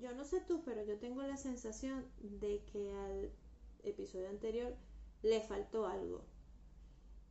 yo 0.00 0.14
no 0.14 0.24
sé 0.24 0.40
tú, 0.40 0.62
pero 0.64 0.84
yo 0.84 0.98
tengo 0.98 1.22
la 1.22 1.36
sensación 1.36 2.06
de 2.20 2.62
que 2.72 2.92
al 2.92 3.30
episodio 3.82 4.28
anterior 4.28 4.74
le 5.22 5.40
faltó 5.40 5.86
algo. 5.86 6.24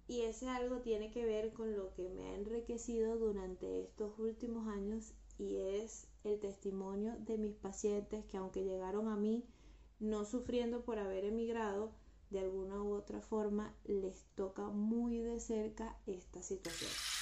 Y 0.07 0.21
ese 0.21 0.47
algo 0.47 0.81
tiene 0.81 1.11
que 1.11 1.25
ver 1.25 1.53
con 1.53 1.75
lo 1.75 1.93
que 1.93 2.09
me 2.09 2.29
ha 2.29 2.35
enriquecido 2.35 3.17
durante 3.17 3.81
estos 3.81 4.17
últimos 4.19 4.67
años 4.67 5.13
y 5.39 5.57
es 5.57 6.07
el 6.23 6.39
testimonio 6.39 7.15
de 7.19 7.37
mis 7.37 7.55
pacientes 7.55 8.23
que 8.25 8.37
aunque 8.37 8.63
llegaron 8.63 9.07
a 9.07 9.15
mí 9.15 9.45
no 9.99 10.25
sufriendo 10.25 10.83
por 10.83 10.99
haber 10.99 11.25
emigrado, 11.25 11.91
de 12.29 12.39
alguna 12.39 12.81
u 12.81 12.93
otra 12.93 13.21
forma 13.21 13.73
les 13.85 14.25
toca 14.35 14.67
muy 14.69 15.19
de 15.19 15.39
cerca 15.39 15.97
esta 16.05 16.41
situación. 16.41 17.14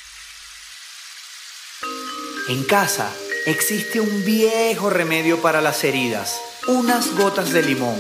En 2.50 2.66
casa 2.66 3.10
existe 3.46 4.02
un 4.02 4.26
viejo 4.26 4.90
remedio 4.90 5.42
para 5.42 5.62
las 5.62 5.82
heridas, 5.86 6.42
unas 6.68 7.16
gotas 7.16 7.54
de 7.54 7.64
limón, 7.64 7.98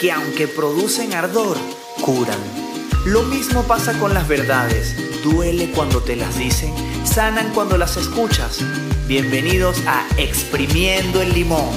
que 0.00 0.10
aunque 0.10 0.48
producen 0.48 1.14
ardor, 1.14 1.56
curan. 2.04 2.40
Lo 3.06 3.22
mismo 3.22 3.62
pasa 3.68 3.96
con 4.00 4.12
las 4.12 4.26
verdades, 4.26 4.96
duele 5.22 5.70
cuando 5.70 6.02
te 6.02 6.16
las 6.16 6.36
dicen, 6.36 6.74
sanan 7.06 7.54
cuando 7.54 7.78
las 7.78 7.96
escuchas. 7.96 8.58
Bienvenidos 9.06 9.80
a 9.86 10.04
Exprimiendo 10.18 11.22
el 11.22 11.32
Limón. 11.32 11.70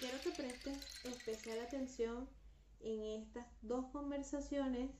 Quiero 0.00 0.20
que 0.24 0.30
prestes 0.30 0.76
especial 1.04 1.60
atención 1.60 2.28
en 2.80 3.22
estas 3.22 3.46
dos 3.62 3.84
conversaciones 3.92 4.90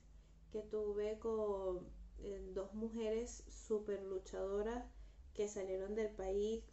que 0.52 0.60
tuve 0.60 1.18
con 1.18 1.97
dos 2.54 2.74
mujeres 2.74 3.44
súper 3.48 4.02
luchadoras 4.02 4.84
que 5.34 5.48
salieron 5.48 5.94
del 5.94 6.10
país, 6.10 6.64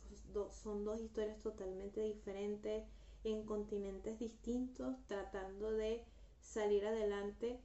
son 0.63 0.84
dos 0.84 0.99
historias 0.99 1.40
totalmente 1.41 2.02
diferentes, 2.02 2.84
en 3.23 3.44
continentes 3.45 4.19
distintos, 4.19 4.95
tratando 5.08 5.72
de 5.72 6.06
salir 6.42 6.86
adelante 6.86 7.59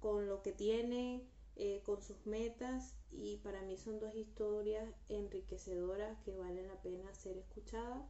con 0.00 0.26
lo 0.28 0.42
que 0.42 0.52
tienen, 0.52 1.28
eh, 1.56 1.80
con 1.84 2.02
sus 2.02 2.26
metas, 2.26 2.96
y 3.12 3.36
para 3.38 3.62
mí 3.62 3.76
son 3.76 4.00
dos 4.00 4.14
historias 4.14 4.88
enriquecedoras 5.08 6.18
que 6.24 6.36
valen 6.36 6.66
la 6.66 6.80
pena 6.82 7.14
ser 7.14 7.36
escuchadas, 7.38 8.04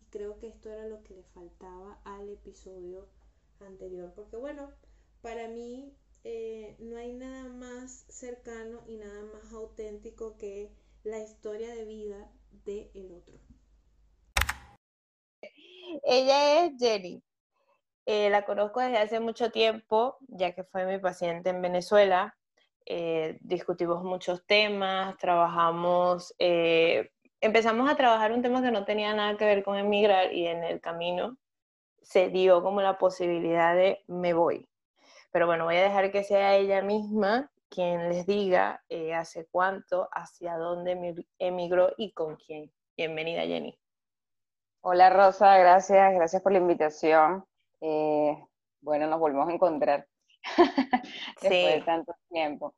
y 0.00 0.06
creo 0.06 0.38
que 0.38 0.48
esto 0.48 0.70
era 0.70 0.86
lo 0.86 1.02
que 1.02 1.14
le 1.14 1.22
faltaba 1.22 2.00
al 2.04 2.28
episodio 2.28 3.08
anterior, 3.60 4.12
porque 4.14 4.36
bueno, 4.36 4.70
para 5.20 5.48
mí 5.48 5.94
eh, 6.24 6.76
no 6.78 6.96
hay 6.96 7.12
nada 7.12 7.48
más 7.48 8.04
cercano 8.08 8.80
y 8.86 8.96
nada 8.96 9.22
más 9.34 9.52
auténtico 9.52 10.36
que 10.36 10.70
la 11.02 11.18
historia 11.18 11.74
de 11.74 11.84
vida 11.84 12.30
del 12.64 12.90
el 12.94 13.12
otro. 13.12 13.34
Ella 16.04 16.64
es 16.64 16.72
Jenny. 16.78 17.22
Eh, 18.06 18.30
la 18.30 18.44
conozco 18.44 18.80
desde 18.80 18.98
hace 18.98 19.20
mucho 19.20 19.50
tiempo, 19.50 20.16
ya 20.28 20.54
que 20.54 20.64
fue 20.64 20.86
mi 20.86 20.98
paciente 20.98 21.50
en 21.50 21.60
Venezuela. 21.60 22.36
Eh, 22.86 23.38
discutimos 23.40 24.02
muchos 24.02 24.44
temas, 24.46 25.16
trabajamos, 25.18 26.34
empezamos 26.38 27.90
a 27.90 27.96
trabajar 27.96 28.32
un 28.32 28.42
tema 28.42 28.62
que 28.62 28.72
no 28.72 28.84
tenía 28.84 29.14
nada 29.14 29.36
que 29.36 29.44
ver 29.44 29.62
con 29.62 29.76
emigrar 29.76 30.32
y 30.32 30.46
en 30.46 30.64
el 30.64 30.80
camino 30.80 31.36
se 32.02 32.28
dio 32.28 32.62
como 32.62 32.80
la 32.82 32.98
posibilidad 32.98 33.74
de 33.74 34.02
me 34.08 34.34
voy. 34.34 34.68
Pero 35.32 35.46
bueno, 35.46 35.64
voy 35.64 35.76
a 35.76 35.82
dejar 35.82 36.12
que 36.12 36.24
sea 36.24 36.56
ella 36.56 36.82
misma 36.82 37.50
quien 37.70 38.10
les 38.10 38.26
diga 38.26 38.84
eh, 38.90 39.14
hace 39.14 39.46
cuánto, 39.50 40.10
hacia 40.12 40.58
dónde 40.58 41.24
emigró 41.38 41.94
y 41.96 42.12
con 42.12 42.36
quién. 42.36 42.70
Bienvenida, 42.98 43.40
Jenny. 43.42 43.78
Hola, 44.82 45.08
Rosa, 45.08 45.56
gracias, 45.56 46.12
gracias 46.12 46.42
por 46.42 46.52
la 46.52 46.58
invitación. 46.58 47.46
Eh, 47.80 48.36
bueno, 48.82 49.06
nos 49.06 49.18
volvemos 49.18 49.48
a 49.48 49.52
encontrar 49.52 50.06
después 51.40 51.74
de 51.74 51.82
tanto 51.86 52.14
tiempo. 52.28 52.74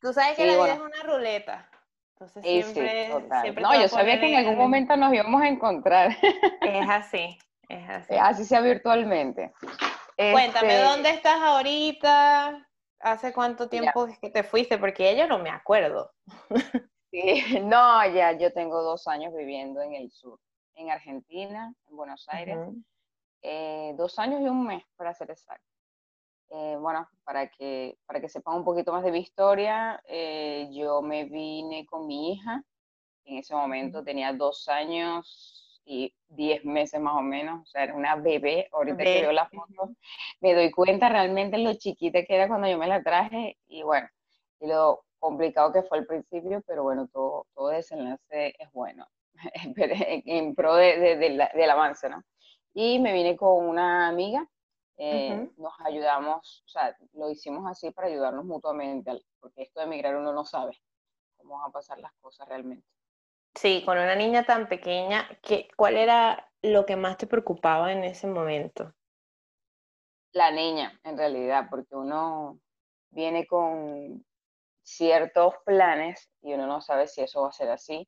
Tú 0.00 0.12
sabes 0.12 0.36
que 0.36 0.46
la 0.46 0.52
vida 0.52 0.74
es 0.74 0.80
una 0.80 1.02
ruleta. 1.02 1.68
Entonces 2.12 2.44
siempre, 2.44 3.06
siempre 3.42 3.62
No, 3.62 3.74
yo 3.80 3.88
sabía 3.88 4.20
que 4.20 4.32
en 4.32 4.36
algún 4.36 4.56
momento 4.56 4.96
nos 4.96 5.12
íbamos 5.12 5.42
a 5.42 5.48
encontrar. 5.48 6.16
Es 6.62 6.88
así, 6.88 7.36
es 7.68 7.88
así. 7.90 8.14
Así 8.14 8.44
sea 8.44 8.60
virtualmente. 8.60 9.52
Cuéntame, 10.16 10.74
este, 10.74 10.82
¿dónde 10.82 11.10
estás 11.10 11.40
ahorita? 11.40 12.66
¿Hace 13.00 13.32
cuánto 13.32 13.68
tiempo 13.68 14.06
es 14.06 14.18
que 14.18 14.30
te 14.30 14.42
fuiste? 14.42 14.78
Porque 14.78 15.16
yo 15.16 15.26
no 15.26 15.38
me 15.38 15.50
acuerdo. 15.50 16.10
no, 17.62 18.06
ya 18.08 18.32
yo 18.32 18.52
tengo 18.52 18.82
dos 18.82 19.06
años 19.08 19.34
viviendo 19.34 19.82
en 19.82 19.94
el 19.94 20.10
sur, 20.10 20.40
en 20.74 20.90
Argentina, 20.90 21.74
en 21.88 21.96
Buenos 21.96 22.26
Aires. 22.28 22.58
Eh, 23.42 23.94
dos 23.96 24.18
años 24.18 24.40
y 24.40 24.44
un 24.44 24.66
mes, 24.66 24.82
para 24.96 25.12
ser 25.12 25.30
exacto. 25.30 25.66
Eh, 26.48 26.76
bueno, 26.80 27.08
para 27.24 27.48
que, 27.50 27.98
para 28.06 28.20
que 28.20 28.28
sepan 28.28 28.56
un 28.56 28.64
poquito 28.64 28.92
más 28.92 29.04
de 29.04 29.12
mi 29.12 29.18
historia, 29.18 30.02
eh, 30.06 30.68
yo 30.72 31.02
me 31.02 31.24
vine 31.24 31.84
con 31.86 32.06
mi 32.06 32.32
hija. 32.32 32.64
En 33.24 33.38
ese 33.38 33.54
momento 33.54 34.02
tenía 34.02 34.32
dos 34.32 34.68
años 34.68 35.65
y 35.86 36.12
10 36.28 36.64
meses 36.64 37.00
más 37.00 37.14
o 37.14 37.22
menos, 37.22 37.62
o 37.62 37.66
sea, 37.66 37.84
era 37.84 37.94
una 37.94 38.16
bebé, 38.16 38.68
ahorita 38.72 39.04
que 39.04 39.20
veo 39.22 39.32
la 39.32 39.48
foto, 39.48 39.94
me 40.40 40.52
doy 40.52 40.70
cuenta 40.72 41.08
realmente 41.08 41.58
lo 41.58 41.74
chiquita 41.74 42.24
que 42.24 42.34
era 42.34 42.48
cuando 42.48 42.68
yo 42.68 42.76
me 42.76 42.88
la 42.88 43.02
traje 43.02 43.56
y 43.68 43.82
bueno, 43.82 44.08
y 44.60 44.66
lo 44.66 45.04
complicado 45.20 45.72
que 45.72 45.84
fue 45.84 45.98
al 45.98 46.06
principio, 46.06 46.62
pero 46.66 46.82
bueno, 46.82 47.08
todo, 47.12 47.46
todo 47.54 47.68
desenlace 47.68 48.54
es 48.58 48.72
bueno, 48.72 49.06
en 49.76 50.54
pro 50.56 50.74
de, 50.74 51.16
del 51.16 51.70
avance, 51.70 52.08
¿no? 52.08 52.22
Y 52.74 52.98
me 52.98 53.12
vine 53.12 53.36
con 53.36 53.66
una 53.66 54.08
amiga, 54.08 54.46
eh, 54.98 55.48
nos 55.56 55.72
ayudamos, 55.84 56.62
o 56.66 56.68
sea, 56.68 56.96
lo 57.12 57.30
hicimos 57.30 57.70
así 57.70 57.90
para 57.92 58.08
ayudarnos 58.08 58.44
mutuamente, 58.44 59.12
porque 59.40 59.62
esto 59.62 59.80
de 59.80 59.86
emigrar 59.86 60.16
uno 60.16 60.32
no 60.32 60.44
sabe 60.44 60.78
cómo 61.36 61.58
van 61.58 61.68
a 61.68 61.72
pasar 61.72 61.98
las 61.98 62.12
cosas 62.20 62.48
realmente. 62.48 62.86
Sí, 63.56 63.82
con 63.86 63.96
una 63.96 64.14
niña 64.14 64.44
tan 64.44 64.68
pequeña, 64.68 65.26
¿qué, 65.42 65.68
¿cuál 65.76 65.96
era 65.96 66.52
lo 66.60 66.84
que 66.84 66.94
más 66.94 67.16
te 67.16 67.26
preocupaba 67.26 67.90
en 67.90 68.04
ese 68.04 68.26
momento? 68.26 68.92
La 70.32 70.50
niña, 70.50 71.00
en 71.04 71.16
realidad, 71.16 71.68
porque 71.70 71.96
uno 71.96 72.60
viene 73.08 73.46
con 73.46 74.22
ciertos 74.82 75.54
planes 75.64 76.30
y 76.42 76.52
uno 76.52 76.66
no 76.66 76.82
sabe 76.82 77.08
si 77.08 77.22
eso 77.22 77.42
va 77.42 77.48
a 77.48 77.52
ser 77.52 77.70
así. 77.70 78.06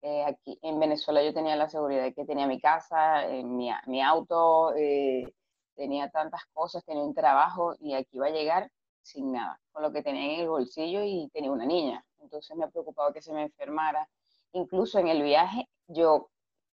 Eh, 0.00 0.24
aquí 0.24 0.58
en 0.62 0.80
Venezuela 0.80 1.22
yo 1.22 1.34
tenía 1.34 1.56
la 1.56 1.68
seguridad 1.68 2.02
de 2.02 2.14
que 2.14 2.24
tenía 2.24 2.46
mi 2.46 2.58
casa, 2.58 3.26
eh, 3.26 3.44
mi, 3.44 3.70
mi, 3.86 4.02
auto, 4.02 4.74
eh, 4.76 5.30
tenía 5.74 6.10
tantas 6.10 6.46
cosas, 6.54 6.82
tenía 6.86 7.02
un 7.02 7.14
trabajo 7.14 7.74
y 7.80 7.92
aquí 7.92 8.16
iba 8.16 8.28
a 8.28 8.30
llegar 8.30 8.70
sin 9.02 9.32
nada, 9.32 9.60
con 9.72 9.82
lo 9.82 9.92
que 9.92 10.02
tenía 10.02 10.34
en 10.34 10.40
el 10.40 10.48
bolsillo 10.48 11.02
y 11.04 11.28
tenía 11.34 11.52
una 11.52 11.66
niña. 11.66 12.02
Entonces 12.18 12.56
me 12.56 12.68
preocupaba 12.68 13.12
que 13.12 13.20
se 13.20 13.34
me 13.34 13.42
enfermara, 13.42 14.08
Incluso 14.52 14.98
en 14.98 15.08
el 15.08 15.22
viaje 15.22 15.68
yo 15.88 16.30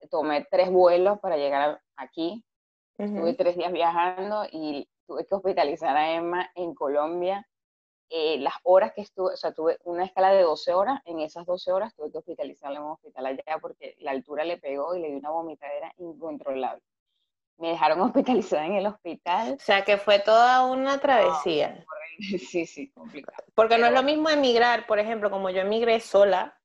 tomé 0.09 0.47
tres 0.49 0.71
vuelos 0.71 1.19
para 1.19 1.37
llegar 1.37 1.81
aquí. 1.95 2.43
Estuve 2.97 3.35
tres 3.35 3.55
días 3.55 3.71
viajando 3.71 4.45
y 4.51 4.89
tuve 5.05 5.25
que 5.25 5.35
hospitalizar 5.35 5.95
a 5.95 6.13
Emma 6.13 6.49
en 6.55 6.73
Colombia. 6.73 7.47
Eh, 8.09 8.39
las 8.39 8.53
horas 8.63 8.93
que 8.95 9.01
estuve, 9.01 9.33
o 9.33 9.37
sea, 9.37 9.51
tuve 9.51 9.77
una 9.83 10.05
escala 10.05 10.31
de 10.31 10.41
12 10.41 10.73
horas, 10.73 11.01
en 11.05 11.19
esas 11.19 11.45
12 11.45 11.71
horas 11.73 11.93
tuve 11.93 12.09
que 12.09 12.17
hospitalizarla 12.19 12.79
en 12.79 12.85
un 12.85 12.91
hospital 12.91 13.25
allá 13.25 13.59
porque 13.61 13.95
la 13.99 14.11
altura 14.11 14.45
le 14.45 14.57
pegó 14.57 14.95
y 14.95 15.01
le 15.01 15.09
dio 15.09 15.17
una 15.17 15.29
vomitadera 15.29 15.93
incontrolable. 15.97 16.81
Me 17.57 17.69
dejaron 17.69 17.99
hospitalizada 18.01 18.65
en 18.65 18.75
el 18.75 18.87
hospital. 18.87 19.53
O 19.53 19.59
sea, 19.59 19.83
que 19.83 19.97
fue 19.97 20.19
toda 20.19 20.65
una 20.65 20.99
travesía. 20.99 21.85
sí, 22.19 22.65
sí, 22.65 22.89
complicado. 22.91 23.43
Porque 23.53 23.77
no 23.77 23.87
es 23.87 23.93
lo 23.93 24.03
mismo 24.03 24.29
emigrar, 24.29 24.87
por 24.87 24.99
ejemplo, 24.99 25.29
como 25.29 25.49
yo 25.49 25.61
emigré 25.61 25.99
sola, 25.99 26.56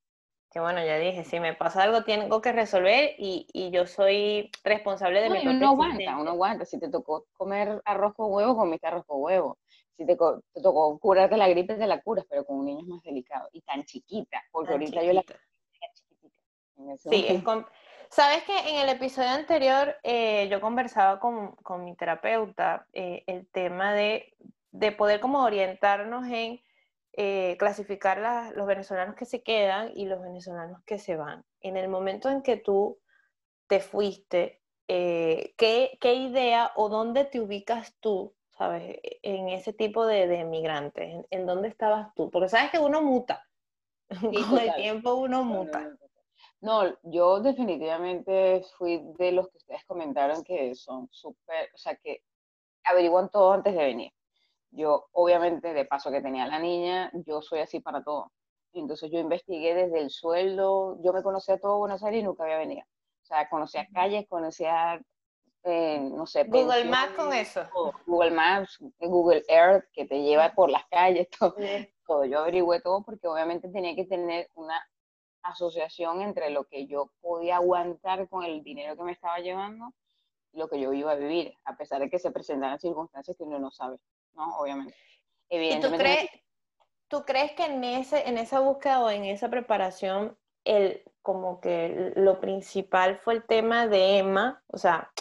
que 0.53 0.59
bueno, 0.59 0.85
ya 0.85 0.99
dije, 0.99 1.23
si 1.23 1.39
me 1.39 1.55
pasa 1.55 1.81
algo 1.81 2.03
tengo 2.03 2.39
que 2.39 2.51
resolver 2.51 3.15
y, 3.17 3.47
y 3.51 3.71
yo 3.71 3.87
soy 3.87 4.51
responsable 4.63 5.19
de 5.21 5.31
mi 5.31 5.39
propia 5.39 5.57
Uno 5.57 5.69
aguanta, 5.69 6.17
uno 6.17 6.29
aguanta. 6.29 6.65
Si 6.65 6.79
te 6.79 6.89
tocó 6.89 7.25
comer 7.33 7.81
arroz 7.85 8.13
con 8.13 8.31
huevo, 8.31 8.55
comiste 8.55 8.85
arroz 8.85 9.03
con 9.07 9.19
huevo. 9.19 9.57
Si 9.97 10.05
te, 10.05 10.15
te, 10.15 10.61
tocó 10.61 10.99
curarte 10.99 11.37
la 11.37 11.47
gripe, 11.47 11.73
te 11.73 11.87
la 11.87 12.01
curas, 12.01 12.25
pero 12.29 12.45
con 12.45 12.59
un 12.59 12.65
niño 12.65 12.81
es 12.81 12.87
más 12.87 13.01
delicado. 13.01 13.49
Y 13.51 13.61
tan 13.61 13.83
chiquita, 13.83 14.43
porque 14.51 14.73
ahorita 14.73 15.01
yo 15.01 15.13
la... 15.13 15.23
Sí, 16.97 17.25
es 17.27 17.43
Sabes 18.09 18.43
que 18.43 18.55
en 18.55 18.75
el 18.75 18.89
episodio 18.89 19.29
anterior 19.29 19.95
eh, 20.03 20.47
yo 20.51 20.61
conversaba 20.61 21.19
con, 21.19 21.55
con 21.55 21.83
mi 21.83 21.95
terapeuta 21.95 22.85
eh, 22.93 23.23
el 23.25 23.47
tema 23.47 23.95
de, 23.95 24.35
de 24.69 24.91
poder 24.91 25.19
como 25.19 25.43
orientarnos 25.43 26.27
en 26.27 26.61
eh, 27.15 27.57
clasificar 27.59 28.51
los 28.55 28.65
venezolanos 28.65 29.15
que 29.15 29.25
se 29.25 29.43
quedan 29.43 29.91
y 29.95 30.05
los 30.05 30.19
venezolanos 30.19 30.81
que 30.83 30.97
se 30.97 31.15
van. 31.15 31.45
En 31.61 31.77
el 31.77 31.87
momento 31.87 32.29
en 32.29 32.41
que 32.41 32.57
tú 32.57 32.99
te 33.67 33.79
fuiste, 33.79 34.61
eh, 34.87 35.53
¿qué, 35.57 35.97
idea 36.01 36.71
o 36.75 36.89
dónde 36.89 37.25
te 37.25 37.39
ubicas 37.39 37.95
tú, 37.99 38.33
sabes, 38.57 38.99
en 39.21 39.49
ese 39.49 39.73
tipo 39.73 40.07
de, 40.07 40.27
de 40.27 40.43
migrantes? 40.43 41.23
¿En, 41.29 41.45
dónde 41.45 41.67
estabas 41.67 42.13
tú? 42.15 42.31
Porque 42.31 42.49
sabes 42.49 42.71
que 42.71 42.79
uno 42.79 43.03
muta. 43.03 43.47
Con 44.49 44.59
el 44.59 44.73
tiempo 44.75 45.13
uno 45.13 45.43
muta. 45.43 45.95
No, 46.61 46.97
yo 47.03 47.41
definitivamente 47.41 48.63
fui 48.77 49.03
de 49.19 49.33
los 49.33 49.49
que 49.49 49.57
ustedes 49.57 49.85
comentaron 49.85 50.43
que 50.43 50.73
son 50.73 51.09
súper, 51.11 51.69
o 51.75 51.77
sea, 51.77 51.95
que 51.97 52.23
averiguan 52.85 53.29
todo 53.29 53.53
antes 53.53 53.75
de 53.75 53.83
venir. 53.83 54.13
Yo, 54.75 55.07
obviamente, 55.11 55.73
de 55.73 55.85
paso 55.85 56.11
que 56.11 56.21
tenía 56.21 56.47
la 56.47 56.59
niña, 56.59 57.11
yo 57.25 57.41
soy 57.41 57.59
así 57.59 57.79
para 57.79 58.03
todo. 58.03 58.31
Entonces 58.73 59.11
yo 59.11 59.19
investigué 59.19 59.75
desde 59.75 59.99
el 59.99 60.09
sueldo, 60.09 60.97
yo 61.03 61.13
me 61.13 61.21
conocía 61.21 61.59
todo 61.59 61.77
Buenos 61.77 62.03
Aires 62.03 62.21
y 62.21 62.23
nunca 62.23 62.43
había 62.43 62.57
venido. 62.57 62.81
O 63.21 63.25
sea, 63.25 63.47
conocía 63.49 63.87
calles, 63.93 64.25
conocía, 64.27 64.99
eh, 65.63 65.99
no 65.99 66.25
sé, 66.25 66.45
Google 66.45 66.85
Maps 66.85 67.13
con 67.15 67.33
eso. 67.33 67.69
Google 68.07 68.31
Maps, 68.31 68.79
Google 68.99 69.43
Earth, 69.47 69.85
que 69.93 70.05
te 70.05 70.23
lleva 70.23 70.53
por 70.53 70.71
las 70.71 70.87
calles, 70.87 71.29
todo, 71.39 71.55
todo. 72.07 72.25
Yo 72.25 72.39
averigüé 72.39 72.81
todo 72.81 73.03
porque 73.03 73.27
obviamente 73.27 73.69
tenía 73.69 73.95
que 73.95 74.05
tener 74.05 74.49
una 74.55 74.83
asociación 75.43 76.21
entre 76.21 76.49
lo 76.49 76.63
que 76.63 76.87
yo 76.87 77.11
podía 77.21 77.57
aguantar 77.57 78.27
con 78.27 78.43
el 78.43 78.63
dinero 78.63 78.95
que 78.95 79.03
me 79.03 79.11
estaba 79.11 79.37
llevando 79.37 79.93
y 80.51 80.57
lo 80.57 80.67
que 80.67 80.79
yo 80.79 80.93
iba 80.93 81.11
a 81.11 81.15
vivir, 81.15 81.53
a 81.65 81.75
pesar 81.75 81.99
de 81.99 82.09
que 82.09 82.17
se 82.17 82.31
presentaran 82.31 82.79
circunstancias 82.79 83.37
que 83.37 83.43
uno 83.43 83.59
no 83.59 83.69
sabe, 83.69 83.99
¿no? 84.35 84.57
Obviamente. 84.57 84.95
Evidentemente, 85.49 85.95
¿Y 85.95 85.97
tú 85.97 86.03
crees, 86.03 86.29
tú 87.07 87.25
crees 87.25 87.51
que 87.53 87.65
en, 87.65 87.83
ese, 87.83 88.27
en 88.27 88.37
esa 88.37 88.59
búsqueda 88.59 89.03
o 89.03 89.09
en 89.09 89.25
esa 89.25 89.49
preparación, 89.49 90.37
el, 90.63 91.03
como 91.21 91.59
que 91.59 92.13
lo 92.15 92.39
principal 92.39 93.19
fue 93.19 93.35
el 93.35 93.45
tema 93.45 93.87
de 93.87 94.17
Emma? 94.17 94.63
O 94.67 94.77
sea, 94.77 95.11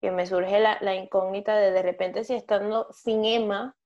que 0.00 0.10
me 0.10 0.26
surge 0.26 0.60
la, 0.60 0.78
la 0.80 0.94
incógnita 0.94 1.56
de 1.56 1.70
de 1.70 1.82
repente 1.82 2.24
si 2.24 2.34
estando 2.34 2.88
sin 2.92 3.24
Emma, 3.24 3.76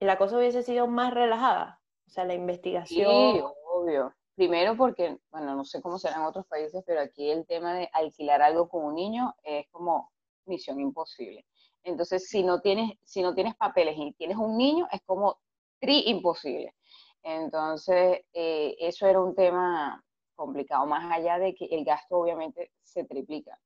la 0.00 0.18
cosa 0.18 0.38
hubiese 0.38 0.62
sido 0.62 0.86
más 0.86 1.12
relajada. 1.12 1.80
O 2.06 2.10
sea, 2.10 2.24
la 2.24 2.34
investigación. 2.34 3.34
Sí, 3.34 3.42
obvio. 3.70 4.14
Primero 4.34 4.76
porque, 4.76 5.18
bueno, 5.30 5.54
no 5.54 5.64
sé 5.64 5.80
cómo 5.80 5.98
será 5.98 6.16
en 6.16 6.22
otros 6.22 6.46
países, 6.46 6.84
pero 6.86 7.00
aquí 7.00 7.30
el 7.30 7.46
tema 7.46 7.74
de 7.74 7.88
alquilar 7.92 8.42
algo 8.42 8.68
con 8.68 8.84
un 8.84 8.94
niño 8.94 9.34
es 9.42 9.66
como 9.70 10.12
misión 10.44 10.78
imposible. 10.78 11.46
Entonces, 11.86 12.28
si 12.28 12.42
no 12.42 12.60
tienes, 12.60 12.98
si 13.04 13.22
no 13.22 13.34
tienes 13.34 13.54
papeles 13.56 13.96
y 13.98 14.12
tienes 14.12 14.36
un 14.36 14.56
niño, 14.56 14.88
es 14.92 15.00
como 15.06 15.38
tri 15.80 16.04
imposible. 16.06 16.74
Entonces, 17.22 18.22
eh, 18.32 18.76
eso 18.78 19.06
era 19.06 19.20
un 19.20 19.34
tema 19.34 20.02
complicado, 20.34 20.86
más 20.86 21.10
allá 21.10 21.38
de 21.38 21.54
que 21.54 21.66
el 21.66 21.84
gasto 21.84 22.18
obviamente 22.18 22.72
se 22.82 23.04
triplica, 23.04 23.58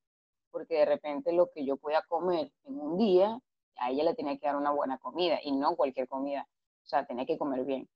porque 0.50 0.76
de 0.76 0.84
repente 0.84 1.32
lo 1.32 1.50
que 1.50 1.64
yo 1.64 1.76
podía 1.76 2.02
comer 2.02 2.52
en 2.64 2.78
un 2.78 2.96
día, 2.96 3.38
a 3.76 3.90
ella 3.90 4.04
le 4.04 4.14
tenía 4.14 4.38
que 4.38 4.46
dar 4.46 4.56
una 4.56 4.70
buena 4.70 4.98
comida 4.98 5.40
y 5.42 5.52
no 5.52 5.74
cualquier 5.74 6.06
comida, 6.06 6.46
o 6.84 6.86
sea, 6.86 7.06
tenía 7.06 7.26
que 7.26 7.38
comer 7.38 7.64
bien 7.64 7.88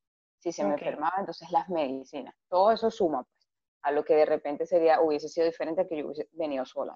si 0.45 0.51
se 0.51 0.63
me 0.63 0.73
enfermaba, 0.73 1.15
entonces 1.17 1.49
las 1.49 1.69
medicinas, 1.69 2.35
todo 2.49 2.71
eso 2.71 2.91
suma 2.91 3.23
pues, 3.23 3.47
a 3.81 3.91
lo 3.91 4.05
que 4.05 4.15
de 4.15 4.25
repente 4.25 4.67
sería, 4.67 5.01
hubiese 5.01 5.27
sido 5.27 5.47
diferente 5.47 5.81
a 5.81 5.87
que 5.87 5.97
yo 5.97 6.05
hubiese 6.05 6.29
venido 6.33 6.65
sola. 6.65 6.95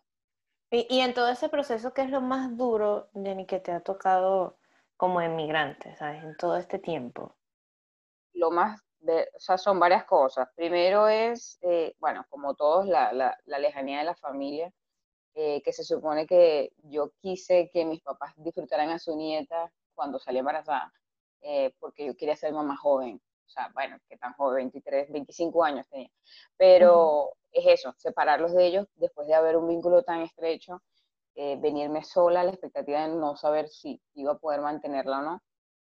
Y, 0.71 0.85
y 0.89 1.01
en 1.01 1.13
todo 1.13 1.29
ese 1.29 1.49
proceso, 1.49 1.93
¿qué 1.93 2.03
es 2.03 2.09
lo 2.11 2.21
más 2.21 2.55
duro, 2.55 3.09
Jenny, 3.13 3.45
que 3.45 3.59
te 3.59 3.71
ha 3.71 3.79
tocado 3.79 4.57
como 4.97 5.21
emigrante, 5.21 5.95
¿sabes? 5.95 6.23
En 6.23 6.35
todo 6.37 6.57
este 6.57 6.77
tiempo. 6.77 7.35
Lo 8.33 8.51
más, 8.51 8.81
son 9.37 9.79
varias 9.79 10.05
cosas. 10.05 10.49
Primero 10.55 11.07
es, 11.07 11.57
eh, 11.61 11.95
bueno, 11.99 12.25
como 12.29 12.55
todos, 12.55 12.85
la, 12.85 13.13
la, 13.13 13.37
la, 13.45 13.59
lejanía 13.59 13.99
de 13.99 14.05
la 14.05 14.15
familia, 14.15 14.71
eh, 15.35 15.61
que 15.63 15.73
se 15.73 15.83
supone 15.83 16.27
que 16.27 16.73
yo 16.83 17.11
quise 17.21 17.69
que 17.71 17.85
mis 17.85 18.01
papás 18.01 18.33
disfrutaran 18.37 18.89
a 18.89 18.99
su 18.99 19.15
nieta 19.15 19.71
cuando 19.95 20.19
salí 20.19 20.39
embarazada, 20.39 20.91
eh, 21.41 21.73
porque 21.79 22.05
yo 22.05 22.15
quería 22.15 22.35
ser 22.35 22.53
mamá 22.53 22.75
joven 22.77 23.21
o 23.49 23.51
sea, 23.51 23.71
bueno, 23.73 23.97
que 24.07 24.15
tan 24.17 24.33
joven, 24.33 24.69
23, 24.71 25.11
25 25.11 25.63
años 25.63 25.87
tenía, 25.89 26.11
pero 26.55 27.33
es 27.51 27.65
eso, 27.79 27.93
separarlos 27.97 28.53
de 28.53 28.67
ellos 28.67 28.87
después 28.95 29.27
de 29.27 29.33
haber 29.33 29.57
un 29.57 29.67
vínculo 29.67 30.03
tan 30.03 30.21
estrecho, 30.21 30.83
eh, 31.33 31.57
venirme 31.59 32.03
sola, 32.03 32.43
la 32.43 32.51
expectativa 32.51 33.01
de 33.01 33.15
no 33.15 33.35
saber 33.35 33.67
si 33.69 33.99
iba 34.13 34.33
a 34.33 34.37
poder 34.37 34.61
mantenerla 34.61 35.19
o 35.19 35.21
no, 35.23 35.43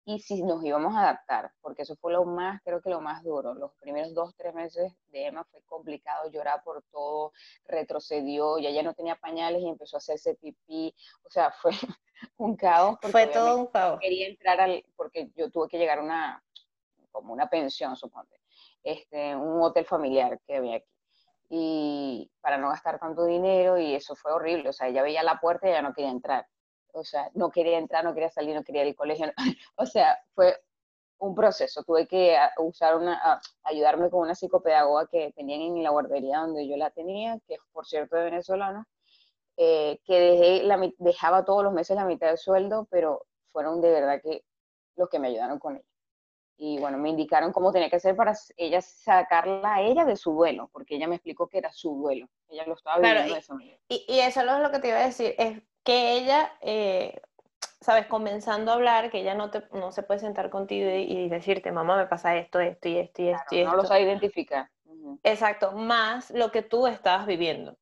y 0.05 0.20
si 0.20 0.43
nos 0.43 0.62
íbamos 0.62 0.94
a 0.94 1.00
adaptar, 1.00 1.53
porque 1.62 1.82
eso 1.82 1.97
fue 1.97 2.12
lo 2.12 2.25
más, 2.25 2.61
creo 2.62 2.81
que 2.81 2.91
lo 2.91 3.00
más 3.00 3.25
duro. 3.25 3.55
Los 3.55 3.73
primeros 3.81 4.14
dos, 4.14 4.37
tres 4.37 4.55
meses 4.55 4.93
de 5.09 5.26
Emma 5.26 5.44
fue 5.50 5.61
complicado, 5.62 6.31
llorar 6.31 6.62
por 6.62 6.85
todo, 6.93 7.32
retrocedió, 7.64 8.59
ya 8.59 8.70
ya 8.70 8.85
no 8.85 8.94
tenía 8.94 9.17
pañales 9.17 9.62
y 9.62 9.69
empezó 9.69 9.97
a 9.97 9.99
hacerse 9.99 10.37
pipí, 10.37 10.94
o 11.25 11.31
sea, 11.31 11.50
fue 11.61 11.73
un 12.37 12.55
caos. 12.55 12.99
Fue 13.02 13.26
todo 13.26 13.56
un 13.56 13.67
caos. 13.67 13.99
Quería 14.00 14.29
entrar 14.29 14.61
al, 14.61 14.85
porque 14.94 15.31
yo 15.35 15.50
tuve 15.50 15.69
que 15.69 15.79
llegar 15.79 15.99
a 15.99 16.02
una, 16.02 16.44
como 17.16 17.32
una 17.32 17.48
pensión, 17.48 17.96
suponte, 17.96 18.40
este, 18.82 19.34
un 19.34 19.62
hotel 19.62 19.86
familiar 19.86 20.38
que 20.46 20.56
había 20.56 20.76
aquí. 20.76 20.90
Y 21.48 22.30
para 22.40 22.58
no 22.58 22.68
gastar 22.68 22.98
tanto 22.98 23.24
dinero, 23.24 23.78
y 23.78 23.94
eso 23.94 24.14
fue 24.16 24.32
horrible, 24.32 24.68
o 24.68 24.72
sea, 24.72 24.88
ella 24.88 25.02
veía 25.02 25.22
la 25.22 25.40
puerta 25.40 25.68
y 25.68 25.72
ya 25.72 25.82
no 25.82 25.94
quería 25.94 26.10
entrar. 26.10 26.46
O 26.92 27.04
sea, 27.04 27.30
no 27.34 27.50
quería 27.50 27.78
entrar, 27.78 28.04
no 28.04 28.14
quería 28.14 28.30
salir, 28.30 28.54
no 28.54 28.64
quería 28.64 28.82
ir 28.82 28.88
al 28.88 28.96
colegio. 28.96 29.32
o 29.76 29.86
sea, 29.86 30.18
fue 30.34 30.58
un 31.18 31.34
proceso. 31.34 31.82
Tuve 31.84 32.06
que 32.06 32.36
ah, 32.36 32.52
usar 32.58 32.96
una, 32.96 33.40
ayudarme 33.64 34.10
con 34.10 34.20
una 34.20 34.34
psicopedagoga 34.34 35.06
que 35.06 35.32
tenían 35.34 35.62
en 35.62 35.82
la 35.82 35.90
guardería 35.90 36.40
donde 36.40 36.68
yo 36.68 36.76
la 36.76 36.90
tenía, 36.90 37.38
que 37.46 37.56
por 37.72 37.86
cierto 37.86 38.16
de 38.16 38.24
venezolano, 38.24 38.86
eh, 39.56 40.00
que 40.04 40.62
dejaba 40.98 41.44
todos 41.44 41.64
los 41.64 41.72
meses 41.72 41.96
la 41.96 42.04
mitad 42.04 42.28
del 42.28 42.38
sueldo, 42.38 42.86
pero 42.90 43.22
fueron 43.52 43.80
de 43.80 43.90
verdad 43.90 44.20
que 44.22 44.44
los 44.96 45.08
que 45.08 45.18
me 45.18 45.28
ayudaron 45.28 45.58
con 45.58 45.76
ella 45.76 45.95
y 46.58 46.79
bueno, 46.79 46.99
me 46.99 47.11
indicaron 47.11 47.53
cómo 47.53 47.73
tenía 47.73 47.91
que 47.91 47.97
hacer 47.97 48.17
para 48.17 48.35
ella 48.56 48.81
sacarla 48.81 49.75
a 49.75 49.82
ella 49.82 50.05
de 50.05 50.17
su 50.17 50.32
duelo, 50.32 50.70
porque 50.73 50.97
ella 50.97 51.06
me 51.06 51.17
explicó 51.17 51.49
que 51.49 51.58
era 51.58 51.73
su 51.73 51.94
duelo, 51.97 52.29
ella 52.49 52.64
lo 52.67 52.75
estaba 52.75 52.99
viviendo 52.99 53.35
de 53.35 53.41
esa 53.41 53.55
manera. 53.55 53.79
Y, 53.88 54.05
y, 54.08 54.20
eso 54.20 54.41
es 54.41 54.47
lo 54.47 54.70
que 54.70 54.79
te 54.79 54.88
iba 54.88 54.99
a 54.99 55.06
decir, 55.06 55.35
es 55.38 55.62
que 55.85 56.14
ella, 56.14 56.53
eh, 56.62 57.20
sabes, 57.81 58.06
comenzando 58.06 58.73
a 58.73 58.75
hablar, 58.75 59.11
que 59.11 59.20
ella 59.20 59.35
no, 59.35 59.50
te, 59.50 59.62
no 59.73 59.93
se 59.93 60.03
puede 60.03 60.20
sentar 60.20 60.50
contigo 60.50 60.91
y, 60.91 61.29
decirte, 61.29 61.70
mamá, 61.73 61.97
me 61.97 62.06
pasa 62.06 62.37
esto, 62.37 62.59
esto 62.59 62.88
y 62.88 62.99
esto 62.99 63.23
y 63.23 63.29
esto. 63.29 63.55
y 63.55 63.64
no 63.64 63.76
lo 63.76 63.85
sabe 63.85 64.02
identificar. 64.02 64.70
Exacto, 65.23 65.73
más 65.73 66.31
lo 66.31 66.50
que 66.50 66.62
tú 66.62 66.87
estabas 66.87 67.26
viviendo. 67.26 67.76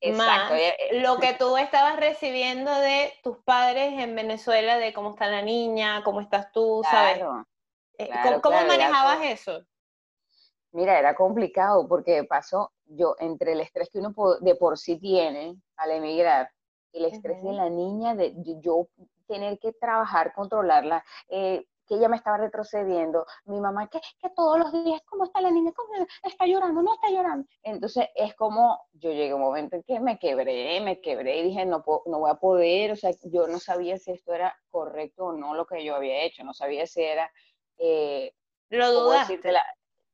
Exacto. 0.00 0.54
Más 0.54 0.60
eh, 0.60 1.00
lo 1.00 1.18
que 1.18 1.32
tú 1.34 1.56
estabas 1.56 1.96
recibiendo 1.96 2.72
de 2.72 3.12
tus 3.22 3.38
padres 3.38 3.98
en 3.98 4.14
Venezuela, 4.14 4.78
de 4.78 4.92
cómo 4.92 5.10
está 5.10 5.28
la 5.28 5.42
niña, 5.42 6.02
cómo 6.04 6.20
estás 6.20 6.50
tú, 6.52 6.82
¿sabes? 6.90 7.22
Eh, 8.02 8.40
¿Cómo, 8.42 8.56
manejabas 8.66 9.24
eso? 9.24 9.64
Mira, 10.72 10.98
era 10.98 11.14
complicado 11.14 11.86
porque 11.86 12.24
pasó 12.24 12.72
yo 12.86 13.14
entre 13.18 13.52
el 13.52 13.60
estrés 13.60 13.90
que 13.90 13.98
uno 13.98 14.14
de 14.40 14.54
por 14.54 14.78
sí 14.78 14.98
tiene 14.98 15.56
al 15.76 15.90
emigrar, 15.90 16.50
el 16.92 17.06
estrés 17.06 17.42
de 17.42 17.52
la 17.52 17.68
niña, 17.68 18.14
de, 18.14 18.34
yo 18.60 18.88
tener 19.26 19.58
que 19.58 19.72
trabajar, 19.72 20.32
controlarla, 20.34 21.04
eh, 21.28 21.66
que 21.86 21.96
ella 21.96 22.08
me 22.08 22.16
estaba 22.16 22.38
retrocediendo, 22.38 23.26
mi 23.44 23.60
mamá 23.60 23.88
que, 23.88 24.00
que 24.18 24.30
todos 24.30 24.58
los 24.58 24.72
días, 24.72 25.00
¿cómo 25.04 25.24
está 25.24 25.40
la 25.40 25.50
niña? 25.50 25.72
¿Cómo 25.72 26.06
está 26.22 26.46
llorando? 26.46 26.82
No 26.82 26.94
está 26.94 27.10
llorando. 27.10 27.46
Entonces 27.62 28.06
es 28.14 28.34
como, 28.34 28.80
yo 28.92 29.10
llegué 29.10 29.32
a 29.32 29.36
un 29.36 29.42
momento 29.42 29.76
en 29.76 29.82
que 29.82 30.00
me 30.00 30.18
quebré, 30.18 30.80
me 30.80 31.00
quebré 31.00 31.38
y 31.38 31.42
dije, 31.44 31.66
no, 31.66 31.84
no 32.06 32.18
voy 32.18 32.30
a 32.30 32.34
poder, 32.34 32.92
o 32.92 32.96
sea, 32.96 33.10
yo 33.24 33.46
no 33.46 33.58
sabía 33.58 33.98
si 33.98 34.12
esto 34.12 34.32
era 34.32 34.54
correcto 34.70 35.26
o 35.26 35.32
no 35.32 35.54
lo 35.54 35.66
que 35.66 35.84
yo 35.84 35.94
había 35.94 36.22
hecho, 36.22 36.44
no 36.44 36.54
sabía 36.54 36.86
si 36.86 37.02
era 37.02 37.30
eh, 37.82 38.32
¿Lo 38.70 38.92
dudaste? 38.92 39.52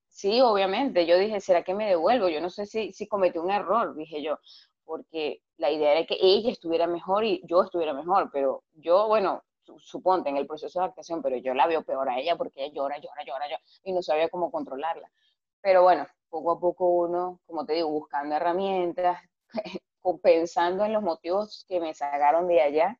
Sí, 0.08 0.40
obviamente. 0.40 1.06
Yo 1.06 1.16
dije, 1.18 1.40
¿será 1.40 1.62
que 1.62 1.74
me 1.74 1.88
devuelvo? 1.88 2.28
Yo 2.28 2.40
no 2.40 2.50
sé 2.50 2.66
si, 2.66 2.92
si 2.92 3.06
cometí 3.06 3.38
un 3.38 3.50
error, 3.50 3.94
dije 3.94 4.22
yo, 4.22 4.38
porque 4.84 5.42
la 5.58 5.70
idea 5.70 5.92
era 5.92 6.06
que 6.06 6.16
ella 6.20 6.50
estuviera 6.50 6.86
mejor 6.86 7.24
y 7.24 7.40
yo 7.44 7.62
estuviera 7.62 7.92
mejor, 7.92 8.30
pero 8.32 8.64
yo, 8.74 9.06
bueno, 9.06 9.44
suponte 9.78 10.30
en 10.30 10.36
el 10.38 10.46
proceso 10.46 10.78
de 10.80 10.86
adaptación, 10.86 11.22
pero 11.22 11.36
yo 11.36 11.54
la 11.54 11.66
veo 11.66 11.82
peor 11.82 12.08
a 12.08 12.18
ella 12.18 12.36
porque 12.36 12.64
ella 12.64 12.74
llora, 12.74 12.96
llora, 12.98 13.22
llora, 13.24 13.48
llora 13.48 13.62
y 13.84 13.92
no 13.92 14.02
sabía 14.02 14.28
cómo 14.28 14.50
controlarla. 14.50 15.10
Pero 15.60 15.82
bueno, 15.82 16.06
poco 16.30 16.52
a 16.52 16.60
poco 16.60 16.88
uno, 16.90 17.40
como 17.46 17.66
te 17.66 17.74
digo, 17.74 17.88
buscando 17.90 18.34
herramientas, 18.36 19.20
pensando 20.22 20.84
en 20.84 20.92
los 20.94 21.02
motivos 21.02 21.64
que 21.68 21.80
me 21.80 21.94
sacaron 21.94 22.48
de 22.48 22.62
allá 22.62 22.98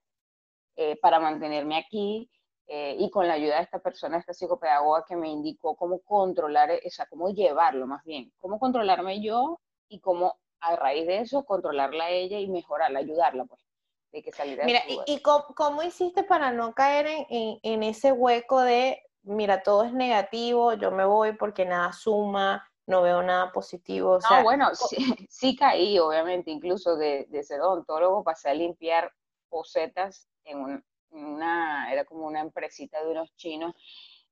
eh, 0.76 0.96
para 1.00 1.20
mantenerme 1.20 1.76
aquí 1.78 2.30
eh, 2.70 2.96
y 2.98 3.08
con 3.08 3.26
la 3.26 3.34
ayuda 3.34 3.56
de 3.56 3.62
esta 3.62 3.78
persona, 3.78 4.18
esta 4.18 4.34
psicopedagoga 4.34 5.02
que 5.08 5.16
me 5.16 5.30
indicó 5.30 5.74
cómo 5.74 6.00
controlar, 6.00 6.70
o 6.70 6.90
sea, 6.90 7.06
cómo 7.06 7.30
llevarlo 7.30 7.86
más 7.86 8.04
bien, 8.04 8.30
cómo 8.38 8.58
controlarme 8.58 9.22
yo 9.22 9.58
y 9.88 10.00
cómo 10.00 10.38
a 10.60 10.76
raíz 10.76 11.06
de 11.06 11.20
eso 11.20 11.46
controlarla 11.46 12.04
a 12.04 12.10
ella 12.10 12.38
y 12.38 12.46
mejorarla, 12.46 12.98
ayudarla, 12.98 13.46
pues, 13.46 13.64
de 14.12 14.22
que 14.22 14.32
saliera 14.32 14.66
Mira, 14.66 14.80
¿y, 14.86 15.14
y 15.14 15.22
cómo, 15.22 15.82
hiciste 15.82 16.24
para 16.24 16.52
no 16.52 16.74
caer 16.74 17.06
en, 17.30 17.58
en, 17.62 17.82
ese 17.82 18.12
hueco 18.12 18.60
de, 18.60 19.00
mira, 19.22 19.62
todo 19.62 19.84
es 19.84 19.94
negativo, 19.94 20.74
yo 20.74 20.90
me 20.90 21.06
voy 21.06 21.32
porque 21.32 21.64
nada 21.64 21.94
suma, 21.94 22.68
no 22.86 23.00
veo 23.00 23.22
nada 23.22 23.50
positivo? 23.50 24.18
O 24.18 24.20
no, 24.20 24.42
bueno, 24.42 24.68
sí, 25.30 25.56
caí, 25.56 25.98
obviamente, 25.98 26.50
incluso 26.50 26.96
de, 26.96 27.24
de 27.30 27.42
ser 27.42 27.62
odontólogo 27.62 28.22
pasé 28.22 28.50
a 28.50 28.54
limpiar 28.54 29.10
posetas 29.48 30.28
en 30.44 30.58
un, 30.58 30.84
una, 31.10 31.92
era 31.92 32.04
como 32.04 32.26
una 32.26 32.40
empresita 32.40 33.02
de 33.02 33.10
unos 33.10 33.34
chinos 33.36 33.74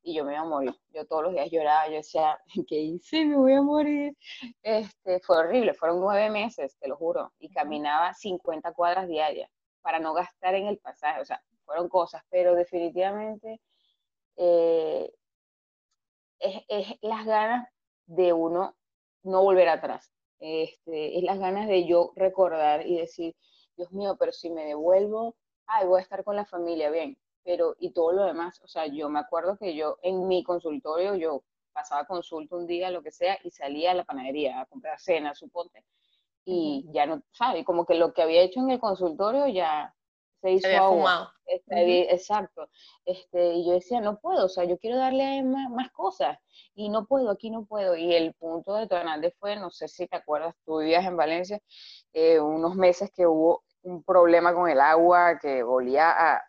y 0.02 0.14
yo 0.14 0.25
me 0.25 0.35
iba 0.35 0.42
a 0.42 0.45
morir. 0.45 0.75
Yo 0.90 1.04
todos 1.04 1.25
los 1.25 1.33
días 1.33 1.50
lloraba, 1.50 1.88
yo 1.88 1.97
decía, 1.97 2.38
¿qué 2.68 2.76
hice? 2.76 3.25
Me 3.25 3.37
voy 3.37 3.52
a 3.54 3.62
morir. 3.62 4.16
Este, 4.62 5.21
fue 5.21 5.38
horrible, 5.38 5.75
fueron 5.75 6.00
nueve 6.00 6.30
meses, 6.30 6.76
te 6.78 6.88
lo 6.88 6.97
juro, 6.97 7.33
y 7.40 7.50
caminaba 7.50 8.14
50 8.14 8.73
cuadras 8.73 9.09
diarias 9.09 9.50
para 9.83 9.99
no 9.99 10.14
gastar 10.14 10.54
en 10.54 10.66
el 10.66 10.78
pasaje, 10.78 11.21
o 11.21 11.25
sea, 11.25 11.42
fueron 11.64 11.88
cosas, 11.88 12.23
pero 12.30 12.54
definitivamente 12.54 13.61
eh, 14.37 15.12
es, 16.38 16.62
es, 16.68 16.99
las 17.02 17.25
ganas 17.25 17.68
de 18.06 18.33
uno 18.33 18.76
no 19.23 19.42
volver 19.42 19.68
atrás, 19.68 20.12
este, 20.38 21.18
es 21.18 21.25
las 21.25 21.38
ganas 21.38 21.68
de 21.68 21.87
yo 21.87 22.12
recordar 22.16 22.87
y 22.87 22.99
decir, 22.99 23.35
Dios 23.76 23.92
mío, 23.92 24.16
pero 24.18 24.33
si 24.33 24.50
me 24.50 24.64
devuelvo, 24.64 25.37
ay, 25.66 25.87
voy 25.87 26.00
a 26.00 26.02
estar 26.02 26.25
con 26.25 26.37
la 26.37 26.44
familia, 26.44 26.90
bien, 26.90 27.18
pero 27.44 27.76
y 27.78 27.90
todo 27.92 28.12
lo 28.12 28.25
demás, 28.25 28.61
o 28.62 28.68
sea, 28.68 28.87
yo 28.87 29.08
me 29.08 29.20
acuerdo 29.20 29.56
que 29.56 29.75
yo 29.75 29.99
en 30.02 30.26
mi 30.28 30.42
consultorio, 30.42 31.14
yo 31.14 31.42
pasaba 31.73 32.06
consulta 32.06 32.56
un 32.56 32.66
día, 32.66 32.90
lo 32.90 33.02
que 33.02 33.12
sea, 33.12 33.38
y 33.44 33.50
salía 33.50 33.90
a 33.90 33.94
la 33.94 34.04
panadería 34.04 34.61
a 34.61 34.66
comprar 34.66 34.99
cena, 34.99 35.35
suponte, 35.35 35.85
y 36.44 36.87
ya 36.92 37.06
no, 37.06 37.23
¿sabes? 37.32 37.64
Como 37.64 37.85
que 37.85 37.94
lo 37.94 38.12
que 38.14 38.23
había 38.23 38.42
hecho 38.42 38.61
en 38.61 38.70
el 38.70 38.80
consultorio 38.80 39.46
ya 39.49 39.94
se 40.40 40.52
hizo 40.52 40.68
había 40.68 40.78
agua. 40.78 41.32
Este, 41.44 42.12
Exacto. 42.12 42.68
Este, 43.04 43.54
y 43.54 43.66
yo 43.66 43.73
decía, 43.73 44.00
no 44.00 44.18
puedo, 44.18 44.46
o 44.46 44.49
sea, 44.49 44.64
yo 44.64 44.78
quiero 44.78 44.96
darle 44.96 45.38
a 45.38 45.42
más, 45.44 45.70
más, 45.70 45.90
cosas, 45.92 46.38
y 46.75 46.88
no 46.88 47.06
puedo, 47.06 47.30
aquí 47.30 47.50
no 47.50 47.66
puedo. 47.66 47.96
Y 47.96 48.14
el 48.14 48.35
punto 48.35 48.75
de 48.75 48.88
Hernández 48.90 49.35
fue, 49.38 49.56
no 49.56 49.70
sé 49.70 49.88
si 49.88 50.06
te 50.06 50.16
acuerdas, 50.16 50.54
tú 50.64 50.78
vivías 50.78 51.04
en 51.04 51.16
Valencia, 51.16 51.61
eh, 52.12 52.40
unos 52.40 52.75
meses 52.76 53.11
que 53.14 53.26
hubo 53.26 53.64
un 53.87 54.02
problema 54.02 54.52
con 54.52 54.69
el 54.69 54.81
agua, 54.81 55.38
que 55.38 55.62
volía 55.62 56.11
a, 56.11 56.43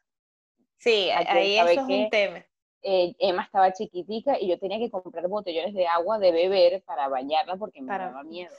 Sí, 0.78 1.10
ahí 1.10 1.58
eso 1.58 1.68
es 1.70 1.78
un 1.80 2.10
tema. 2.10 2.46
Eh, 2.84 3.16
Emma 3.20 3.44
estaba 3.44 3.74
chiquitica 3.74 4.40
y 4.40 4.48
yo 4.48 4.60
tenía 4.60 4.78
que 4.78 4.92
comprar 4.92 5.28
botellones 5.28 5.74
de 5.74 5.88
agua 5.88 6.20
de 6.20 6.32
beber 6.32 6.84
para 6.84 7.08
bañarla 7.10 7.58
porque 7.58 7.82
me 7.82 7.98
daba 7.98 8.24
miedo. 8.24 8.54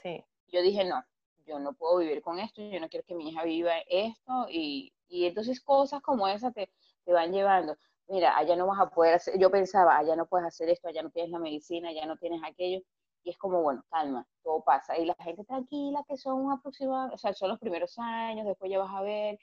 Yo 0.51 0.61
dije, 0.61 0.83
no, 0.83 1.03
yo 1.45 1.59
no 1.59 1.73
puedo 1.73 1.97
vivir 1.97 2.21
con 2.21 2.39
esto, 2.39 2.61
yo 2.61 2.79
no 2.79 2.89
quiero 2.89 3.05
que 3.05 3.15
mi 3.15 3.29
hija 3.29 3.43
viva 3.43 3.71
esto 3.87 4.47
y, 4.49 4.93
y 5.07 5.25
entonces 5.25 5.61
cosas 5.61 6.01
como 6.01 6.27
esas 6.27 6.53
te, 6.53 6.69
te, 7.05 7.13
van 7.13 7.31
llevando. 7.31 7.77
Mira, 8.07 8.37
allá 8.37 8.55
no 8.55 8.67
vas 8.67 8.79
a 8.79 8.89
poder 8.89 9.15
hacer, 9.15 9.39
yo 9.39 9.49
pensaba, 9.49 9.97
allá 9.97 10.15
no 10.15 10.25
puedes 10.25 10.47
hacer 10.47 10.69
esto, 10.69 10.89
allá 10.89 11.01
no 11.01 11.11
tienes 11.11 11.31
la 11.31 11.39
medicina, 11.39 11.89
allá 11.89 12.05
no 12.05 12.17
tienes 12.17 12.41
aquello. 12.43 12.81
Y 13.23 13.31
es 13.31 13.37
como, 13.37 13.61
bueno, 13.61 13.83
calma, 13.89 14.25
todo 14.43 14.63
pasa. 14.63 14.97
Y 14.97 15.05
la 15.05 15.15
gente 15.15 15.43
tranquila, 15.43 16.03
que 16.07 16.17
son 16.17 16.51
aproximadamente, 16.51 17.15
o 17.15 17.17
sea, 17.17 17.33
son 17.33 17.49
los 17.49 17.59
primeros 17.59 17.97
años, 17.99 18.45
después 18.45 18.71
ya 18.71 18.79
vas 18.79 18.93
a 18.93 19.01
ver. 19.01 19.39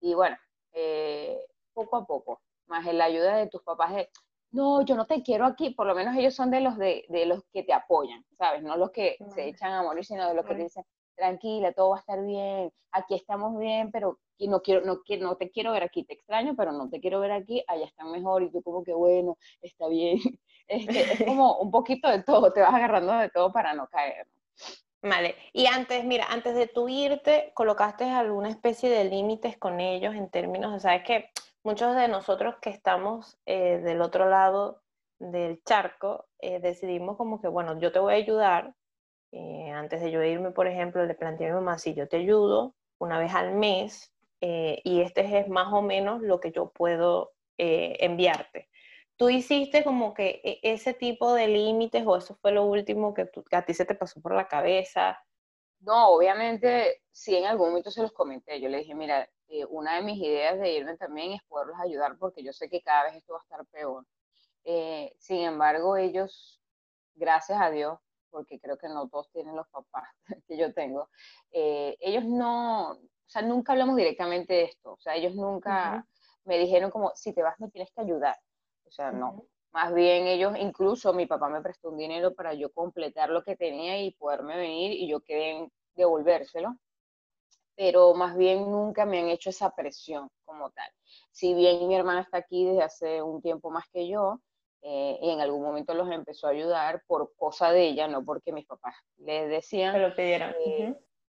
Y 0.00 0.14
bueno, 0.14 0.36
eh, 0.72 1.38
poco 1.74 1.96
a 1.96 2.06
poco, 2.06 2.42
más 2.66 2.86
en 2.86 2.98
la 2.98 3.04
ayuda 3.06 3.36
de 3.36 3.48
tus 3.48 3.62
papás 3.62 3.94
de, 3.94 4.10
no, 4.52 4.82
yo 4.82 4.94
no 4.96 5.06
te 5.06 5.22
quiero 5.22 5.44
aquí, 5.44 5.70
por 5.70 5.86
lo 5.86 5.94
menos 5.94 6.16
ellos 6.16 6.34
son 6.34 6.50
de 6.50 6.60
los, 6.60 6.78
de, 6.78 7.04
de 7.08 7.26
los 7.26 7.42
que 7.52 7.62
te 7.62 7.72
apoyan, 7.72 8.24
¿sabes? 8.38 8.62
No 8.62 8.76
los 8.76 8.90
que 8.90 9.16
se 9.34 9.48
echan 9.48 9.72
a 9.72 9.82
morir, 9.82 10.04
sino 10.04 10.28
de 10.28 10.34
los 10.34 10.44
que 10.44 10.54
te 10.54 10.62
dicen, 10.62 10.84
tranquila, 11.16 11.72
todo 11.72 11.90
va 11.90 11.96
a 11.96 12.00
estar 12.00 12.22
bien, 12.22 12.72
aquí 12.92 13.14
estamos 13.14 13.58
bien, 13.58 13.90
pero 13.90 14.18
no 14.48 14.60
quiero, 14.60 14.84
no 14.84 15.02
quiero, 15.02 15.26
no 15.26 15.36
te 15.36 15.50
quiero 15.50 15.72
ver 15.72 15.82
aquí, 15.82 16.04
te 16.04 16.14
extraño, 16.14 16.54
pero 16.56 16.72
no 16.72 16.88
te 16.88 17.00
quiero 17.00 17.20
ver 17.20 17.32
aquí, 17.32 17.62
allá 17.66 17.86
están 17.86 18.10
mejor, 18.10 18.42
y 18.42 18.50
tú 18.50 18.62
como 18.62 18.82
que 18.82 18.92
bueno, 18.92 19.38
está 19.60 19.88
bien. 19.88 20.18
Este, 20.68 21.00
es 21.00 21.24
como 21.26 21.58
un 21.58 21.72
poquito 21.72 22.08
de 22.08 22.22
todo, 22.22 22.52
te 22.52 22.60
vas 22.60 22.72
agarrando 22.72 23.12
de 23.14 23.28
todo 23.30 23.52
para 23.52 23.74
no 23.74 23.88
caer. 23.88 24.26
Vale, 25.02 25.34
y 25.52 25.66
antes, 25.66 26.04
mira, 26.04 26.26
antes 26.30 26.54
de 26.54 26.68
tú 26.68 26.88
irte, 26.88 27.50
¿colocaste 27.54 28.04
alguna 28.04 28.48
especie 28.48 28.88
de 28.88 29.04
límites 29.04 29.58
con 29.58 29.80
ellos 29.80 30.14
en 30.14 30.30
términos 30.30 30.72
de, 30.72 30.80
sabes 30.80 31.02
que 31.02 31.30
muchos 31.64 31.94
de 31.96 32.08
nosotros 32.08 32.56
que 32.60 32.70
estamos 32.70 33.38
eh, 33.46 33.78
del 33.78 34.00
otro 34.00 34.28
lado 34.28 34.82
del 35.18 35.62
charco, 35.64 36.26
eh, 36.40 36.60
decidimos 36.60 37.16
como 37.16 37.40
que, 37.40 37.48
bueno, 37.48 37.78
yo 37.78 37.92
te 37.92 37.98
voy 37.98 38.14
a 38.14 38.16
ayudar. 38.16 38.74
Eh, 39.32 39.70
antes 39.70 40.02
de 40.02 40.10
yo 40.10 40.22
irme, 40.22 40.50
por 40.50 40.66
ejemplo, 40.66 41.04
le 41.06 41.14
planteé 41.14 41.46
a 41.46 41.50
mi 41.50 41.54
mamá, 41.56 41.78
si 41.78 41.94
yo 41.94 42.08
te 42.08 42.18
ayudo 42.18 42.74
una 42.98 43.18
vez 43.18 43.34
al 43.34 43.54
mes 43.54 44.12
y 44.44 45.02
este 45.02 45.38
es 45.38 45.48
más 45.48 45.72
o 45.72 45.82
menos 45.82 46.20
lo 46.20 46.40
que 46.40 46.50
yo 46.50 46.72
puedo 46.72 47.30
enviarte. 47.56 48.68
¿Tú 49.16 49.30
hiciste 49.30 49.84
como 49.84 50.14
que 50.14 50.40
e, 50.42 50.58
ese 50.64 50.94
tipo 50.94 51.32
de 51.32 51.46
límites 51.46 52.04
o 52.04 52.16
eso 52.16 52.34
fue 52.42 52.50
lo 52.50 52.64
último 52.64 53.14
que, 53.14 53.30
que 53.48 53.56
a 53.56 53.64
ti 53.64 53.72
se 53.72 53.84
te 53.84 53.94
pasó 53.94 54.20
por 54.20 54.34
la 54.34 54.48
cabeza? 54.48 55.22
No, 55.82 56.10
obviamente 56.10 57.02
sí 57.10 57.36
en 57.36 57.46
algún 57.46 57.68
momento 57.68 57.90
se 57.90 58.02
los 58.02 58.12
comenté. 58.12 58.60
Yo 58.60 58.68
le 58.68 58.78
dije, 58.78 58.94
mira, 58.94 59.28
eh, 59.48 59.64
una 59.66 59.96
de 59.96 60.02
mis 60.02 60.18
ideas 60.18 60.58
de 60.58 60.72
irme 60.72 60.96
también 60.96 61.32
es 61.32 61.42
poderlos 61.44 61.76
ayudar 61.80 62.16
porque 62.18 62.42
yo 62.42 62.52
sé 62.52 62.68
que 62.68 62.82
cada 62.82 63.04
vez 63.04 63.16
esto 63.16 63.34
va 63.34 63.40
a 63.40 63.42
estar 63.42 63.66
peor. 63.66 64.06
Eh, 64.64 65.14
sin 65.18 65.38
embargo, 65.38 65.96
ellos, 65.96 66.60
gracias 67.14 67.60
a 67.60 67.70
Dios, 67.70 67.98
porque 68.30 68.60
creo 68.60 68.78
que 68.78 68.88
no 68.88 69.08
todos 69.08 69.30
tienen 69.32 69.56
los 69.56 69.68
papás 69.68 70.08
que 70.48 70.56
yo 70.56 70.72
tengo, 70.72 71.10
eh, 71.50 71.96
ellos 72.00 72.24
no, 72.24 72.92
o 72.92 73.00
sea, 73.26 73.42
nunca 73.42 73.72
hablamos 73.72 73.96
directamente 73.96 74.54
de 74.54 74.64
esto, 74.64 74.92
o 74.92 75.00
sea, 75.00 75.16
ellos 75.16 75.34
nunca 75.34 76.06
me 76.44 76.58
dijeron 76.58 76.90
como, 76.90 77.12
si 77.14 77.32
te 77.32 77.42
vas 77.42 77.58
me 77.60 77.70
tienes 77.70 77.90
que 77.92 78.00
ayudar, 78.00 78.36
o 78.84 78.90
sea, 78.90 79.12
no. 79.12 79.44
Más 79.72 79.94
bien 79.94 80.26
ellos, 80.26 80.54
incluso 80.58 81.12
mi 81.12 81.26
papá 81.26 81.48
me 81.48 81.62
prestó 81.62 81.90
un 81.90 81.98
dinero 81.98 82.34
para 82.34 82.54
yo 82.54 82.70
completar 82.72 83.30
lo 83.30 83.42
que 83.42 83.56
tenía 83.56 84.02
y 84.02 84.12
poderme 84.12 84.56
venir 84.56 84.92
y 84.92 85.08
yo 85.08 85.20
quedé 85.20 85.50
en 85.50 85.72
devolvérselo 85.94 86.76
pero 87.74 88.14
más 88.14 88.36
bien 88.36 88.70
nunca 88.70 89.06
me 89.06 89.18
han 89.18 89.28
hecho 89.28 89.50
esa 89.50 89.70
presión 89.70 90.28
como 90.44 90.70
tal. 90.70 90.90
Si 91.30 91.54
bien 91.54 91.88
mi 91.88 91.94
hermana 91.94 92.20
está 92.20 92.38
aquí 92.38 92.64
desde 92.64 92.82
hace 92.82 93.22
un 93.22 93.40
tiempo 93.40 93.70
más 93.70 93.86
que 93.92 94.08
yo, 94.08 94.40
eh, 94.82 95.18
y 95.20 95.30
en 95.30 95.40
algún 95.40 95.62
momento 95.62 95.94
los 95.94 96.10
empezó 96.10 96.48
a 96.48 96.50
ayudar 96.50 97.02
por 97.06 97.32
cosa 97.36 97.70
de 97.70 97.88
ella, 97.88 98.08
no 98.08 98.24
porque 98.24 98.52
mis 98.52 98.66
papás 98.66 98.94
le 99.18 99.46
decían. 99.46 99.94
Pero 99.94 100.14
pidieron. 100.14 100.54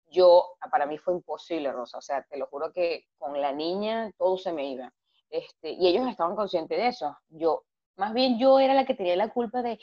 Yo, 0.09 0.57
para 0.71 0.87
mí 0.87 0.99
fue 0.99 1.14
imposible, 1.14 1.73
Rosa, 1.73 1.99
o 1.99 2.00
sea, 2.00 2.23
te 2.23 2.37
lo 2.37 2.47
juro 2.47 2.73
que 2.73 3.07
con 3.19 3.40
la 3.40 3.52
niña 3.52 4.12
todo 4.16 4.38
se 4.38 4.52
me 4.52 4.71
iba. 4.71 4.93
Este, 5.31 5.73
y 5.73 5.88
ellos 5.88 6.07
estaban 6.09 6.37
conscientes 6.37 6.78
de 6.78 6.87
eso. 6.87 7.16
Yo, 7.28 7.64
más 7.97 8.12
bien 8.15 8.38
yo 8.38 8.59
era 8.61 8.75
la 8.75 8.85
que 8.85 8.95
tenía 8.95 9.17
la 9.17 9.33
culpa 9.33 9.62
de, 9.62 9.79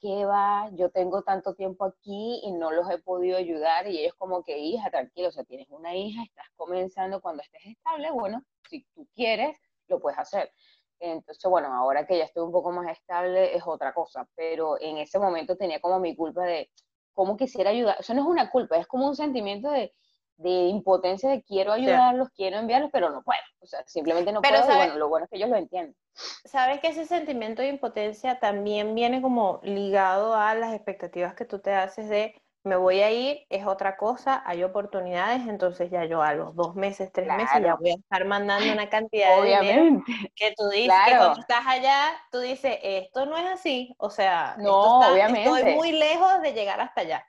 ¿qué 0.00 0.24
va? 0.24 0.70
Yo 0.74 0.90
tengo 0.90 1.22
tanto 1.22 1.54
tiempo 1.54 1.84
aquí 1.84 2.40
y 2.42 2.52
no 2.52 2.70
los 2.70 2.90
he 2.90 2.98
podido 2.98 3.36
ayudar 3.36 3.88
y 3.88 4.00
ellos 4.00 4.14
como 4.16 4.42
que, 4.44 4.58
hija, 4.58 4.90
tranquilo, 4.90 5.28
o 5.28 5.32
sea, 5.32 5.44
tienes 5.44 5.68
una 5.70 5.94
hija, 5.94 6.22
estás 6.22 6.46
comenzando 6.56 7.20
cuando 7.20 7.42
estés 7.42 7.66
estable, 7.66 8.10
bueno, 8.10 8.42
si 8.68 8.84
tú 8.94 9.06
quieres, 9.14 9.58
lo 9.88 10.00
puedes 10.00 10.18
hacer. 10.18 10.52
Entonces, 11.00 11.48
bueno, 11.48 11.72
ahora 11.72 12.06
que 12.06 12.18
ya 12.18 12.24
estoy 12.24 12.42
un 12.42 12.52
poco 12.52 12.72
más 12.72 12.90
estable 12.90 13.56
es 13.56 13.62
otra 13.66 13.92
cosa, 13.94 14.28
pero 14.34 14.80
en 14.80 14.98
ese 14.98 15.18
momento 15.18 15.56
tenía 15.56 15.80
como 15.80 16.00
mi 16.00 16.16
culpa 16.16 16.44
de 16.44 16.70
cómo 17.12 17.36
quisiera 17.36 17.70
ayudar. 17.70 17.96
Eso 18.00 18.14
no 18.14 18.22
es 18.22 18.26
una 18.28 18.50
culpa, 18.50 18.76
es 18.76 18.86
como 18.86 19.06
un 19.06 19.16
sentimiento 19.16 19.70
de, 19.70 19.94
de 20.38 20.68
impotencia 20.68 21.28
de 21.28 21.42
quiero 21.42 21.72
ayudarlos, 21.72 22.30
quiero 22.30 22.58
enviarlos, 22.58 22.90
pero 22.92 23.10
no 23.10 23.22
puedo. 23.22 23.40
O 23.60 23.66
sea, 23.66 23.82
simplemente 23.86 24.32
no 24.32 24.40
puedo. 24.40 24.64
bueno, 24.66 24.96
lo 24.96 25.08
bueno 25.08 25.24
es 25.24 25.30
que 25.30 25.36
ellos 25.36 25.50
lo 25.50 25.56
entienden. 25.56 25.96
Sabes 26.44 26.80
que 26.80 26.88
ese 26.88 27.06
sentimiento 27.06 27.62
de 27.62 27.68
impotencia 27.68 28.38
también 28.38 28.94
viene 28.94 29.20
como 29.20 29.60
ligado 29.62 30.34
a 30.34 30.54
las 30.54 30.74
expectativas 30.74 31.34
que 31.34 31.44
tú 31.44 31.58
te 31.58 31.74
haces 31.74 32.08
de 32.08 32.34
me 32.64 32.76
voy 32.76 33.00
a 33.00 33.10
ir, 33.10 33.46
es 33.48 33.66
otra 33.66 33.96
cosa, 33.96 34.42
hay 34.44 34.62
oportunidades, 34.62 35.46
entonces 35.48 35.90
ya 35.90 36.04
yo 36.04 36.22
a 36.22 36.34
los 36.34 36.54
dos 36.54 36.74
meses, 36.74 37.10
tres 37.12 37.28
meses 37.28 37.62
ya 37.62 37.74
voy 37.74 37.90
a 37.90 37.94
estar 37.94 38.24
mandando 38.26 38.72
una 38.72 38.88
cantidad 38.88 39.40
de 39.42 39.48
dinero 39.48 40.04
que 40.34 40.54
tú 40.56 40.68
dices 40.68 40.94
que 41.06 41.16
cuando 41.16 41.40
estás 41.40 41.66
allá, 41.66 42.12
tú 42.30 42.40
dices, 42.40 42.78
esto 42.82 43.26
no 43.26 43.36
es 43.36 43.46
así, 43.46 43.94
o 43.98 44.10
sea, 44.10 44.56
no, 44.58 45.12
obviamente. 45.12 45.48
estoy 45.48 45.74
muy 45.74 45.92
lejos 45.92 46.42
de 46.42 46.52
llegar 46.52 46.80
hasta 46.80 47.00
allá. 47.02 47.26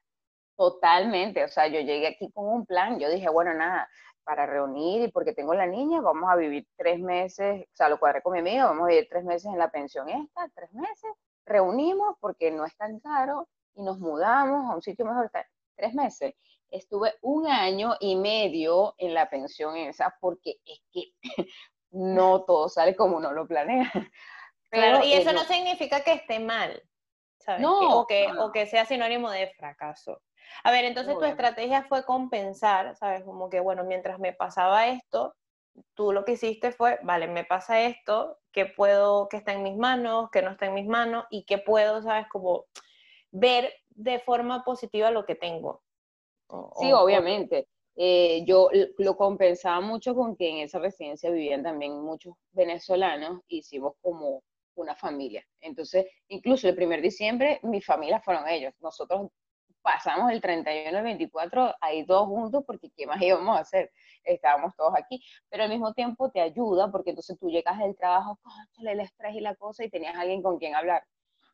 Totalmente, 0.59 1.41
o 1.45 1.47
sea, 1.47 1.67
yo 1.67 1.79
llegué 1.79 2.07
aquí 2.07 2.29
con 2.33 2.45
un 2.45 2.65
plan, 2.65 2.99
yo 2.99 3.09
dije, 3.09 3.29
bueno, 3.29 3.53
nada, 3.53 3.87
para 4.25 4.45
reunir 4.45 5.03
y 5.03 5.07
porque 5.07 5.31
tengo 5.31 5.53
la 5.53 5.65
niña, 5.65 6.01
vamos 6.01 6.29
a 6.29 6.35
vivir 6.35 6.67
tres 6.75 6.99
meses, 6.99 7.61
o 7.61 7.75
sea, 7.75 7.87
lo 7.87 7.97
cuadré 7.97 8.21
con 8.21 8.33
mi 8.33 8.39
amiga, 8.39 8.65
vamos 8.65 8.83
a 8.83 8.89
vivir 8.89 9.07
tres 9.09 9.23
meses 9.23 9.45
en 9.45 9.57
la 9.57 9.71
pensión 9.71 10.09
esta, 10.09 10.49
tres 10.53 10.73
meses, 10.73 11.11
reunimos 11.45 12.17
porque 12.19 12.51
no 12.51 12.65
es 12.65 12.75
tan 12.75 12.99
caro 12.99 13.47
y 13.73 13.83
nos 13.83 13.99
mudamos 13.99 14.69
a 14.69 14.75
un 14.75 14.81
sitio 14.81 15.05
mejor, 15.05 15.31
tres 15.77 15.93
meses. 15.93 16.35
Estuve 16.69 17.13
un 17.21 17.47
año 17.47 17.95
y 18.01 18.17
medio 18.17 18.95
en 18.97 19.13
la 19.13 19.29
pensión 19.29 19.77
esa 19.77 20.13
porque 20.19 20.57
es 20.65 20.81
que 20.91 21.13
no 21.91 22.43
todo 22.43 22.67
sale 22.67 22.97
como 22.97 23.15
uno 23.15 23.31
lo 23.31 23.47
planea. 23.47 23.89
Pero, 24.69 25.05
y 25.05 25.13
eso 25.13 25.31
no 25.31 25.45
significa 25.45 26.01
que 26.01 26.11
esté 26.11 26.41
mal, 26.41 26.83
¿sabes? 27.37 27.61
No, 27.61 28.01
o, 28.01 28.07
que, 28.07 28.27
o 28.37 28.51
que 28.51 28.67
sea 28.67 28.83
sinónimo 28.83 29.31
de 29.31 29.47
fracaso. 29.53 30.21
A 30.63 30.71
ver, 30.71 30.85
entonces 30.85 31.17
tu 31.17 31.25
estrategia 31.25 31.83
fue 31.83 32.05
compensar, 32.05 32.95
¿sabes? 32.95 33.23
Como 33.23 33.49
que, 33.49 33.59
bueno, 33.59 33.83
mientras 33.83 34.19
me 34.19 34.33
pasaba 34.33 34.87
esto, 34.87 35.35
tú 35.93 36.11
lo 36.11 36.25
que 36.25 36.33
hiciste 36.33 36.71
fue, 36.71 36.99
vale, 37.03 37.27
me 37.27 37.43
pasa 37.43 37.81
esto, 37.81 38.37
¿qué 38.51 38.65
puedo, 38.65 39.29
qué 39.29 39.37
está 39.37 39.53
en 39.53 39.63
mis 39.63 39.77
manos, 39.77 40.29
qué 40.31 40.41
no 40.41 40.51
está 40.51 40.65
en 40.65 40.73
mis 40.73 40.87
manos 40.87 41.25
y 41.29 41.43
qué 41.43 41.57
puedo, 41.57 42.01
¿sabes? 42.01 42.27
Como 42.27 42.65
ver 43.31 43.73
de 43.89 44.19
forma 44.19 44.63
positiva 44.63 45.11
lo 45.11 45.25
que 45.25 45.35
tengo. 45.35 45.81
sí, 46.79 46.91
obviamente. 46.91 47.67
Eh, 48.01 48.45
yo 48.45 48.69
lo 48.97 49.17
compensaba 49.17 49.81
mucho 49.81 50.15
con 50.15 50.37
que 50.37 50.49
en 50.49 50.57
esa 50.59 50.79
residencia 50.79 51.29
vivían 51.29 51.63
también 51.63 52.01
muchos 52.01 52.33
venezolanos, 52.51 53.41
hicimos 53.49 53.95
como 54.01 54.41
una 54.75 54.95
familia. 54.95 55.45
Entonces, 55.59 56.05
incluso 56.29 56.69
el 56.69 56.75
primer 56.75 57.01
diciembre, 57.01 57.59
mi 57.63 57.81
familia 57.81 58.21
fueron 58.21 58.47
ellos. 58.47 58.73
Nosotros 58.79 59.29
pasamos 59.81 60.31
el 60.31 60.41
31 60.41 60.91
y 60.91 60.95
el 60.95 61.03
24 61.03 61.75
ahí 61.81 62.05
todos 62.05 62.27
juntos 62.27 62.63
porque 62.65 62.89
¿qué 62.95 63.07
más 63.07 63.21
íbamos 63.21 63.57
a 63.57 63.61
hacer? 63.61 63.91
Estábamos 64.23 64.75
todos 64.75 64.93
aquí, 64.95 65.23
pero 65.49 65.63
al 65.63 65.69
mismo 65.69 65.93
tiempo 65.93 66.29
te 66.31 66.41
ayuda 66.41 66.91
porque 66.91 67.11
entonces 67.11 67.37
tú 67.39 67.49
llegas 67.49 67.77
del 67.79 67.95
trabajo, 67.95 68.39
el 68.79 68.99
estrés 68.99 69.35
y 69.35 69.41
la 69.41 69.55
cosa 69.55 69.83
y 69.83 69.89
tenías 69.89 70.15
alguien 70.15 70.41
con 70.41 70.57
quien 70.57 70.75
hablar 70.75 71.03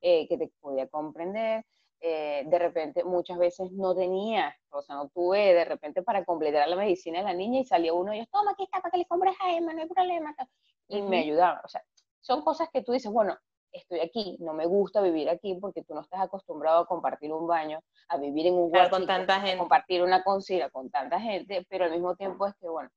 eh, 0.02 0.28
que 0.28 0.38
te 0.38 0.52
podía 0.60 0.88
comprender. 0.88 1.66
Eh, 2.02 2.44
de 2.46 2.60
repente 2.60 3.04
muchas 3.04 3.38
veces 3.38 3.72
no 3.72 3.96
tenía, 3.96 4.56
o 4.70 4.82
sea, 4.82 4.96
no 4.96 5.10
tuve 5.10 5.54
de 5.54 5.66
repente 5.66 6.04
para 6.04 6.24
completar 6.26 6.68
la 6.68 6.76
medicina 6.76 7.20
de 7.20 7.24
la 7.24 7.34
niña 7.34 7.62
y 7.62 7.66
salió 7.66 7.96
uno 7.96 8.14
y 8.14 8.20
yo, 8.20 8.26
toma, 8.28 8.52
aquí 8.52 8.64
está, 8.64 8.80
para 8.82 8.92
que 8.92 8.98
le 9.00 9.06
compres 9.06 9.34
a 9.42 9.56
Emma, 9.56 9.74
no 9.74 9.82
hay 9.82 9.88
problema. 9.88 10.36
Y 10.88 11.02
me 11.02 11.20
ayudaron. 11.20 11.62
O 11.64 11.68
sea, 11.68 11.82
son 12.20 12.44
cosas 12.44 12.70
que 12.72 12.84
tú 12.84 12.92
dices, 12.92 13.12
bueno, 13.12 13.38
estoy 13.76 14.00
aquí, 14.00 14.38
no 14.40 14.54
me 14.54 14.66
gusta 14.66 15.02
vivir 15.02 15.30
aquí 15.30 15.56
porque 15.56 15.84
tú 15.84 15.94
no 15.94 16.02
estás 16.02 16.22
acostumbrado 16.22 16.80
a 16.80 16.88
compartir 16.88 17.32
un 17.32 17.48
baño, 17.48 17.80
a 18.10 18.18
vivir 18.18 18.48
en 18.48 18.54
un 18.54 18.62
lugar 18.62 18.90
con 18.90 19.06
tanta 19.06 19.36
gente. 19.36 19.54
A 19.54 19.58
compartir 19.58 20.02
una 20.02 20.24
concila 20.24 20.70
con 20.70 20.90
tanta 20.90 21.20
gente, 21.20 21.66
pero 21.70 21.86
al 21.86 21.92
mismo 21.92 22.16
tiempo 22.16 22.48
es 22.48 22.56
que, 22.56 22.68
bueno, 22.68 22.90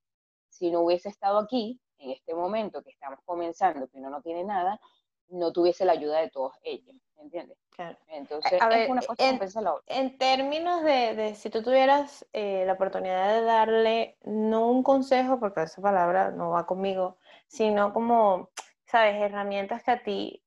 si 0.49 0.70
no 0.70 0.80
hubiese 0.80 1.08
estado 1.08 1.38
aquí, 1.38 1.80
en 1.99 2.11
este 2.11 2.35
momento 2.35 2.82
que 2.82 2.90
estamos 2.90 3.18
comenzando, 3.25 3.88
que 3.88 3.99
uno 3.99 4.11
no 4.11 4.23
tiene 4.23 4.44
nada, 4.44 4.80
no 5.28 5.52
tuviese 5.52 5.85
la 5.85 5.92
ayuda 5.92 6.20
de 6.20 6.30
todos 6.30 6.54
ellos, 6.62 6.97
¿entiendes? 7.16 7.58
Claro. 7.70 7.99
Entonces, 8.08 8.52
es 8.52 8.88
una 8.88 9.02
cosa 9.02 9.28
en, 9.28 9.64
la 9.64 9.75
otra. 9.75 9.97
En 9.97 10.18
términos 10.18 10.82
de, 10.82 11.14
de 11.14 11.35
si 11.35 11.50
tú 11.50 11.62
tuvieras 11.62 12.26
eh, 12.32 12.64
la 12.66 12.73
oportunidad 12.75 13.35
de 13.35 13.42
darle, 13.42 14.18
no 14.23 14.68
un 14.68 14.82
consejo, 14.82 15.38
porque 15.38 15.62
esa 15.62 15.82
palabra 15.82 16.30
no 16.30 16.50
va 16.50 16.66
conmigo, 16.66 17.18
sino 17.47 17.92
como, 17.92 18.50
sabes, 18.85 19.20
herramientas 19.20 19.82
que 19.85 19.90
a 19.90 20.02
ti 20.02 20.42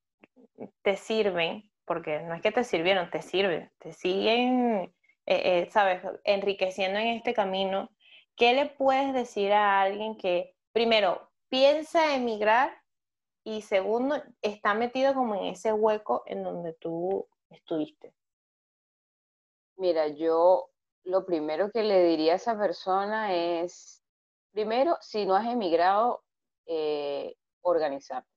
te 0.83 0.97
sirven, 0.97 1.71
porque 1.85 2.21
no 2.21 2.33
es 2.33 2.41
que 2.41 2.51
te 2.51 2.63
sirvieron, 2.63 3.09
te 3.09 3.21
sirven, 3.21 3.71
te 3.79 3.93
siguen, 3.93 4.93
eh, 5.25 5.63
eh, 5.65 5.69
sabes, 5.71 6.01
enriqueciendo 6.23 6.99
en 6.99 7.07
este 7.07 7.33
camino. 7.33 7.89
¿Qué 8.35 8.53
le 8.53 8.67
puedes 8.67 9.13
decir 9.13 9.51
a 9.53 9.81
alguien 9.81 10.17
que, 10.17 10.55
primero, 10.71 11.29
piensa 11.49 12.15
emigrar 12.15 12.71
y 13.43 13.61
segundo, 13.61 14.21
está 14.41 14.73
metido 14.73 15.13
como 15.13 15.35
en 15.35 15.45
ese 15.45 15.73
hueco 15.73 16.23
en 16.25 16.43
donde 16.43 16.73
tú 16.73 17.27
estuviste? 17.49 18.13
Mira, 19.77 20.07
yo 20.07 20.69
lo 21.03 21.25
primero 21.25 21.71
que 21.71 21.83
le 21.83 22.03
diría 22.03 22.33
a 22.33 22.35
esa 22.35 22.57
persona 22.57 23.33
es, 23.33 24.03
primero, 24.51 24.97
si 25.01 25.25
no 25.25 25.35
has 25.35 25.47
emigrado, 25.47 26.23
eh, 26.65 27.35
organizarte. 27.61 28.29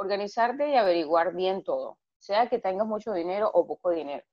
Organizarte 0.00 0.70
y 0.70 0.76
averiguar 0.76 1.34
bien 1.34 1.62
todo, 1.62 1.98
sea 2.18 2.48
que 2.48 2.58
tengas 2.58 2.86
mucho 2.86 3.12
dinero 3.12 3.50
o 3.52 3.66
poco 3.66 3.90
dinero. 3.90 4.24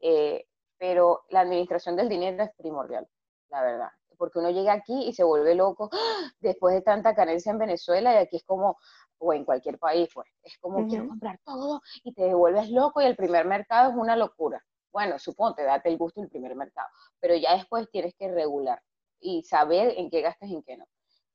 Eh, 0.00 0.46
pero 0.78 1.22
la 1.30 1.40
administración 1.40 1.94
del 1.94 2.08
dinero 2.08 2.42
es 2.42 2.50
primordial, 2.56 3.06
la 3.50 3.62
verdad. 3.62 3.88
Porque 4.18 4.40
uno 4.40 4.50
llega 4.50 4.72
aquí 4.72 5.06
y 5.06 5.12
se 5.12 5.22
vuelve 5.22 5.54
loco 5.54 5.88
¡ah! 5.92 6.32
después 6.40 6.74
de 6.74 6.82
tanta 6.82 7.14
carencia 7.14 7.52
en 7.52 7.58
Venezuela 7.58 8.12
y 8.14 8.16
aquí 8.16 8.36
es 8.36 8.44
como, 8.44 8.78
o 9.18 9.32
en 9.32 9.44
cualquier 9.44 9.78
país, 9.78 10.08
pues, 10.12 10.28
es 10.42 10.58
como 10.58 10.88
quiero 10.88 11.06
comprar 11.06 11.38
todo 11.44 11.82
y 12.02 12.12
te 12.12 12.34
vuelves 12.34 12.68
loco 12.70 13.00
y 13.00 13.04
el 13.04 13.14
primer 13.14 13.46
mercado 13.46 13.90
es 13.90 13.96
una 13.96 14.16
locura. 14.16 14.60
Bueno, 14.90 15.20
suponte, 15.20 15.62
date 15.62 15.88
el 15.88 15.98
gusto 15.98 16.20
el 16.20 16.28
primer 16.28 16.56
mercado, 16.56 16.88
pero 17.20 17.36
ya 17.36 17.54
después 17.54 17.88
tienes 17.90 18.14
que 18.16 18.28
regular 18.28 18.82
y 19.20 19.44
saber 19.44 19.94
en 19.96 20.10
qué 20.10 20.20
gastas 20.20 20.48
y 20.48 20.56
en 20.56 20.62
qué 20.64 20.76
no. 20.76 20.86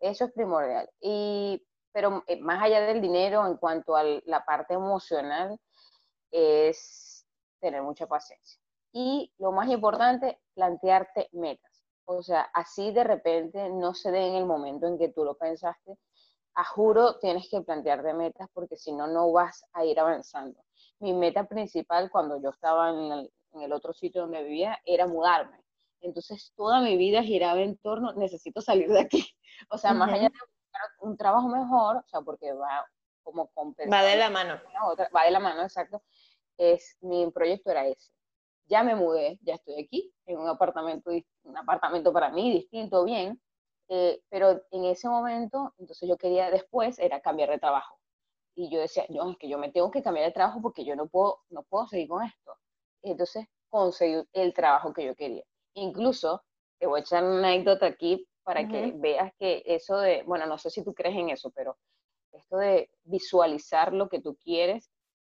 Eso 0.02 0.26
es 0.26 0.34
primordial. 0.34 0.90
Y, 1.00 1.66
pero 1.98 2.24
eh, 2.28 2.40
más 2.40 2.62
allá 2.62 2.82
del 2.82 3.02
dinero, 3.02 3.44
en 3.48 3.58
cuanto 3.58 3.96
a 3.96 4.04
la 4.04 4.46
parte 4.46 4.76
emocional, 4.76 5.60
es 6.30 7.26
tener 7.60 7.82
mucha 7.82 8.06
paciencia. 8.06 8.62
Y 8.92 9.34
lo 9.40 9.52
más 9.52 9.68
importante, 9.68 10.40
plantearte 10.54 11.28
metas. 11.32 11.84
O 12.06 12.22
sea, 12.22 12.52
así 12.54 12.92
de 12.92 13.04
repente 13.04 13.70
no 13.70 13.96
se 13.96 14.12
dé 14.12 14.28
en 14.28 14.36
el 14.36 14.46
momento 14.46 14.86
en 14.86 15.00
que 15.00 15.10
tú 15.10 15.24
lo 15.24 15.40
pensaste, 15.40 15.98
a 16.54 16.64
juro 16.66 17.18
tienes 17.18 17.50
que 17.50 17.62
plantearte 17.62 18.14
metas 18.14 18.48
porque 18.54 18.78
si 18.78 18.92
no, 18.92 19.08
no 19.08 19.32
vas 19.32 19.66
a 19.74 19.84
ir 19.84 20.00
avanzando. 20.00 20.64
Mi 21.00 21.14
meta 21.14 21.46
principal 21.48 22.12
cuando 22.12 22.40
yo 22.40 22.52
estaba 22.52 22.92
en 22.92 23.28
el, 23.60 23.74
otro 23.74 23.92
sitio 23.94 24.22
donde 24.22 24.44
vivía 24.44 24.78
era 24.86 25.08
mudarme. 25.08 25.64
Entonces 26.02 26.54
toda 26.56 26.80
mi 26.80 26.96
vida 26.96 27.24
giraba 27.24 27.60
en 27.60 27.76
torno, 27.78 28.14
necesito 28.14 28.62
salir 28.62 28.88
de 28.90 29.00
aquí. 29.00 29.26
O 29.72 29.80
sea, 29.80 29.92
más 29.96 30.14
allá 30.14 30.30
de 30.30 30.57
un 31.00 31.18
trabajo 31.18 31.48
mejor, 31.48 31.98
o 31.98 32.08
sea, 32.08 32.22
porque 32.22 32.54
va 32.54 32.86
como 33.24 33.48
compensar. 33.52 33.94
Va 33.94 34.06
de 34.06 34.16
la 34.16 34.30
mano. 34.30 34.60
va 35.16 35.24
de 35.24 35.32
la 35.32 35.40
mano, 35.40 35.64
exacto. 35.64 36.02
Es, 36.58 36.98
mi 37.02 37.30
proyecto 37.32 37.72
era 37.72 37.86
ese. 37.86 38.12
Ya 38.66 38.84
me 38.84 38.96
mudé, 38.96 39.38
ya 39.42 39.56
estoy 39.56 39.84
aquí, 39.84 40.14
en 40.26 40.40
un 40.40 40.48
apartamento, 40.48 41.12
un 41.44 41.58
apartamento 41.58 42.12
para 42.12 42.30
mí 42.30 42.52
distinto, 42.52 43.04
bien, 43.06 43.42
eh, 43.90 44.22
pero 44.30 44.62
en 44.72 44.86
ese 44.86 45.08
momento, 45.08 45.74
entonces 45.78 46.08
yo 46.08 46.18
quería 46.18 46.52
después, 46.52 47.00
era 47.00 47.22
cambiar 47.22 47.50
de 47.50 47.60
trabajo. 47.60 47.98
Y 48.56 48.70
yo 48.70 48.80
decía, 48.80 49.06
no, 49.10 49.32
es 49.32 49.38
que 49.38 49.48
yo 49.48 49.58
me 49.58 49.72
tengo 49.72 49.92
que 49.92 50.02
cambiar 50.02 50.26
de 50.26 50.34
trabajo 50.34 50.62
porque 50.62 50.84
yo 50.84 50.96
no 50.96 51.08
puedo, 51.08 51.40
no 51.50 51.64
puedo 51.64 51.88
seguir 51.88 52.08
con 52.08 52.24
esto. 52.24 52.54
entonces 53.02 53.46
conseguí 53.70 54.24
el 54.34 54.54
trabajo 54.54 54.94
que 54.94 55.06
yo 55.06 55.16
quería. 55.16 55.44
Incluso, 55.74 56.44
te 56.80 56.88
voy 56.88 57.00
a 57.00 57.02
echar 57.02 57.24
una 57.24 57.50
anécdota 57.50 57.86
aquí 57.86 58.28
para 58.48 58.66
que 58.66 58.94
veas 58.96 59.34
que 59.38 59.62
eso 59.66 60.00
de, 60.00 60.24
bueno, 60.24 60.46
no 60.46 60.58
sé 60.58 60.70
si 60.70 60.82
tú 60.82 60.94
crees 60.94 61.18
en 61.18 61.32
eso, 61.32 61.52
pero 61.52 61.78
esto 62.32 62.56
de 62.56 62.90
visualizar 63.04 63.92
lo 63.92 64.08
que 64.08 64.22
tú 64.22 64.38
quieres, 64.38 64.90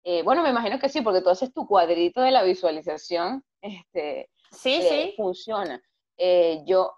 eh, 0.05 0.23
bueno, 0.23 0.45
me 0.45 0.51
imagino 0.51 0.79
que 0.79 0.89
sí, 0.89 1.01
porque 1.01 1.21
tú 1.21 1.29
haces 1.29 1.53
tu 1.53 1.67
cuadrito 1.67 2.21
de 2.21 2.31
la 2.31 2.45
visualización, 2.45 3.45
este, 3.63 4.31
sí, 4.53 4.75
eh, 4.75 4.89
sí. 4.89 5.15
funciona. 5.17 5.83
yo 6.65 6.95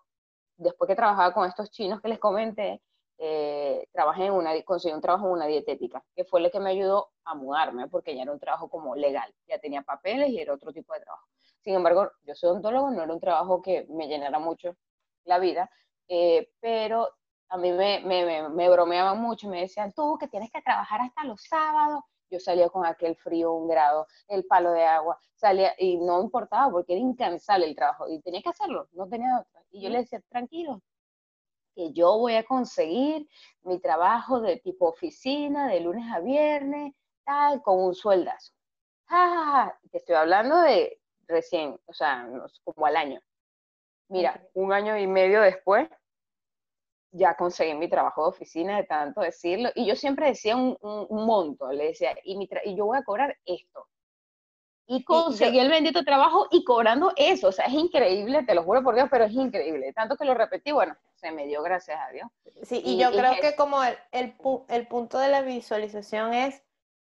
después 0.59 0.87
que 0.87 0.97
trabajaba 0.97 1.33
con 1.33 1.49
estos 1.49 1.71
chinos 1.71 2.03
que 2.03 2.09
les 2.09 2.19
comenté, 2.19 2.83
eh, 3.17 3.89
trabajé 3.91 4.27
en 4.27 4.35
una, 4.35 4.53
conseguí 4.65 4.93
un 4.93 5.01
trabajo 5.01 5.29
en 5.29 5.33
una 5.33 5.47
dietética, 5.47 6.05
que 6.15 6.27
fue 6.27 6.43
lo 6.43 6.51
que 6.51 6.61
me 6.61 6.73
ayudó 6.73 7.09
a 7.25 7.35
mudarme, 7.35 7.89
porque 7.89 8.15
ya 8.15 8.25
era 8.25 8.33
un 8.33 8.39
trabajo 8.39 8.69
como 8.69 8.97
legal, 8.97 9.35
ya 9.49 9.59
tenía 9.59 9.81
papeles 9.81 10.29
y 10.29 10.39
era 10.39 10.53
otro 10.53 10.75
tipo 10.75 10.93
de 10.93 11.01
trabajo. 11.01 11.27
Sin 11.63 11.75
embargo, 11.75 12.11
yo 12.25 12.35
soy 12.35 12.51
odontólogo, 12.51 12.91
no 12.91 13.03
era 13.03 13.15
un 13.15 13.21
trabajo 13.21 13.63
que 13.63 13.87
me 13.89 14.09
llenara 14.09 14.39
mucho 14.39 14.77
la 15.25 15.39
vida, 15.39 15.71
eh, 16.15 16.51
pero 16.61 17.09
a 17.49 17.57
mí 17.57 17.73
me, 17.73 18.01
me, 18.05 18.47
me, 18.51 18.69
bromeaban 18.69 19.19
mucho, 19.19 19.49
me 19.49 19.63
decían, 19.63 19.95
tú 19.95 20.19
que 20.21 20.29
tienes 20.29 20.51
que 20.53 20.61
trabajar 20.61 21.01
hasta 21.01 21.25
los 21.25 21.43
sábados, 21.43 22.05
yo 22.31 22.39
salía 22.39 22.69
con 22.69 22.85
aquel 22.85 23.17
frío, 23.17 23.55
un 23.55 23.67
grado, 23.67 24.07
el 24.29 24.45
palo 24.45 24.73
de 24.73 24.85
agua, 24.85 25.19
salía 25.35 25.73
y 25.79 25.97
no 25.97 26.21
importaba 26.21 26.71
porque 26.71 26.93
era 26.93 27.01
incansable 27.01 27.65
el 27.65 27.75
trabajo 27.75 28.11
y 28.11 28.21
tenía 28.21 28.43
que 28.43 28.51
hacerlo, 28.51 28.89
no 28.93 29.09
tenía 29.09 29.41
otra. 29.41 29.63
Y 29.71 29.81
yo 29.81 29.89
le 29.89 30.01
decía, 30.01 30.21
tranquilo, 30.29 30.83
que 31.75 31.95
yo 31.95 32.19
voy 32.19 32.35
a 32.35 32.45
conseguir 32.45 33.27
mi 33.63 33.81
trabajo 33.81 34.43
de 34.43 34.59
tipo 34.59 34.89
oficina, 34.89 35.67
de 35.67 35.81
lunes 35.81 36.13
a 36.13 36.21
viernes, 36.21 36.93
tal, 37.25 37.63
con 37.63 37.83
un 37.83 37.95
sueldazo. 37.95 38.53
Ah, 39.09 39.75
te 39.91 39.97
estoy 39.97 40.17
hablando 40.17 40.61
de 40.61 41.01
recién, 41.27 41.81
o 41.87 41.95
sea, 41.95 42.29
como 42.65 42.85
al 42.85 42.97
año. 42.97 43.19
Mira, 44.09 44.47
un 44.53 44.75
año 44.75 44.99
y 44.99 45.07
medio 45.07 45.41
después, 45.41 45.89
ya 47.13 47.35
conseguí 47.37 47.75
mi 47.75 47.89
trabajo 47.89 48.23
de 48.23 48.29
oficina, 48.31 48.77
de 48.77 48.85
tanto 48.85 49.21
decirlo, 49.21 49.71
y 49.75 49.87
yo 49.87 49.95
siempre 49.95 50.27
decía 50.27 50.57
un, 50.57 50.77
monto, 51.11 51.71
le 51.71 51.89
decía, 51.89 52.17
y, 52.25 52.37
mi 52.37 52.49
y 52.65 52.75
yo 52.75 52.87
voy 52.87 52.99
a 52.99 53.05
cobrar 53.05 53.37
esto. 53.45 53.87
Y 54.87 55.05
conseguí 55.05 55.59
el 55.59 55.71
bendito 55.71 56.05
trabajo 56.05 56.49
y 56.51 56.65
cobrando 56.65 57.13
eso, 57.17 57.49
o 57.49 57.53
sea, 57.53 57.67
es 57.67 57.73
increíble, 57.73 58.43
te 58.43 58.55
lo 58.55 58.65
juro 58.65 58.83
por 58.83 58.95
Dios, 58.95 59.09
pero 59.11 59.25
es 59.25 59.33
increíble. 59.33 59.93
Tanto 59.93 60.17
que 60.17 60.25
lo 60.25 60.35
repetí, 60.35 60.73
bueno, 60.73 60.97
se 61.15 61.31
me 61.31 61.47
dio 61.47 61.63
gracias 61.63 62.01
a 62.01 62.11
Dios. 62.13 62.29
Sí, 62.63 62.83
y, 62.85 62.99
yo 62.99 63.11
creo 63.13 63.35
que 63.41 63.55
como 63.55 63.83
el, 63.85 63.97
el, 64.11 64.35
el 64.69 64.87
punto 64.89 65.19
de 65.19 65.29
la 65.29 65.43
visualización 65.43 66.35
es 66.35 66.63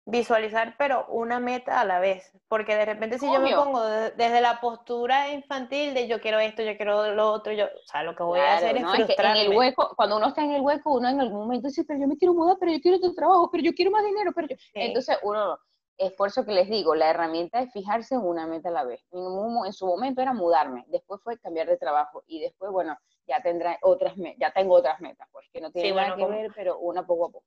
visualizar, 0.06 0.76
pero 0.78 1.08
una 1.08 1.40
meta 1.40 1.82
a 1.82 1.86
la 1.86 2.00
vez. 2.00 2.32
Porque 2.48 2.76
de 2.76 2.86
repente 2.86 3.18
si 3.18 3.26
yo 3.26 3.40
me 3.42 3.56
pongo 3.56 3.84
desde 3.84 4.40
la 4.40 4.62
postura 4.62 5.34
infantil 5.34 5.94
de 5.94 6.08
yo 6.08 6.22
quiero 6.22 6.40
esto, 6.40 6.62
yo 6.62 6.78
quiero 6.78 7.14
lo 7.14 7.32
otro, 7.32 7.52
yo, 7.52 7.66
o 7.66 7.88
sea, 7.88 8.04
lo 8.04 8.16
que 8.16 8.24
voy 8.24 8.40
a 8.40 8.58
hacer 8.58 8.78
es 8.78 8.84
frustrarme. 8.84 9.42
en 9.42 9.52
el 9.52 9.58
hueco, 9.58 9.94
cuando 9.96 10.18
uno 10.18 10.28
está 10.28 10.44
en 10.44 10.52
el 10.52 10.62
hueco, 10.62 10.94
uno 10.94 11.10
en 11.10 11.20
algún 11.20 11.40
momento 11.40 11.68
dice, 11.68 11.84
pero 11.84 12.00
yo 12.00 12.08
me 12.08 12.18
quiero 12.18 12.34
mudar, 12.34 12.58
pero 12.60 12.72
yo 12.72 12.80
quiero 12.82 12.98
otro 12.98 13.14
trabajo, 13.14 13.50
pero 13.52 13.64
yo 13.64 13.74
quiero 13.74 13.92
más 13.92 14.06
dinero, 14.06 14.32
pero 14.34 14.48
yo... 14.48 14.56
Entonces 14.76 15.18
uno, 15.24 15.58
es 15.98 16.12
por 16.14 16.28
eso 16.28 16.46
que 16.46 16.52
les 16.52 16.70
digo, 16.70 16.94
la 16.94 17.10
herramienta 17.10 17.62
es 17.62 17.74
fijarse 17.74 18.14
en 18.14 18.22
una 18.22 18.46
meta 18.46 18.70
a 18.70 18.74
la 18.74 18.84
vez. 18.84 19.04
En, 19.12 19.74
su 19.74 19.88
momento 19.88 20.22
era 20.22 20.34
mudarme, 20.34 20.86
después 20.90 21.20
fue 21.24 21.40
cambiar 21.40 21.68
de 21.68 21.78
trabajo 21.78 22.24
y 22.28 22.42
después, 22.42 22.72
bueno, 22.72 22.96
ya 23.28 23.42
tendrá 23.42 23.80
otras, 23.82 24.14
ya 24.38 24.52
tengo 24.52 24.76
otras 24.76 25.02
metas, 25.02 25.28
pues 25.32 25.48
que 25.52 25.62
no 25.62 25.72
tienen 25.72 25.96
nada 25.96 26.16
que 26.16 26.26
ver, 26.26 26.52
pero 26.54 26.78
una 26.78 27.08
poco 27.08 27.26
a 27.26 27.30
poco 27.30 27.46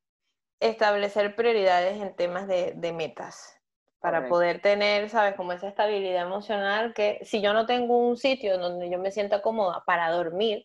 establecer 0.60 1.34
prioridades 1.34 2.00
en 2.00 2.14
temas 2.14 2.46
de, 2.46 2.92
metas 2.92 3.54
para 4.00 4.28
poder 4.28 4.60
tener, 4.60 5.10
sabes, 5.10 5.34
como 5.34 5.52
esa 5.52 5.68
estabilidad 5.68 6.22
emocional 6.22 6.94
que 6.94 7.18
si 7.22 7.40
yo 7.40 7.52
no 7.52 7.66
tengo 7.66 7.98
un 7.98 8.16
sitio 8.16 8.56
donde 8.58 8.88
yo 8.88 8.98
me 8.98 9.10
sienta 9.10 9.42
cómoda 9.42 9.82
para 9.84 10.10
dormir, 10.10 10.64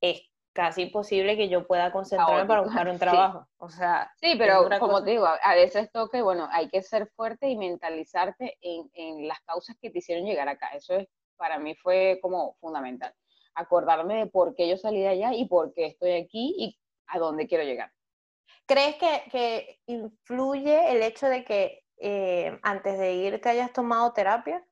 es 0.00 0.22
casi 0.52 0.82
imposible 0.82 1.36
que 1.36 1.48
yo 1.48 1.66
pueda 1.66 1.92
concentrarme 1.92 2.46
para 2.46 2.62
buscar 2.62 2.88
un 2.88 2.98
trabajo. 2.98 3.46
O 3.58 3.68
sea, 3.68 4.12
sí, 4.20 4.34
pero 4.36 4.68
como 4.78 5.02
te 5.02 5.12
digo, 5.12 5.26
a 5.26 5.54
veces 5.54 5.90
toca, 5.92 6.22
bueno, 6.22 6.48
hay 6.50 6.68
que 6.68 6.82
ser 6.82 7.06
fuerte 7.16 7.48
y 7.48 7.56
mentalizarte 7.56 8.58
en, 8.60 8.90
en, 8.94 9.28
las 9.28 9.40
causas 9.42 9.76
que 9.80 9.90
te 9.90 9.98
hicieron 9.98 10.26
llegar 10.26 10.48
acá. 10.48 10.68
Eso 10.74 10.94
es, 10.94 11.08
para 11.36 11.58
mí 11.58 11.74
fue 11.76 12.18
como 12.20 12.56
fundamental. 12.60 13.14
Acordarme 13.54 14.16
de 14.16 14.26
por 14.26 14.54
qué 14.54 14.68
yo 14.68 14.76
salí 14.76 15.00
de 15.00 15.08
allá 15.08 15.32
y 15.34 15.46
por 15.46 15.72
qué 15.72 15.86
estoy 15.86 16.12
aquí 16.12 16.54
y 16.58 16.78
a 17.06 17.18
dónde 17.18 17.46
quiero 17.46 17.64
llegar. 17.64 17.92
¿Crees 18.66 18.96
que, 18.96 19.80
influye 19.86 20.92
el 20.92 21.02
hecho 21.02 21.26
de 21.26 21.44
que 21.44 21.84
eh, 21.98 22.58
antes 22.62 22.98
de 22.98 23.14
ir 23.14 23.40
te 23.40 23.50
hayas 23.50 23.72
tomado 23.72 24.12
terapia? 24.12 24.64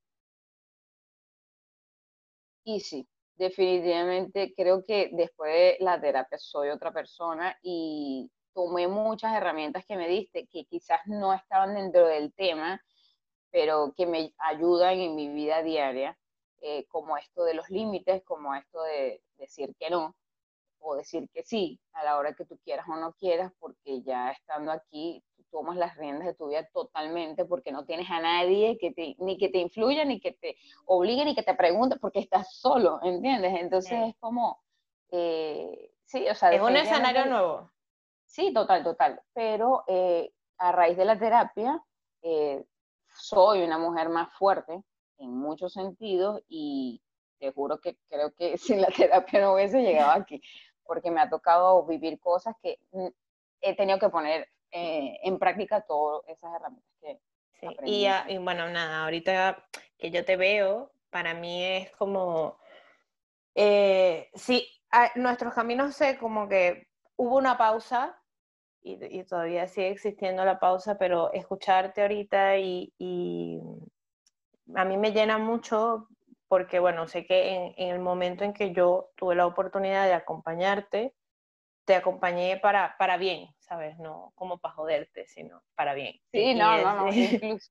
Y 2.65 2.81
sí, 2.81 3.09
definitivamente 3.37 4.55
creo 4.57 4.85
que 4.85 5.11
después 5.13 5.53
de 5.53 5.77
la 5.81 6.01
terapia 6.01 6.39
soy 6.39 6.69
otra 6.69 6.93
persona 6.93 7.57
y 7.63 8.31
tomé 8.53 8.87
muchas 8.89 9.35
herramientas 9.35 9.85
que 9.87 9.97
me 9.97 10.09
diste 10.09 10.47
que 10.47 10.65
quizás 10.67 11.01
no 11.07 11.33
estaban 11.33 11.75
dentro 11.75 12.07
del 12.07 12.33
tema, 12.35 12.83
pero 13.51 13.93
que 13.97 14.07
me 14.07 14.33
ayudan 14.39 14.99
en 14.99 15.15
mi 15.15 15.29
vida 15.29 15.63
diaria, 15.63 16.19
eh, 16.61 16.87
como 16.89 17.17
esto 17.17 17.45
de 17.45 17.55
los 17.55 17.69
límites, 17.71 18.23
como 18.25 18.55
esto 18.55 18.83
de 18.83 19.23
decir 19.39 19.75
que 19.79 19.91
no, 19.91 20.15
o 20.81 20.97
decir 20.97 21.29
que 21.33 21.43
sí 21.43 21.81
a 21.93 22.05
la 22.05 22.17
hora 22.19 22.35
que 22.35 22.45
tú 22.45 22.59
quieras 22.65 22.87
o 22.89 22.97
no 22.97 23.13
quieras, 23.15 23.53
porque 23.59 24.03
ya 24.03 24.31
estando 24.31 24.73
aquí 24.73 25.23
tú 25.37 25.45
tomas 25.51 25.77
las 25.77 25.97
riendas 25.97 26.27
de 26.27 26.35
tu 26.35 26.49
vida 26.49 26.67
totalmente, 26.73 27.45
porque 27.45 27.73
no 27.73 27.85
tienes 27.85 28.11
a 28.11 28.21
nadie 28.21 28.79
que 28.79 28.93
te, 28.93 29.17
ni 29.19 29.39
que 29.39 29.49
te 29.49 29.59
influya, 29.59 30.05
ni 30.05 30.21
que 30.21 30.33
te 30.33 30.57
obligue, 30.87 31.25
ni 31.25 31.35
que 31.35 31.43
te 31.43 31.55
pregunte, 31.55 31.97
porque 31.97 32.21
estás 32.21 32.55
solo, 32.55 33.01
¿entiendes? 33.03 33.55
Entonces 33.61 34.09
es 34.09 34.15
como, 34.19 34.61
eh, 35.11 35.93
sí, 36.05 36.29
o 36.29 36.35
sea... 36.35 36.53
Es 36.53 36.61
un 36.61 36.77
escenario 36.77 37.27
nuevo. 37.27 37.71
Sí, 38.25 38.53
total, 38.53 38.85
total. 38.85 39.21
Pero 39.35 39.85
eh, 39.87 40.33
a 40.59 40.73
raíz 40.73 40.97
de 40.97 41.05
la 41.05 41.19
terapia, 41.19 41.83
eh, 42.23 42.65
soy 43.15 43.63
una 43.63 43.79
mujer 43.79 44.09
más 44.09 44.33
fuerte 44.35 44.83
en 45.19 45.31
muchos 45.31 45.73
sentidos 45.73 46.41
y 46.49 47.03
te 47.39 47.53
juro 47.53 47.81
que 47.81 47.97
creo 48.09 48.33
que 48.35 48.57
sin 48.59 48.81
la 48.81 48.89
terapia 48.89 49.41
no 49.41 49.55
hubiese 49.55 49.83
llegado 49.83 50.13
aquí 50.13 50.41
porque 50.91 51.13
me 51.13 51.21
ha 51.21 51.31
tocado 51.31 51.85
vivir 51.85 52.19
cosas 52.19 52.57
que 52.61 52.81
he 53.61 53.77
tenido 53.77 54.01
que 54.01 54.09
poner 54.09 54.49
eh, 54.73 55.21
en 55.23 55.39
práctica 55.39 55.83
todas 55.83 56.23
esas 56.27 56.53
herramientas 56.53 56.91
que 57.01 57.21
sí. 57.61 57.69
y, 57.85 58.07
y, 58.27 58.39
bueno, 58.39 58.69
nada, 58.69 59.05
ahorita 59.05 59.69
que 59.97 60.11
yo 60.11 60.25
te 60.25 60.37
veo, 60.37 60.91
para 61.11 61.33
mí 61.33 61.65
es 61.65 61.93
como, 61.93 62.59
eh, 63.55 64.31
sí, 64.35 64.67
nuestros 65.15 65.55
caminos 65.55 65.95
sé 65.95 66.19
como 66.19 66.49
que 66.49 66.89
hubo 67.15 67.37
una 67.37 67.57
pausa 67.57 68.21
y, 68.83 68.99
y, 69.17 69.23
todavía 69.23 69.69
sigue 69.69 69.91
existiendo 69.91 70.45
la 70.45 70.59
pausa, 70.59 70.99
pero 70.99 71.33
escucharte 71.33 72.03
ahorita 72.03 72.59
y, 72.59 72.93
y 72.99 73.61
a 74.75 74.85
mí 74.85 74.97
me 74.97 75.13
llena 75.13 75.39
mucho 75.39 76.09
porque 76.51 76.81
bueno, 76.81 77.07
sé 77.07 77.25
que 77.27 77.55
en, 77.55 77.75
el 77.77 78.01
momento 78.01 78.43
en 78.43 78.53
que 78.53 78.73
yo 78.73 79.13
tuve 79.15 79.37
la 79.37 79.47
oportunidad 79.47 80.07
de 80.07 80.15
acompañarte, 80.15 81.15
te 81.85 81.95
acompañé 81.95 82.57
para, 82.57 82.97
para 82.99 83.19
bien, 83.19 83.55
¿sabes? 83.61 83.97
No 84.01 84.33
como 84.35 84.59
para 84.59 84.75
joderte, 84.75 85.29
sino 85.29 85.63
para 85.77 85.95
bien. 85.95 86.21
Sí, 86.33 86.57
no, 86.57 86.77
no, 86.83 86.95
no, 86.97 87.07
incluso. 87.15 87.71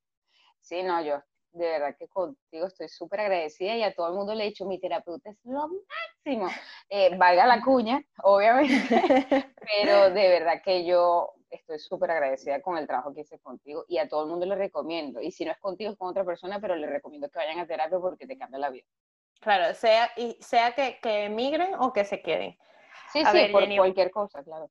Sí, 0.60 0.82
no, 0.82 1.02
yo 1.02 1.22
de 1.52 1.66
verdad 1.66 1.94
que 1.98 2.08
contigo 2.08 2.68
estoy 2.68 2.88
súper 2.88 3.20
agradecida 3.20 3.76
y 3.76 3.82
a 3.82 3.92
todo 3.92 4.08
el 4.08 4.14
mundo 4.14 4.34
le 4.34 4.44
he 4.44 4.48
dicho, 4.48 4.64
mi 4.64 4.80
terapeuta 4.80 5.28
es 5.28 5.36
lo 5.44 5.68
máximo. 5.68 6.48
Eh, 6.88 7.14
valga 7.18 7.46
la 7.46 7.60
cuña, 7.60 8.02
obviamente, 8.22 8.64
pero 9.76 10.10
de 10.10 10.28
verdad 10.28 10.62
que 10.64 10.86
yo 10.86 11.34
estoy 11.50 11.78
súper 11.78 12.10
agradecida 12.10 12.60
con 12.62 12.78
el 12.78 12.86
trabajo 12.86 13.12
que 13.12 13.22
hice 13.22 13.38
contigo 13.38 13.84
y 13.88 13.98
a 13.98 14.08
todo 14.08 14.24
el 14.24 14.30
mundo 14.30 14.46
le 14.46 14.54
recomiendo. 14.54 15.20
Y 15.20 15.30
si 15.32 15.44
no 15.44 15.52
es 15.52 15.58
contigo, 15.58 15.90
es 15.90 15.98
con 15.98 16.08
otra 16.08 16.24
persona, 16.24 16.60
pero 16.60 16.76
le 16.76 16.86
recomiendo 16.86 17.28
que 17.28 17.38
vayan 17.38 17.58
a 17.58 17.66
terapia 17.66 17.98
porque 17.98 18.26
te 18.26 18.38
cambia 18.38 18.58
la 18.58 18.70
vida. 18.70 18.86
Claro, 19.40 19.74
sea, 19.74 20.10
y 20.16 20.36
sea 20.40 20.74
que, 20.74 20.98
que 21.02 21.24
emigren 21.24 21.74
o 21.74 21.92
que 21.92 22.04
se 22.04 22.22
queden. 22.22 22.56
Sí, 23.12 23.24
sí, 23.24 23.48
por 23.50 23.66
cualquier 23.74 24.10
cosa, 24.10 24.42
claro. 24.44 24.70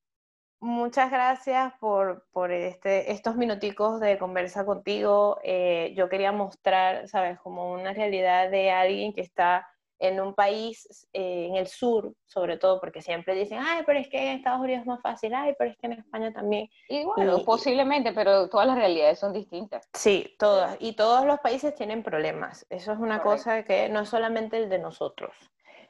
Muchas 0.61 1.09
gracias 1.09 1.73
por, 1.79 2.27
por 2.31 2.51
este, 2.51 3.13
estos 3.13 3.37
minuticos 3.37 4.01
de 4.01 4.17
conversa 4.17 4.65
contigo. 4.65 5.39
Eh, 5.43 5.93
yo 5.95 6.09
quería 6.09 6.33
mostrar, 6.33 7.07
sabes, 7.07 7.39
como 7.39 7.71
una 7.71 7.93
realidad 7.93 8.51
de 8.51 8.69
alguien 8.69 9.13
que 9.13 9.21
está 9.21 9.67
en 9.99 10.19
un 10.21 10.33
país, 10.33 11.07
eh, 11.13 11.47
en 11.49 11.55
el 11.55 11.67
sur, 11.67 12.13
sobre 12.25 12.57
todo, 12.57 12.79
porque 12.79 13.01
siempre 13.01 13.35
dicen, 13.35 13.59
ay, 13.61 13.83
pero 13.85 13.99
es 13.99 14.07
que 14.07 14.17
en 14.17 14.37
Estados 14.37 14.61
Unidos 14.61 14.81
es 14.81 14.87
más 14.87 15.01
fácil, 15.01 15.33
ay, 15.33 15.53
pero 15.57 15.71
es 15.71 15.77
que 15.77 15.87
en 15.87 15.93
España 15.93 16.31
también. 16.31 16.69
Y 16.87 17.03
bueno, 17.03 17.39
posiblemente, 17.43 18.13
pero 18.13 18.49
todas 18.49 18.65
las 18.65 18.77
realidades 18.77 19.19
son 19.19 19.33
distintas. 19.33 19.87
Sí, 19.93 20.35
todas. 20.39 20.77
Y 20.79 20.93
todos 20.93 21.25
los 21.25 21.39
países 21.39 21.75
tienen 21.75 22.01
problemas. 22.01 22.65
Eso 22.69 22.93
es 22.93 22.99
una 22.99 23.21
cosa 23.21 23.63
que 23.63 23.89
no 23.89 23.99
es 23.99 24.09
solamente 24.09 24.57
el 24.57 24.69
de 24.69 24.79
nosotros. 24.79 25.35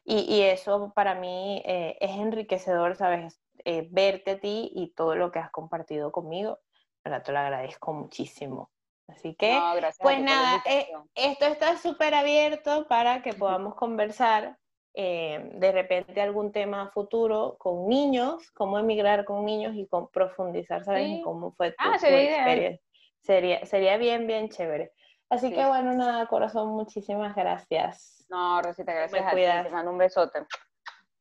Y, 0.04 0.22
y 0.22 0.42
eso 0.42 0.92
para 0.96 1.14
mí 1.14 1.62
eh, 1.66 1.98
es 2.00 2.12
enriquecedor, 2.12 2.96
¿sabes? 2.96 3.40
Eh, 3.64 3.88
verte 3.92 4.32
a 4.32 4.40
ti 4.40 4.72
y 4.74 4.94
todo 4.94 5.16
lo 5.16 5.32
que 5.32 5.40
has 5.40 5.52
compartido 5.52 6.12
conmigo. 6.12 6.60
Para 7.04 7.22
te 7.22 7.32
lo 7.32 7.40
agradezco 7.40 7.94
muchísimo. 7.94 8.72
Así 9.10 9.36
que, 9.36 9.60
pues 10.02 10.22
nada, 10.22 10.62
eh, 10.66 10.88
esto 11.16 11.46
está 11.46 11.78
súper 11.78 12.14
abierto 12.14 12.88
para 12.88 13.22
que 13.22 13.34
podamos 13.34 13.76
conversar 13.76 14.58
eh, 14.94 15.52
de 15.54 15.72
repente 15.72 16.22
algún 16.22 16.52
tema 16.52 16.90
futuro 16.92 17.56
con 17.60 17.88
niños, 17.88 18.52
cómo 18.52 18.80
emigrar 18.80 19.26
con 19.26 19.46
niños 19.46 19.76
y 19.76 19.88
con 19.88 20.10
profundizar, 20.10 20.84
¿sabes? 20.84 21.22
cómo 21.24 21.52
fue 21.54 21.72
tu, 21.72 21.76
ah, 21.80 21.94
experiencia. 21.94 22.80
Sería, 23.22 23.66
sería 23.66 23.98
bien, 23.98 24.28
bien 24.28 24.50
chévere. 24.50 24.94
Así 25.30 25.52
que 25.54 25.66
bueno, 25.66 25.94
nada, 25.94 26.26
corazón, 26.28 26.70
muchísimas 26.70 27.36
gracias. 27.36 28.26
No, 28.30 28.62
Rosita, 28.62 28.94
gracias 28.94 29.26
a 29.26 29.30
ti. 29.30 29.36
Te 29.36 29.70
mando 29.70 29.92
un 29.92 29.98
besote. 29.98 30.46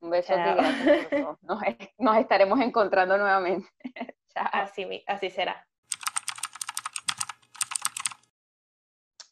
Un 0.01 0.11
besote 0.11 0.41
y 0.41 0.55
gracias. 0.55 1.13
Nos, 1.43 1.67
nos 1.99 2.17
estaremos 2.17 2.61
encontrando 2.61 3.19
nuevamente. 3.19 3.69
Chao. 4.35 4.47
Así, 4.53 5.05
así 5.07 5.31
será. 5.31 5.68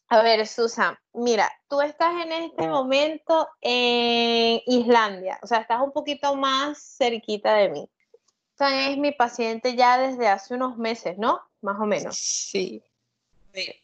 A 0.09 0.21
ver, 0.21 0.47
Susan, 0.47 0.97
mira, 1.13 1.51
tú 1.67 1.81
estás 1.81 2.13
en 2.23 2.31
este 2.31 2.67
momento 2.67 3.49
en 3.61 4.61
Islandia, 4.65 5.37
o 5.41 5.47
sea, 5.47 5.59
estás 5.59 5.81
un 5.81 5.91
poquito 5.91 6.35
más 6.35 6.95
cerquita 6.97 7.55
de 7.55 7.69
mí. 7.69 7.89
Susan 8.53 8.73
es 8.73 8.97
mi 8.97 9.11
paciente 9.11 9.75
ya 9.75 9.97
desde 9.97 10.29
hace 10.29 10.53
unos 10.53 10.77
meses, 10.77 11.17
¿no? 11.17 11.41
Más 11.61 11.77
o 11.79 11.85
menos. 11.85 12.17
Sí. 12.17 12.81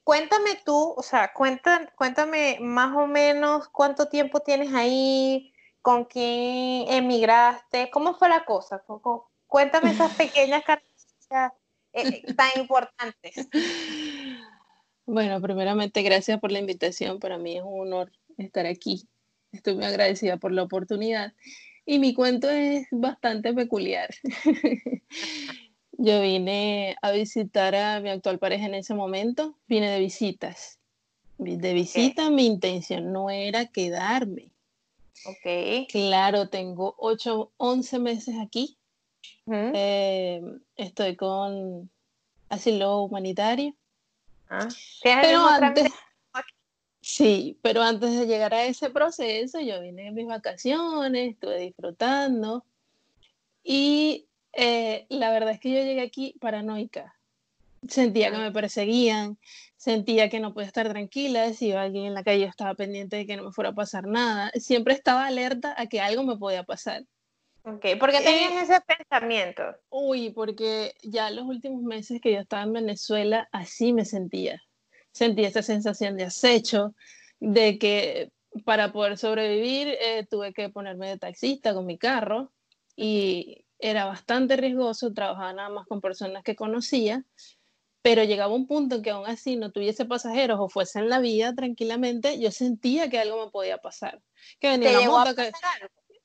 Cuéntame 0.03 0.61
tú, 0.63 0.93
o 0.95 1.03
sea, 1.03 1.33
cuéntame 1.33 2.57
más 2.61 2.95
o 2.95 3.07
menos 3.07 3.67
cuánto 3.69 4.07
tiempo 4.07 4.39
tienes 4.39 4.73
ahí, 4.73 5.51
con 5.81 6.05
quién 6.05 6.87
emigraste, 6.89 7.89
cómo 7.91 8.13
fue 8.13 8.29
la 8.29 8.45
cosa. 8.45 8.83
Cuéntame 9.47 9.91
esas 9.91 10.11
pequeñas 10.15 10.63
características 10.63 11.53
eh, 11.91 12.33
tan 12.33 12.49
importantes. 12.55 13.47
Bueno, 15.05 15.41
primeramente, 15.41 16.01
gracias 16.01 16.39
por 16.39 16.51
la 16.51 16.59
invitación. 16.59 17.19
Para 17.19 17.37
mí 17.37 17.57
es 17.57 17.63
un 17.63 17.81
honor 17.81 18.11
estar 18.37 18.65
aquí. 18.65 19.07
Estoy 19.51 19.75
muy 19.75 19.85
agradecida 19.85 20.37
por 20.37 20.51
la 20.51 20.63
oportunidad. 20.63 21.33
Y 21.85 21.99
mi 21.99 22.13
cuento 22.13 22.49
es 22.49 22.87
bastante 22.91 23.53
peculiar. 23.53 24.09
Yo 25.91 26.21
vine 26.21 26.95
a 27.01 27.11
visitar 27.11 27.75
a 27.75 27.99
mi 27.99 28.09
actual 28.09 28.39
pareja 28.39 28.65
en 28.65 28.75
ese 28.75 28.93
momento. 28.93 29.57
Vine 29.67 29.91
de 29.91 29.99
visitas. 29.99 30.79
De 31.37 31.73
visita, 31.73 32.29
mi 32.29 32.45
intención 32.45 33.11
no 33.11 33.29
era 33.29 33.65
quedarme. 33.65 34.51
Ok. 35.25 35.87
Claro, 35.89 36.47
tengo 36.47 36.95
8, 36.97 37.51
11 37.57 37.99
meses 37.99 38.35
aquí. 38.41 38.77
Eh, 39.47 40.41
estoy 40.77 41.17
con 41.17 41.89
asilo 42.49 43.03
humanitario 43.03 43.75
Ah, 44.55 44.67
pero 45.01 45.47
antes, 45.47 45.91
sí, 47.01 47.57
pero 47.63 47.81
antes 47.81 48.19
de 48.19 48.27
llegar 48.27 48.53
a 48.53 48.65
ese 48.65 48.91
proceso, 48.91 49.59
yo 49.59 49.81
vine 49.81 50.07
en 50.07 50.13
mis 50.13 50.27
vacaciones, 50.27 51.31
estuve 51.31 51.57
disfrutando 51.57 52.63
y 53.63 54.27
eh, 54.51 55.07
la 55.09 55.31
verdad 55.31 55.53
es 55.53 55.59
que 55.59 55.71
yo 55.71 55.77
llegué 55.77 56.01
aquí 56.01 56.35
paranoica. 56.39 57.15
Sentía 57.87 58.29
que 58.29 58.35
ah. 58.35 58.41
me 58.41 58.51
perseguían, 58.51 59.39
sentía 59.75 60.29
que 60.29 60.39
no 60.39 60.53
podía 60.53 60.67
estar 60.67 60.87
tranquila, 60.87 61.51
si 61.53 61.69
iba 61.69 61.81
alguien 61.81 62.05
en 62.05 62.13
la 62.13 62.23
calle 62.23 62.43
estaba 62.45 62.75
pendiente 62.75 63.15
de 63.15 63.25
que 63.25 63.35
no 63.35 63.45
me 63.45 63.51
fuera 63.51 63.71
a 63.71 63.75
pasar 63.75 64.05
nada, 64.05 64.51
siempre 64.51 64.93
estaba 64.93 65.25
alerta 65.25 65.73
a 65.75 65.87
que 65.87 65.99
algo 65.99 66.23
me 66.23 66.37
podía 66.37 66.63
pasar. 66.63 67.05
Ok, 67.65 67.97
¿por 67.97 68.11
qué 68.11 68.19
tenías 68.19 68.51
eh, 68.51 68.61
ese 68.63 68.81
pensamiento? 68.81 69.63
Uy, 69.89 70.31
porque 70.31 70.93
ya 71.01 71.31
los 71.31 71.45
últimos 71.45 71.81
meses 71.81 72.19
que 72.21 72.33
yo 72.33 72.39
estaba 72.39 72.63
en 72.63 72.73
Venezuela, 72.73 73.47
así 73.53 73.93
me 73.93 74.03
sentía. 74.03 74.61
Sentía 75.13 75.47
esa 75.47 75.61
sensación 75.61 76.17
de 76.17 76.25
acecho, 76.25 76.93
de 77.39 77.77
que 77.79 78.31
para 78.65 78.91
poder 78.91 79.17
sobrevivir 79.17 79.87
eh, 79.87 80.25
tuve 80.29 80.53
que 80.53 80.69
ponerme 80.69 81.07
de 81.07 81.17
taxista 81.17 81.73
con 81.73 81.85
mi 81.85 81.97
carro 81.97 82.51
y 82.95 83.65
era 83.79 84.05
bastante 84.05 84.57
riesgoso, 84.57 85.13
trabajaba 85.13 85.53
nada 85.53 85.69
más 85.69 85.87
con 85.87 86.01
personas 86.01 86.43
que 86.43 86.55
conocía, 86.55 87.23
pero 88.01 88.23
llegaba 88.25 88.53
un 88.53 88.67
punto 88.67 88.95
en 88.95 89.01
que 89.01 89.11
aún 89.11 89.25
así 89.25 89.55
no 89.55 89.71
tuviese 89.71 90.05
pasajeros 90.05 90.59
o 90.59 90.67
fuese 90.67 90.99
en 90.99 91.09
la 91.09 91.19
vía 91.19 91.53
tranquilamente, 91.53 92.39
yo 92.39 92.51
sentía 92.51 93.09
que 93.09 93.19
algo 93.19 93.45
me 93.45 93.51
podía 93.51 93.77
pasar. 93.77 94.21
Que 94.59 94.69
venía 94.69 94.89
¿Te 94.89 94.95
una 94.95 95.01
llegó 95.01 95.17
a 95.17 95.25
moto 95.25 95.35
que... 95.35 95.51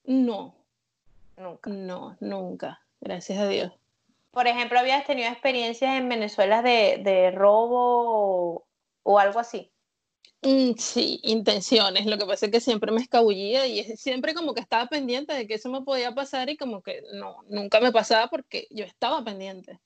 No, 0.04 0.57
Nunca. 1.38 1.70
no, 1.70 2.16
nunca, 2.20 2.80
gracias 3.00 3.38
a 3.38 3.48
Dios. 3.48 3.72
Por 4.30 4.46
ejemplo, 4.46 4.78
¿habías 4.78 5.04
tenido 5.04 5.28
experiencias 5.30 5.96
en 5.96 6.08
Venezuela 6.08 6.62
de, 6.62 7.00
de 7.02 7.30
robo 7.30 8.56
o, 8.56 8.66
o 9.02 9.18
algo 9.18 9.40
así? 9.40 9.72
Mm, 10.42 10.74
sí, 10.76 11.20
intenciones. 11.24 12.06
Lo 12.06 12.16
que 12.16 12.26
pasa 12.26 12.46
es 12.46 12.52
que 12.52 12.60
siempre 12.60 12.92
me 12.92 13.00
escabullía 13.00 13.66
y 13.66 13.82
siempre 13.96 14.34
como 14.34 14.54
que 14.54 14.60
estaba 14.60 14.86
pendiente 14.86 15.32
de 15.32 15.46
que 15.46 15.54
eso 15.54 15.68
me 15.68 15.82
podía 15.82 16.14
pasar 16.14 16.48
y 16.48 16.56
como 16.56 16.82
que 16.82 17.02
no, 17.14 17.42
nunca 17.48 17.80
me 17.80 17.90
pasaba 17.90 18.28
porque 18.28 18.68
yo 18.70 18.84
estaba 18.84 19.24
pendiente. 19.24 19.80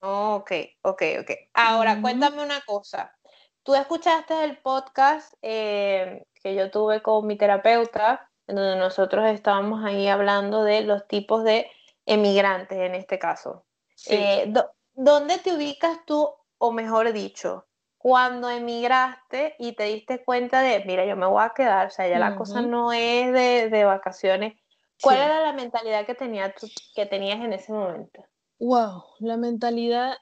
Ok, 0.00 0.50
ok, 0.82 1.02
ok. 1.20 1.30
Ahora, 1.54 2.00
cuéntame 2.00 2.42
una 2.42 2.60
cosa. 2.62 3.16
Tú 3.62 3.76
escuchaste 3.76 4.42
el 4.42 4.58
podcast 4.58 5.34
eh, 5.40 6.26
que 6.42 6.56
yo 6.56 6.72
tuve 6.72 7.00
con 7.00 7.24
mi 7.28 7.36
terapeuta, 7.36 8.28
en 8.46 8.56
donde 8.56 8.76
nosotros 8.76 9.26
estábamos 9.26 9.84
ahí 9.84 10.08
hablando 10.08 10.64
de 10.64 10.82
los 10.82 11.06
tipos 11.06 11.44
de 11.44 11.70
emigrantes 12.06 12.78
en 12.78 12.94
este 12.94 13.18
caso. 13.18 13.64
Sí. 13.94 14.14
Eh, 14.16 14.44
do- 14.48 14.70
¿dónde 14.94 15.38
te 15.38 15.54
ubicas 15.54 16.04
tú, 16.04 16.28
o 16.58 16.72
mejor 16.72 17.12
dicho, 17.12 17.66
cuando 17.98 18.50
emigraste 18.50 19.54
y 19.58 19.72
te 19.72 19.84
diste 19.84 20.24
cuenta 20.24 20.60
de, 20.60 20.84
mira, 20.84 21.06
yo 21.06 21.16
me 21.16 21.26
voy 21.26 21.42
a 21.44 21.50
quedar, 21.54 21.86
o 21.86 21.90
sea, 21.90 22.08
ya 22.08 22.18
la 22.18 22.34
cosa 22.34 22.60
no 22.60 22.92
es 22.92 23.32
de, 23.32 23.68
de 23.70 23.84
vacaciones? 23.84 24.54
¿Cuál 25.00 25.18
Sí. 25.18 25.22
era 25.24 25.40
la 25.40 25.52
mentalidad 25.52 26.04
que, 26.04 26.14
tenía 26.14 26.52
tú- 26.54 26.68
que 26.94 27.06
tenías 27.06 27.40
en 27.40 27.52
ese 27.52 27.72
momento? 27.72 28.24
Wow, 28.58 29.04
la 29.20 29.36
mentalidad 29.36 30.16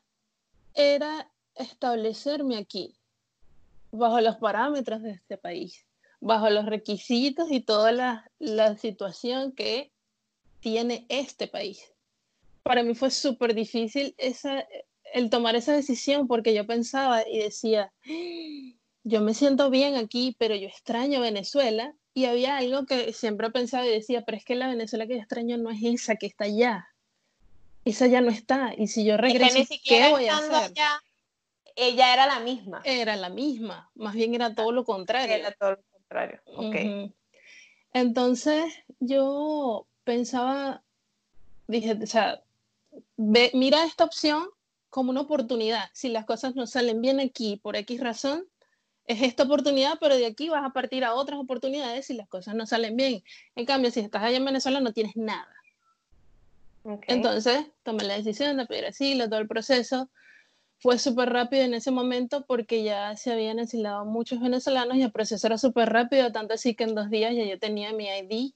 era 0.74 1.30
establecerme 1.54 2.56
aquí, 2.58 2.96
bajo 3.90 4.20
los 4.20 4.36
parámetros 4.36 5.02
de 5.02 5.12
este 5.12 5.36
país, 5.36 5.86
bajo 6.20 6.50
los 6.50 6.66
requisitos 6.66 7.50
y 7.50 7.60
toda 7.60 7.92
la, 7.92 8.30
la 8.38 8.76
situación 8.76 9.52
que 9.52 9.90
tiene 10.60 11.06
este 11.08 11.48
país. 11.48 11.92
Para 12.62 12.82
mí 12.82 12.94
fue 12.94 13.10
súper 13.10 13.54
difícil 13.54 14.14
esa, 14.18 14.66
el 15.14 15.30
tomar 15.30 15.56
esa 15.56 15.72
decisión 15.72 16.28
porque 16.28 16.54
yo 16.54 16.66
pensaba 16.66 17.26
y 17.26 17.38
decía, 17.38 17.92
yo 19.02 19.20
me 19.22 19.34
siento 19.34 19.70
bien 19.70 19.96
aquí, 19.96 20.36
pero 20.38 20.54
yo 20.54 20.68
extraño 20.68 21.20
Venezuela. 21.20 21.94
Y 22.12 22.24
había 22.24 22.56
algo 22.56 22.86
que 22.86 23.12
siempre 23.12 23.50
pensaba 23.50 23.86
y 23.86 23.90
decía, 23.90 24.22
pero 24.24 24.36
es 24.36 24.44
que 24.44 24.56
la 24.56 24.68
Venezuela 24.68 25.06
que 25.06 25.14
yo 25.14 25.20
extraño 25.20 25.56
no 25.56 25.70
es 25.70 25.78
esa 25.82 26.16
que 26.16 26.26
está 26.26 26.44
allá. 26.44 26.88
Esa 27.84 28.08
ya 28.08 28.20
no 28.20 28.30
está. 28.30 28.74
Y 28.76 28.88
si 28.88 29.04
yo 29.04 29.16
que 29.16 29.22
regreso, 29.22 29.58
ni 29.58 29.64
siquiera 29.64 30.06
¿qué 30.06 30.12
voy 30.12 30.26
a 30.26 30.36
hacer? 30.36 30.54
allá, 30.54 31.02
ella 31.76 32.12
era 32.12 32.26
la 32.26 32.40
misma. 32.40 32.82
Era 32.84 33.16
la 33.16 33.30
misma, 33.30 33.90
más 33.94 34.14
bien 34.14 34.34
era 34.34 34.54
todo 34.54 34.72
lo 34.72 34.84
contrario. 34.84 35.34
Era 35.34 35.52
todo 35.52 35.70
lo 35.70 35.89
contrario. 36.10 36.40
Ok. 36.44 36.74
Ujú. 36.74 37.14
Entonces 37.92 38.72
yo 39.00 39.86
pensaba, 40.04 40.82
dije, 41.66 41.98
o 42.02 42.06
sea, 42.06 42.42
ve- 43.16 43.50
mira 43.54 43.84
esta 43.84 44.04
opción 44.04 44.46
como 44.90 45.10
una 45.10 45.20
oportunidad. 45.22 45.88
Si 45.92 46.08
las 46.08 46.24
cosas 46.24 46.54
no 46.56 46.66
salen 46.66 47.00
bien 47.00 47.20
aquí 47.20 47.56
por 47.62 47.76
X 47.76 48.00
razón, 48.00 48.46
es 49.06 49.22
esta 49.22 49.44
oportunidad, 49.44 49.98
pero 50.00 50.16
de 50.16 50.26
aquí 50.26 50.48
vas 50.48 50.64
a 50.64 50.72
partir 50.72 51.04
a 51.04 51.14
otras 51.14 51.38
oportunidades 51.40 52.06
si 52.06 52.14
las 52.14 52.28
cosas 52.28 52.54
no 52.54 52.66
salen 52.66 52.96
bien. 52.96 53.22
En 53.56 53.66
cambio, 53.66 53.90
si 53.90 54.00
estás 54.00 54.22
allá 54.22 54.36
en 54.36 54.44
Venezuela 54.44 54.80
no 54.80 54.92
tienes 54.92 55.16
nada. 55.16 55.52
ok. 56.84 57.04
Entonces 57.08 57.66
tomé 57.82 58.04
la 58.04 58.14
decisión 58.16 58.56
de 58.56 58.66
pedir 58.66 58.86
asilo, 58.86 59.28
todo 59.28 59.40
el 59.40 59.48
proceso. 59.48 60.10
Fue 60.80 60.98
súper 60.98 61.28
rápido 61.30 61.62
en 61.62 61.74
ese 61.74 61.90
momento 61.90 62.44
porque 62.46 62.82
ya 62.82 63.14
se 63.16 63.32
habían 63.32 63.60
asilado 63.60 64.04
muchos 64.06 64.40
venezolanos 64.40 64.96
y 64.96 65.02
el 65.02 65.12
proceso 65.12 65.46
era 65.46 65.58
súper 65.58 65.90
rápido, 65.90 66.32
tanto 66.32 66.54
así 66.54 66.74
que 66.74 66.84
en 66.84 66.94
dos 66.94 67.10
días 67.10 67.34
ya 67.36 67.44
yo 67.44 67.58
tenía 67.58 67.92
mi 67.92 68.06
ID 68.08 68.52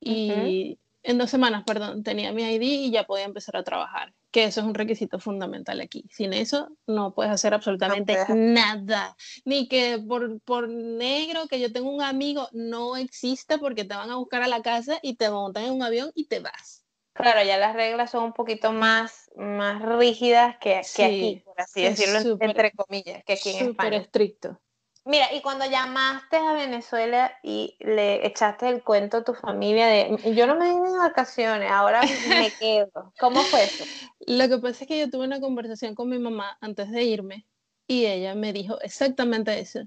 y 0.00 0.78
en 1.02 1.18
dos 1.18 1.30
semanas, 1.30 1.64
perdón, 1.64 2.02
tenía 2.02 2.32
mi 2.32 2.42
ID 2.44 2.62
y 2.62 2.90
ya 2.90 3.04
podía 3.04 3.24
empezar 3.24 3.56
a 3.56 3.64
trabajar, 3.64 4.14
que 4.30 4.44
eso 4.44 4.60
es 4.60 4.66
un 4.66 4.74
requisito 4.74 5.18
fundamental 5.18 5.80
aquí. 5.80 6.04
Sin 6.10 6.32
eso 6.32 6.68
no 6.86 7.14
puedes 7.14 7.32
hacer 7.32 7.52
absolutamente 7.54 8.14
puedes- 8.14 8.36
nada, 8.36 9.16
ni 9.44 9.68
que 9.68 9.98
por, 10.06 10.40
por 10.42 10.68
negro 10.68 11.46
que 11.48 11.60
yo 11.60 11.72
tengo 11.72 11.90
un 11.90 12.02
amigo 12.02 12.48
no 12.52 12.96
existe 12.96 13.58
porque 13.58 13.84
te 13.84 13.94
van 13.94 14.10
a 14.10 14.16
buscar 14.16 14.42
a 14.42 14.48
la 14.48 14.62
casa 14.62 14.98
y 15.02 15.16
te 15.16 15.30
montan 15.30 15.64
en 15.64 15.72
un 15.72 15.82
avión 15.82 16.10
y 16.14 16.26
te 16.26 16.40
vas. 16.40 16.85
Claro, 17.16 17.42
ya 17.42 17.56
las 17.56 17.74
reglas 17.74 18.10
son 18.10 18.24
un 18.24 18.32
poquito 18.32 18.72
más, 18.72 19.30
más 19.36 19.82
rígidas 19.82 20.56
que, 20.58 20.74
que 20.74 20.82
Sí, 20.84 21.02
aquí, 21.02 21.42
por 21.44 21.60
así 21.60 21.82
decirlo, 21.82 22.36
entre 22.40 22.72
comillas, 22.72 23.24
que 23.24 23.32
aquí 23.34 23.50
en 23.50 23.54
Súper 23.56 23.70
España. 23.70 23.96
estricto. 23.98 24.60
Mira, 25.06 25.32
y 25.32 25.40
cuando 25.40 25.64
llamaste 25.64 26.36
a 26.36 26.52
Venezuela 26.52 27.32
y 27.42 27.76
le 27.78 28.26
echaste 28.26 28.68
el 28.68 28.82
cuento 28.82 29.18
a 29.18 29.24
tu 29.24 29.34
familia 29.34 29.86
de, 29.86 30.34
yo 30.34 30.48
no 30.48 30.56
me 30.56 30.68
vine 30.68 30.90
de 30.90 30.98
vacaciones, 30.98 31.70
ahora 31.70 32.02
me 32.02 32.50
quedo. 32.60 33.12
¿Cómo 33.18 33.44
fue 33.44 33.64
eso? 33.64 33.84
Lo 34.26 34.48
que 34.48 34.58
pasa 34.58 34.82
es 34.82 34.88
que 34.88 34.98
yo 34.98 35.08
tuve 35.08 35.24
una 35.24 35.40
conversación 35.40 35.94
con 35.94 36.08
mi 36.10 36.18
mamá 36.18 36.58
antes 36.60 36.90
de 36.90 37.04
irme 37.04 37.46
y 37.86 38.06
ella 38.06 38.34
me 38.34 38.52
dijo 38.52 38.80
exactamente 38.80 39.58
eso. 39.58 39.84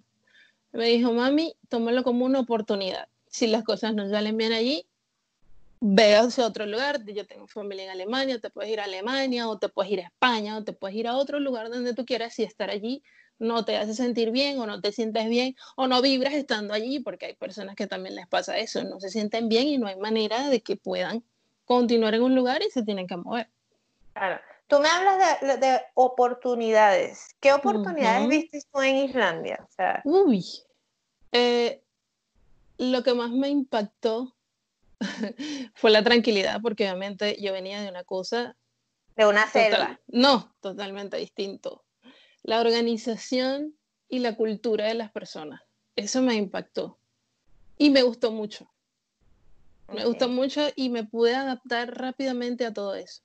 Me 0.72 0.86
dijo, 0.86 1.12
mami, 1.12 1.54
tómalo 1.68 2.04
como 2.04 2.26
una 2.26 2.40
oportunidad. 2.40 3.10
Si 3.28 3.48
las 3.48 3.64
cosas 3.64 3.94
no 3.94 4.10
salen 4.10 4.38
bien 4.38 4.54
allí, 4.54 4.88
ve 5.80 6.16
hacia 6.16 6.46
otro 6.46 6.66
lugar. 6.66 7.04
Yo 7.06 7.26
tengo 7.26 7.48
familia 7.48 7.86
en 7.86 7.92
Alemania, 7.92 8.40
te 8.40 8.50
puedes 8.50 8.72
ir 8.72 8.80
a 8.80 8.86
Alemania 8.86 9.48
o 9.48 9.58
te 9.58 9.70
puedes 9.70 9.92
ir 9.92 10.02
a 10.02 10.04
España 10.04 10.58
o 10.58 10.64
te 10.64 10.74
puedes 10.74 10.96
ir 10.96 11.08
a 11.08 11.16
otro 11.16 11.40
lugar 11.40 11.70
donde 11.70 11.94
tú 11.94 12.06
quieras 12.06 12.38
y 12.40 12.44
estar 12.44 12.70
allí 12.70 13.04
no 13.40 13.64
te 13.64 13.78
hace 13.78 13.94
sentir 13.94 14.32
bien 14.32 14.60
o 14.60 14.68
no 14.68 14.82
te 14.82 14.92
sientes 14.92 15.28
bien 15.28 15.56
o 15.78 15.88
no 15.88 16.02
vibras 16.02 16.34
estando 16.34 16.74
allí 16.74 17.00
porque 17.00 17.28
hay 17.28 17.36
personas 17.36 17.76
que 17.76 17.88
también 17.88 18.16
les 18.16 18.28
pasa 18.28 18.58
eso, 18.58 18.84
no 18.84 19.00
se 19.00 19.10
sienten 19.10 19.50
bien 19.50 19.68
y 19.68 19.78
no 19.78 19.88
hay 19.88 19.96
manera 19.96 20.50
de 20.50 20.62
que 20.62 20.76
puedan 20.76 21.24
continuar 21.66 22.14
en 22.16 22.24
un 22.24 22.36
lugar 22.36 22.62
y 22.62 22.70
se 22.70 22.84
tienen 22.84 23.08
que 23.08 23.16
mover. 23.16 23.50
Claro. 24.14 24.40
Tú 24.68 24.80
me 24.80 24.88
hablas 24.88 25.42
de, 25.42 25.58
de 25.58 25.82
oportunidades. 25.96 27.36
¿Qué 27.40 27.54
oportunidades 27.54 28.22
Ujú. 28.22 28.30
viste 28.30 28.62
tú 28.72 28.82
en 28.82 28.98
Islandia? 28.98 29.66
O 29.68 29.72
sea, 29.72 30.02
Uy, 30.04 30.46
eh, 31.32 31.82
lo 32.78 33.02
que 33.02 33.14
más 33.16 33.32
me 33.32 33.50
impactó 33.50 34.36
fue 35.76 35.92
la 35.92 36.04
tranquilidad, 36.04 36.62
porque 36.62 36.84
obviamente 36.84 37.38
yo 37.42 37.54
venía 37.54 37.82
de 37.82 37.90
una 37.90 38.04
cosa 38.04 38.56
de 39.16 39.26
una 39.26 39.46
total- 39.46 39.72
selva. 39.72 40.00
no, 40.08 40.56
totalmente 40.62 41.18
distinto. 41.18 41.86
La 42.44 42.62
organización 42.62 43.76
y 44.08 44.20
la 44.20 44.36
cultura 44.36 44.88
de 44.88 44.94
las 44.96 45.12
personas, 45.12 45.62
eso 45.96 46.22
me 46.22 46.36
impactó 46.36 47.00
y 47.78 47.90
me 47.90 48.02
gustó 48.04 48.32
mucho. 48.32 48.72
Me 49.92 50.06
gustó 50.06 50.30
mucho 50.30 50.62
y 50.76 50.90
me 50.90 51.04
pude 51.04 51.36
adaptar 51.36 51.98
rápidamente 51.98 52.66
a 52.66 52.74
todo 52.74 52.94
eso. 52.94 53.24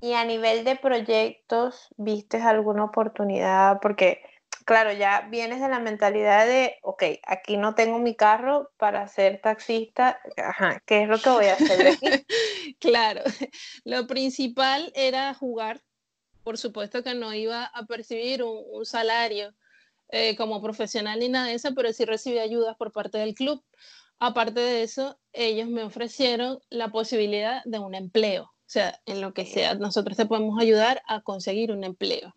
Y 0.00 0.12
a 0.12 0.24
nivel 0.24 0.64
de 0.64 0.76
proyectos, 0.76 1.88
¿viste 1.96 2.40
alguna 2.40 2.84
oportunidad? 2.84 3.80
Porque, 3.82 4.22
claro, 4.68 4.92
ya 4.92 5.26
vienes 5.30 5.62
de 5.62 5.68
la 5.70 5.80
mentalidad 5.80 6.46
de, 6.46 6.76
ok, 6.82 7.02
aquí 7.26 7.56
no 7.56 7.74
tengo 7.74 7.98
mi 7.98 8.14
carro 8.14 8.70
para 8.76 9.08
ser 9.08 9.40
taxista, 9.40 10.20
ajá, 10.36 10.82
¿qué 10.84 11.04
es 11.04 11.08
lo 11.08 11.18
que 11.18 11.30
voy 11.30 11.46
a 11.46 11.54
hacer 11.54 11.78
de 11.78 11.88
aquí? 11.88 12.06
Claro, 12.78 13.22
lo 13.84 14.06
principal 14.06 14.92
era 14.94 15.32
jugar. 15.32 15.80
Por 16.44 16.58
supuesto 16.58 17.02
que 17.02 17.14
no 17.14 17.32
iba 17.32 17.64
a 17.64 17.86
percibir 17.86 18.42
un, 18.42 18.62
un 18.70 18.84
salario 18.84 19.54
eh, 20.10 20.36
como 20.36 20.60
profesional 20.60 21.18
ni 21.18 21.30
nada 21.30 21.46
de 21.46 21.54
eso, 21.54 21.74
pero 21.74 21.90
sí 21.94 22.04
recibí 22.04 22.38
ayudas 22.38 22.76
por 22.76 22.92
parte 22.92 23.16
del 23.16 23.34
club. 23.34 23.64
Aparte 24.18 24.60
de 24.60 24.82
eso, 24.82 25.18
ellos 25.32 25.68
me 25.68 25.82
ofrecieron 25.82 26.60
la 26.68 26.88
posibilidad 26.88 27.62
de 27.64 27.78
un 27.78 27.94
empleo. 27.94 28.44
O 28.44 28.70
sea, 28.70 29.00
en 29.06 29.22
lo 29.22 29.32
que 29.32 29.46
sea, 29.46 29.76
nosotros 29.76 30.18
te 30.18 30.26
podemos 30.26 30.60
ayudar 30.60 31.00
a 31.06 31.22
conseguir 31.22 31.72
un 31.72 31.84
empleo. 31.84 32.34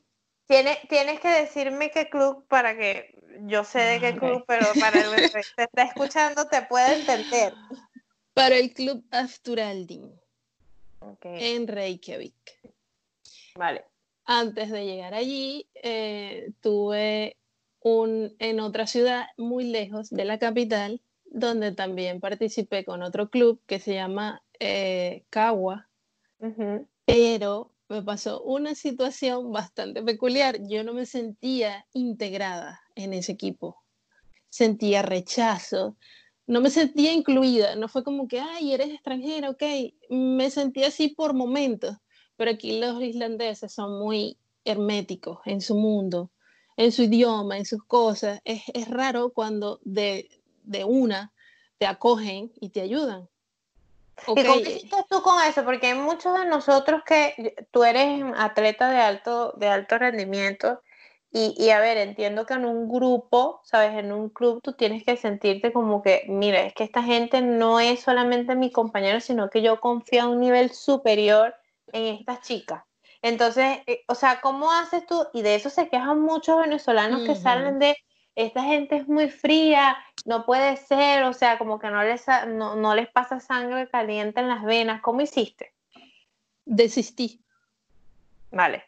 Tienes, 0.52 0.80
tienes 0.90 1.22
que 1.22 1.30
decirme 1.30 1.92
qué 1.92 2.10
club 2.10 2.46
para 2.50 2.76
que 2.76 3.16
yo 3.48 3.64
sé 3.64 3.80
de 3.80 4.00
qué 4.02 4.08
Ah, 4.08 4.20
club, 4.20 4.44
pero 4.46 4.66
para 4.82 5.02
el 5.02 5.32
que 5.32 5.44
te 5.56 5.64
está 5.64 5.84
escuchando 5.84 6.46
te 6.50 6.62
pueda 6.64 6.94
entender. 6.94 7.54
Para 8.34 8.58
el 8.58 8.74
club 8.74 9.02
Afturaldin 9.12 10.12
Ok, 11.00 11.26
en 11.26 11.68
Reykjavik. 11.70 12.36
vale. 13.58 13.86
antes 14.26 14.70
de 14.72 14.86
llegar 14.86 15.14
allí, 15.14 15.70
eh, 15.76 16.52
tuve 16.60 17.38
un, 17.82 18.36
en 18.40 18.60
otra 18.60 18.88
ciudad 18.88 19.28
muy 19.38 19.64
lejos 19.64 20.10
de 20.10 20.26
la 20.26 20.38
capital, 20.38 21.02
donde 21.28 21.72
también 21.72 22.20
participé 22.20 22.84
con 22.84 23.04
otro 23.04 23.30
club 23.30 23.62
que 23.68 23.80
se 23.80 23.94
llama 23.94 24.44
eh, 24.60 25.24
Kawa, 25.30 25.88
pero 27.06 27.72
me 27.92 28.02
pasó 28.02 28.42
una 28.44 28.74
situación 28.74 29.52
bastante 29.52 30.02
peculiar. 30.02 30.60
Yo 30.68 30.84
no 30.84 30.94
me 30.94 31.06
sentía 31.06 31.86
integrada 31.94 32.82
en 32.96 33.14
ese 33.14 33.34
equipo. 33.34 33.84
Sentía 34.50 35.02
rechazo, 35.02 35.98
no 36.48 36.62
me 36.62 36.70
sentía 36.70 37.14
incluida, 37.14 37.76
no 37.76 37.90
fue 37.90 38.04
como 38.04 38.28
que, 38.30 38.40
ay, 38.40 38.74
eres 38.74 38.90
extranjera, 38.90 39.50
ok, 39.50 39.64
me 40.10 40.50
sentía 40.50 40.88
así 40.88 41.10
por 41.10 41.34
momentos, 41.34 41.98
pero 42.38 42.52
aquí 42.52 42.80
los 42.80 43.02
islandeses 43.02 43.74
son 43.74 44.00
muy 44.00 44.38
herméticos 44.64 45.40
en 45.46 45.60
su 45.60 45.76
mundo, 45.76 46.32
en 46.78 46.92
su 46.94 47.04
idioma, 47.04 47.58
en 47.58 47.66
sus 47.66 47.84
cosas. 47.84 48.40
Es, 48.46 48.64
es 48.74 48.88
raro 48.88 49.32
cuando 49.34 49.80
de, 49.84 50.30
de 50.64 50.86
una 50.86 51.34
te 51.78 51.88
acogen 51.88 52.54
y 52.60 52.70
te 52.70 52.82
ayudan. 52.82 53.30
¿Y 54.28 54.44
cómo 54.44 54.60
hiciste 54.60 54.96
tú 55.10 55.22
con 55.22 55.42
eso? 55.44 55.64
Porque 55.66 55.88
hay 55.88 55.94
muchos 55.96 56.38
de 56.40 56.46
nosotros 56.46 57.02
que 57.06 57.56
tú 57.72 57.84
eres 57.84 58.24
atleta 58.38 58.90
de 58.90 58.98
alto, 58.98 59.54
de 59.58 59.68
alto 59.68 59.98
rendimiento 59.98 60.82
y, 61.34 61.56
y, 61.58 61.70
a 61.70 61.80
ver, 61.80 61.98
entiendo 61.98 62.46
que 62.46 62.56
en 62.56 62.66
un 62.66 62.90
grupo, 62.90 63.62
sabes, 63.64 63.98
en 63.98 64.12
un 64.12 64.30
club 64.30 64.62
tú 64.62 64.74
tienes 64.74 65.06
que 65.06 65.16
sentirte 65.16 65.72
como 65.72 66.02
que, 66.02 66.26
mira, 66.28 66.62
es 66.64 66.74
que 66.74 66.84
esta 66.84 67.04
gente 67.04 67.42
no 67.42 67.80
es 67.80 68.02
solamente 68.02 68.54
mi 68.56 68.70
compañero, 68.70 69.22
sino 69.22 69.50
que 69.50 69.62
yo 69.62 69.80
confío 69.80 70.24
a 70.24 70.28
un 70.28 70.42
nivel 70.42 70.72
superior 70.72 71.56
en 71.94 72.16
estas 72.16 72.42
chicas. 72.42 72.84
Entonces, 73.22 73.80
eh, 73.88 74.04
o 74.08 74.16
sea, 74.16 74.42
¿cómo 74.42 74.72
haces 74.74 75.06
tú? 75.06 75.26
Y 75.34 75.42
de 75.42 75.56
eso 75.56 75.70
se 75.70 75.88
quejan 75.88 76.20
muchos 76.20 76.60
venezolanos 76.60 77.22
que 77.22 77.36
salen 77.36 77.80
de, 77.80 77.96
esta 78.36 78.64
gente 78.64 78.96
es 78.96 79.08
muy 79.08 79.30
fría, 79.30 79.98
no 80.26 80.46
puede 80.46 80.78
ser, 80.78 81.24
o 81.24 81.34
sea, 81.34 81.58
como 81.58 81.80
que 81.80 81.90
no 81.90 82.04
les, 82.04 82.26
no, 82.48 82.76
no 82.76 82.96
les 82.96 83.10
pasa 83.10 83.40
sangre 83.40 83.90
caliente 83.90 84.40
en 84.40 84.48
las 84.48 84.64
venas. 84.64 85.02
¿Cómo 85.02 85.22
hiciste? 85.22 85.74
Desistí. 86.66 87.42
Vale. 88.52 88.84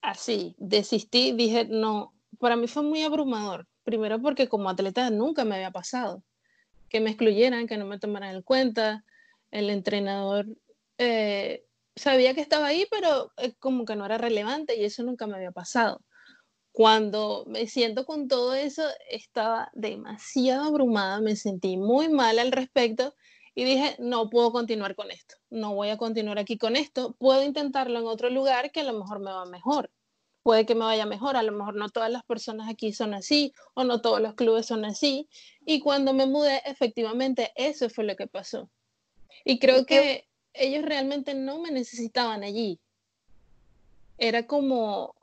Así, 0.00 0.54
desistí, 0.58 1.32
dije, 1.32 1.66
no, 1.66 2.12
para 2.38 2.56
mí 2.56 2.66
fue 2.66 2.82
muy 2.82 3.02
abrumador. 3.02 3.66
Primero 3.84 4.20
porque 4.20 4.48
como 4.48 4.70
atleta 4.70 5.10
nunca 5.10 5.44
me 5.44 5.56
había 5.56 5.70
pasado. 5.70 6.22
Que 6.88 7.00
me 7.00 7.10
excluyeran, 7.10 7.66
que 7.66 7.76
no 7.76 7.86
me 7.86 7.98
tomaran 7.98 8.34
en 8.34 8.42
cuenta. 8.42 9.04
El 9.50 9.70
entrenador 9.70 10.46
eh, 10.98 11.64
sabía 11.94 12.34
que 12.34 12.40
estaba 12.40 12.66
ahí, 12.66 12.86
pero 12.90 13.32
eh, 13.36 13.54
como 13.58 13.84
que 13.84 13.96
no 13.96 14.06
era 14.06 14.18
relevante 14.18 14.76
y 14.76 14.84
eso 14.84 15.02
nunca 15.02 15.26
me 15.26 15.36
había 15.36 15.52
pasado. 15.52 16.00
Cuando 16.72 17.44
me 17.46 17.66
siento 17.66 18.06
con 18.06 18.28
todo 18.28 18.54
eso, 18.54 18.82
estaba 19.10 19.70
demasiado 19.74 20.64
abrumada, 20.64 21.20
me 21.20 21.36
sentí 21.36 21.76
muy 21.76 22.08
mal 22.08 22.38
al 22.38 22.50
respecto 22.50 23.14
y 23.54 23.64
dije, 23.64 23.94
no 23.98 24.30
puedo 24.30 24.50
continuar 24.52 24.94
con 24.94 25.10
esto, 25.10 25.36
no 25.50 25.74
voy 25.74 25.90
a 25.90 25.98
continuar 25.98 26.38
aquí 26.38 26.56
con 26.56 26.74
esto, 26.74 27.14
puedo 27.18 27.44
intentarlo 27.44 27.98
en 27.98 28.06
otro 28.06 28.30
lugar 28.30 28.72
que 28.72 28.80
a 28.80 28.84
lo 28.84 28.98
mejor 28.98 29.20
me 29.20 29.30
va 29.30 29.44
mejor, 29.44 29.90
puede 30.42 30.64
que 30.64 30.74
me 30.74 30.86
vaya 30.86 31.04
mejor, 31.04 31.36
a 31.36 31.42
lo 31.42 31.52
mejor 31.52 31.74
no 31.74 31.90
todas 31.90 32.10
las 32.10 32.24
personas 32.24 32.70
aquí 32.70 32.92
son 32.92 33.12
así 33.12 33.52
o 33.74 33.84
no 33.84 34.00
todos 34.00 34.20
los 34.20 34.34
clubes 34.34 34.66
son 34.66 34.84
así. 34.84 35.28
Y 35.66 35.80
cuando 35.80 36.12
me 36.14 36.26
mudé, 36.26 36.62
efectivamente, 36.64 37.52
eso 37.54 37.88
fue 37.90 38.04
lo 38.04 38.16
que 38.16 38.26
pasó. 38.26 38.70
Y 39.44 39.58
creo 39.58 39.86
que 39.86 40.26
ellos 40.54 40.84
realmente 40.84 41.34
no 41.34 41.60
me 41.60 41.70
necesitaban 41.70 42.42
allí. 42.42 42.80
Era 44.18 44.46
como 44.46 45.14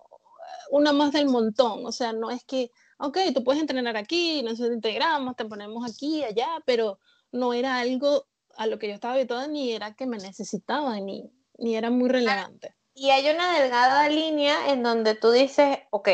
una 0.69 0.93
más 0.93 1.11
del 1.11 1.27
montón, 1.27 1.85
o 1.85 1.91
sea, 1.91 2.13
no 2.13 2.31
es 2.31 2.43
que, 2.43 2.71
ok, 2.99 3.17
tú 3.33 3.43
puedes 3.43 3.61
entrenar 3.61 3.97
aquí, 3.97 4.41
nosotros 4.43 4.75
integramos, 4.75 5.35
te 5.35 5.45
ponemos 5.45 5.89
aquí, 5.89 6.23
allá, 6.23 6.47
pero 6.65 6.99
no 7.31 7.53
era 7.53 7.79
algo 7.79 8.25
a 8.55 8.67
lo 8.67 8.77
que 8.79 8.87
yo 8.87 8.93
estaba 8.93 9.15
habituada, 9.15 9.47
ni 9.47 9.71
era 9.71 9.95
que 9.95 10.05
me 10.05 10.17
necesitaban, 10.17 11.05
ni, 11.05 11.31
ni 11.57 11.75
era 11.75 11.89
muy 11.89 12.09
relevante. 12.09 12.75
Y 12.93 13.11
hay 13.11 13.29
una 13.33 13.57
delgada 13.59 14.09
línea 14.09 14.71
en 14.71 14.83
donde 14.83 15.15
tú 15.15 15.31
dices, 15.31 15.79
ok, 15.91 16.09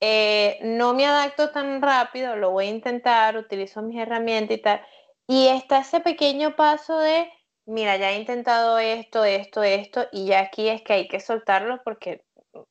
eh, 0.00 0.58
no 0.62 0.94
me 0.94 1.06
adapto 1.06 1.50
tan 1.50 1.82
rápido, 1.82 2.36
lo 2.36 2.52
voy 2.52 2.66
a 2.66 2.70
intentar, 2.70 3.36
utilizo 3.36 3.82
mis 3.82 3.98
herramientas 3.98 4.56
y 4.56 4.62
tal. 4.62 4.80
Y 5.26 5.48
está 5.48 5.80
ese 5.80 6.00
pequeño 6.00 6.56
paso 6.56 6.98
de, 6.98 7.30
mira, 7.66 7.96
ya 7.96 8.12
he 8.12 8.18
intentado 8.18 8.78
esto, 8.78 9.24
esto, 9.24 9.62
esto, 9.62 10.06
y 10.10 10.26
ya 10.26 10.40
aquí 10.40 10.68
es 10.68 10.82
que 10.82 10.94
hay 10.94 11.08
que 11.08 11.20
soltarlo 11.20 11.82
porque 11.84 12.24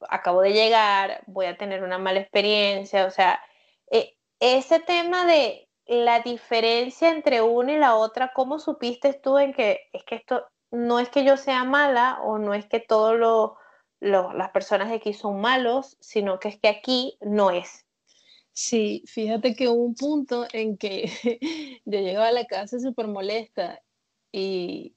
acabo 0.10 0.42
de 0.42 0.54
llegar, 0.54 1.24
voy 1.28 1.46
a 1.46 1.58
tener 1.58 1.84
una 1.84 1.98
mala 1.98 2.20
experiencia, 2.20 3.06
o 3.06 3.12
sea, 3.12 3.40
eh, 3.92 4.18
ese 4.40 4.80
tema 4.80 5.26
de 5.26 5.68
la 5.86 6.20
diferencia 6.20 7.10
entre 7.10 7.42
una 7.42 7.74
y 7.74 7.78
la 7.78 7.96
otra, 7.96 8.34
¿cómo 8.34 8.60
supiste 8.60 9.14
tú 9.14 9.38
en 9.38 9.54
que 9.54 9.82
es 9.94 10.04
que 10.04 10.16
esto 10.16 10.46
no 10.72 11.00
es 11.00 11.10
que 11.10 11.24
yo 11.24 11.38
sea 11.38 11.64
mala 11.64 12.20
o 12.24 12.38
no 12.38 12.54
es 12.54 12.66
que 12.66 12.80
todas 12.80 13.18
las 14.00 14.50
personas 14.52 14.90
de 14.90 14.96
aquí 14.96 15.14
son 15.14 15.40
malos, 15.40 15.98
sino 16.02 16.40
que 16.40 16.50
es 16.50 16.60
que 16.60 16.68
aquí 16.68 17.18
no 17.22 17.52
es? 17.52 17.86
Sí, 18.52 19.04
fíjate 19.06 19.56
que 19.56 19.70
hubo 19.70 19.84
un 19.84 19.96
punto 19.96 20.48
en 20.52 20.78
que 20.78 21.12
yo 21.86 22.00
llegaba 22.00 22.28
a 22.28 22.32
la 22.32 22.46
casa 22.46 22.80
súper 22.80 23.08
molesta 23.08 23.82
y, 24.32 24.96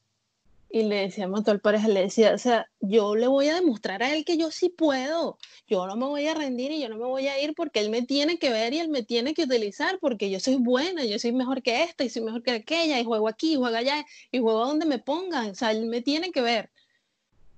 y 0.72 0.84
le 0.84 0.96
decíamos 0.96 1.40
a 1.40 1.44
toda 1.44 1.58
pareja, 1.58 1.88
le 1.88 2.02
decía, 2.02 2.32
o 2.32 2.38
sea, 2.38 2.70
yo 2.80 3.16
le 3.16 3.26
voy 3.26 3.48
a 3.48 3.56
demostrar 3.56 4.02
a 4.04 4.14
él 4.14 4.24
que 4.24 4.36
yo 4.36 4.52
sí 4.52 4.68
puedo, 4.68 5.36
yo 5.66 5.86
no 5.88 5.96
me 5.96 6.06
voy 6.06 6.26
a 6.28 6.34
rendir 6.34 6.70
y 6.70 6.80
yo 6.80 6.88
no 6.88 6.96
me 6.96 7.06
voy 7.06 7.26
a 7.26 7.42
ir 7.42 7.54
porque 7.54 7.80
él 7.80 7.90
me 7.90 8.02
tiene 8.02 8.38
que 8.38 8.50
ver 8.50 8.72
y 8.72 8.78
él 8.78 8.88
me 8.88 9.02
tiene 9.02 9.34
que 9.34 9.44
utilizar 9.44 9.98
porque 10.00 10.30
yo 10.30 10.38
soy 10.38 10.56
buena, 10.56 11.04
yo 11.04 11.18
soy 11.18 11.32
mejor 11.32 11.62
que 11.62 11.82
esta 11.82 12.04
y 12.04 12.08
soy 12.08 12.22
mejor 12.22 12.44
que 12.44 12.52
aquella 12.52 13.00
y 13.00 13.04
juego 13.04 13.26
aquí, 13.26 13.56
juego 13.56 13.76
allá 13.76 14.06
y 14.30 14.38
juego 14.38 14.64
donde 14.64 14.86
me 14.86 15.00
pongan, 15.00 15.50
o 15.50 15.54
sea, 15.54 15.72
él 15.72 15.86
me 15.86 16.02
tiene 16.02 16.30
que 16.30 16.40
ver. 16.40 16.70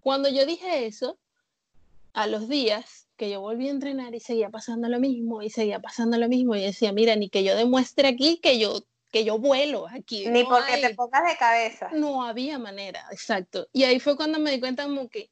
Cuando 0.00 0.30
yo 0.30 0.46
dije 0.46 0.86
eso, 0.86 1.18
a 2.14 2.26
los 2.26 2.48
días 2.48 3.08
que 3.16 3.30
yo 3.30 3.40
volví 3.40 3.68
a 3.68 3.72
entrenar 3.72 4.14
y 4.14 4.20
seguía 4.20 4.48
pasando 4.48 4.88
lo 4.88 4.98
mismo 4.98 5.42
y 5.42 5.50
seguía 5.50 5.80
pasando 5.80 6.16
lo 6.16 6.28
mismo 6.28 6.56
y 6.56 6.62
decía, 6.62 6.92
mira, 6.92 7.14
ni 7.16 7.28
que 7.28 7.44
yo 7.44 7.56
demuestre 7.56 8.08
aquí 8.08 8.38
que 8.38 8.58
yo 8.58 8.84
que 9.12 9.24
yo 9.24 9.38
vuelo 9.38 9.86
aquí. 9.88 10.26
Ni 10.26 10.42
porque 10.42 10.78
te 10.78 10.94
pongas 10.94 11.24
de 11.24 11.36
cabeza. 11.36 11.90
No 11.92 12.24
había 12.24 12.58
manera, 12.58 13.04
exacto. 13.12 13.68
Y 13.72 13.84
ahí 13.84 14.00
fue 14.00 14.16
cuando 14.16 14.40
me 14.40 14.50
di 14.50 14.58
cuenta 14.58 14.84
como 14.84 15.08
que, 15.08 15.30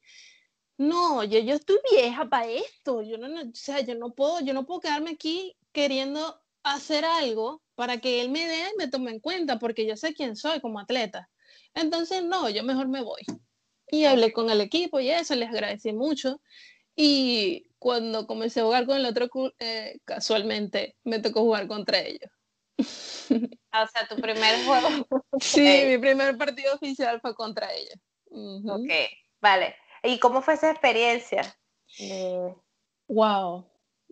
no, 0.77 1.23
yo, 1.23 1.39
yo 1.39 1.55
estoy 1.55 1.77
vieja 1.91 2.29
para 2.29 2.47
esto, 2.47 3.01
yo 3.01 3.17
no, 3.17 3.27
no, 3.27 3.41
o 3.41 3.55
sea, 3.55 3.81
yo 3.81 3.95
no 3.95 4.13
puedo, 4.13 4.39
yo 4.41 4.53
no 4.53 4.65
puedo 4.65 4.81
quedarme 4.81 5.09
aquí 5.11 5.57
queriendo 5.71 6.39
hacer 6.63 7.05
algo 7.05 7.63
para 7.73 7.97
que 7.97 8.21
él 8.21 8.29
me 8.29 8.47
dé 8.47 8.69
y 8.73 8.77
me 8.77 8.87
tome 8.87 9.11
en 9.11 9.19
cuenta, 9.19 9.57
porque 9.57 9.87
yo 9.87 9.97
sé 9.97 10.13
quién 10.13 10.35
soy 10.35 10.61
como 10.61 10.79
atleta. 10.79 11.29
Entonces, 11.73 12.23
no, 12.23 12.49
yo 12.49 12.63
mejor 12.63 12.87
me 12.87 13.01
voy. 13.01 13.23
Y 13.87 14.05
hablé 14.05 14.31
con 14.31 14.49
el 14.51 14.61
equipo 14.61 14.99
y 14.99 15.09
eso, 15.09 15.33
les 15.35 15.49
agradecí 15.49 15.91
mucho. 15.91 16.39
Y 16.95 17.67
cuando 17.79 18.27
comencé 18.27 18.59
a 18.59 18.65
jugar 18.65 18.85
con 18.85 18.97
el 18.97 19.05
otro, 19.07 19.27
eh, 19.57 19.99
casualmente 20.05 20.97
me 21.03 21.19
tocó 21.19 21.41
jugar 21.41 21.67
contra 21.67 21.99
ellos. 21.99 22.29
Ah, 23.71 23.83
o 23.83 23.87
sea, 23.87 24.07
tu 24.07 24.15
primer 24.17 24.65
juego. 24.65 24.87
Sí, 25.39 25.83
mi 25.87 25.97
primer 25.97 26.37
partido 26.37 26.75
oficial 26.75 27.19
fue 27.21 27.33
contra 27.33 27.73
ella. 27.73 27.95
Ok, 28.67 28.91
vale. 29.39 29.75
¿Y 30.03 30.19
cómo 30.19 30.41
fue 30.41 30.53
esa 30.53 30.69
experiencia? 30.69 31.57
Wow. 33.07 33.65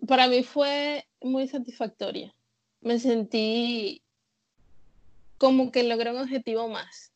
Para 0.08 0.26
mí 0.26 0.42
fue 0.42 1.06
muy 1.20 1.46
satisfactoria. 1.46 2.34
Me 2.80 2.98
sentí 2.98 4.02
como 5.38 5.70
que 5.70 5.82
logré 5.84 6.10
un 6.10 6.22
objetivo 6.22 6.68
más 6.68 7.09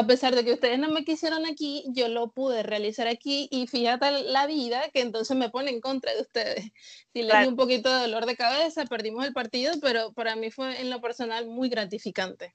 a 0.00 0.06
pesar 0.06 0.34
de 0.34 0.44
que 0.44 0.54
ustedes 0.54 0.78
no 0.78 0.88
me 0.88 1.04
quisieron 1.04 1.44
aquí, 1.46 1.84
yo 1.88 2.08
lo 2.08 2.30
pude 2.32 2.62
realizar 2.62 3.06
aquí 3.06 3.48
y 3.50 3.66
fíjate 3.66 4.10
la 4.24 4.46
vida 4.46 4.88
que 4.92 5.02
entonces 5.02 5.36
me 5.36 5.50
pone 5.50 5.70
en 5.70 5.80
contra 5.80 6.12
de 6.14 6.22
ustedes. 6.22 6.72
Si 7.12 7.22
les 7.22 7.40
di 7.40 7.46
un 7.46 7.56
poquito 7.56 7.92
de 7.92 8.00
dolor 8.00 8.24
de 8.24 8.36
cabeza, 8.36 8.86
perdimos 8.86 9.26
el 9.26 9.34
partido, 9.34 9.74
pero 9.82 10.12
para 10.12 10.36
mí 10.36 10.50
fue 10.50 10.80
en 10.80 10.88
lo 10.88 11.00
personal 11.00 11.46
muy 11.46 11.68
gratificante. 11.68 12.54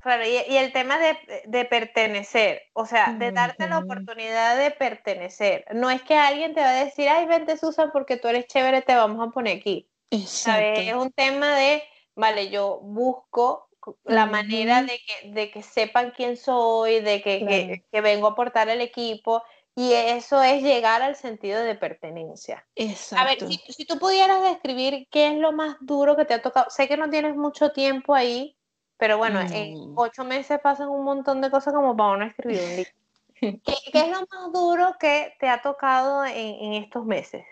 Claro, 0.00 0.24
y, 0.26 0.56
el 0.56 0.72
tema 0.72 0.98
de, 0.98 1.64
pertenecer, 1.64 2.62
o 2.72 2.84
sea, 2.84 3.12
de 3.12 3.30
darte 3.30 3.68
la 3.68 3.78
oportunidad 3.78 4.58
de 4.58 4.72
pertenecer. 4.72 5.64
No 5.72 5.90
es 5.90 6.02
que 6.02 6.16
alguien 6.16 6.54
te 6.54 6.60
va 6.60 6.70
a 6.70 6.84
decir, 6.84 7.08
ay, 7.08 7.26
vente 7.26 7.56
Susan, 7.56 7.90
porque 7.92 8.16
tú 8.16 8.26
eres 8.26 8.48
chévere, 8.48 8.82
te 8.82 8.96
vamos 8.96 9.26
a 9.26 9.30
poner 9.30 9.58
aquí. 9.58 9.88
Exacto. 10.10 10.80
Es 10.80 10.94
un 10.94 11.12
tema 11.12 11.54
de, 11.54 11.84
vale, 12.16 12.50
yo 12.50 12.80
busco 12.82 13.68
la 14.04 14.26
manera 14.26 14.82
de 14.82 14.98
que, 14.98 15.30
de 15.30 15.50
que, 15.50 15.62
sepan 15.62 16.12
quién 16.16 16.36
soy, 16.36 17.00
de 17.00 17.22
que, 17.22 17.84
que, 17.90 18.00
vengo 18.00 18.26
a 18.26 18.30
aportar 18.30 18.68
al 18.70 18.80
equipo. 18.80 19.42
Y 19.74 19.92
eso 19.94 20.42
es 20.42 20.62
llegar 20.62 21.00
al 21.00 21.16
sentido 21.16 21.62
de 21.62 21.74
pertenencia. 21.74 22.66
Exacto. 22.76 23.24
A 23.24 23.26
ver, 23.26 23.38
si, 23.48 23.72
si, 23.72 23.86
tú 23.86 23.98
pudieras 23.98 24.42
describir 24.42 25.08
qué 25.10 25.28
es 25.28 25.38
lo 25.38 25.52
más 25.52 25.76
duro 25.80 26.14
que 26.14 26.26
te 26.26 26.34
ha 26.34 26.42
tocado, 26.42 26.68
sé 26.68 26.88
que 26.88 26.98
no 26.98 27.08
tienes 27.08 27.36
mucho 27.36 27.70
tiempo 27.70 28.14
ahí, 28.14 28.54
pero 28.98 29.16
bueno, 29.16 29.40
en 29.40 29.94
ocho 29.96 30.24
meses 30.24 30.60
pasan 30.62 30.88
un 30.88 31.04
montón 31.04 31.40
de 31.40 31.50
cosas 31.50 31.72
como 31.72 31.96
para 31.96 32.12
uno 32.12 32.26
escribir 32.26 32.60
un 32.62 32.76
libro. 32.76 32.92
¿Qué, 33.40 33.74
¿Qué, 33.92 33.98
es 33.98 34.08
lo 34.08 34.20
más 34.20 34.52
duro 34.52 34.94
que 35.00 35.34
te 35.40 35.48
ha 35.48 35.62
tocado 35.62 36.24
en, 36.24 36.36
en 36.36 36.74
estos 36.74 37.04
meses? 37.06 37.44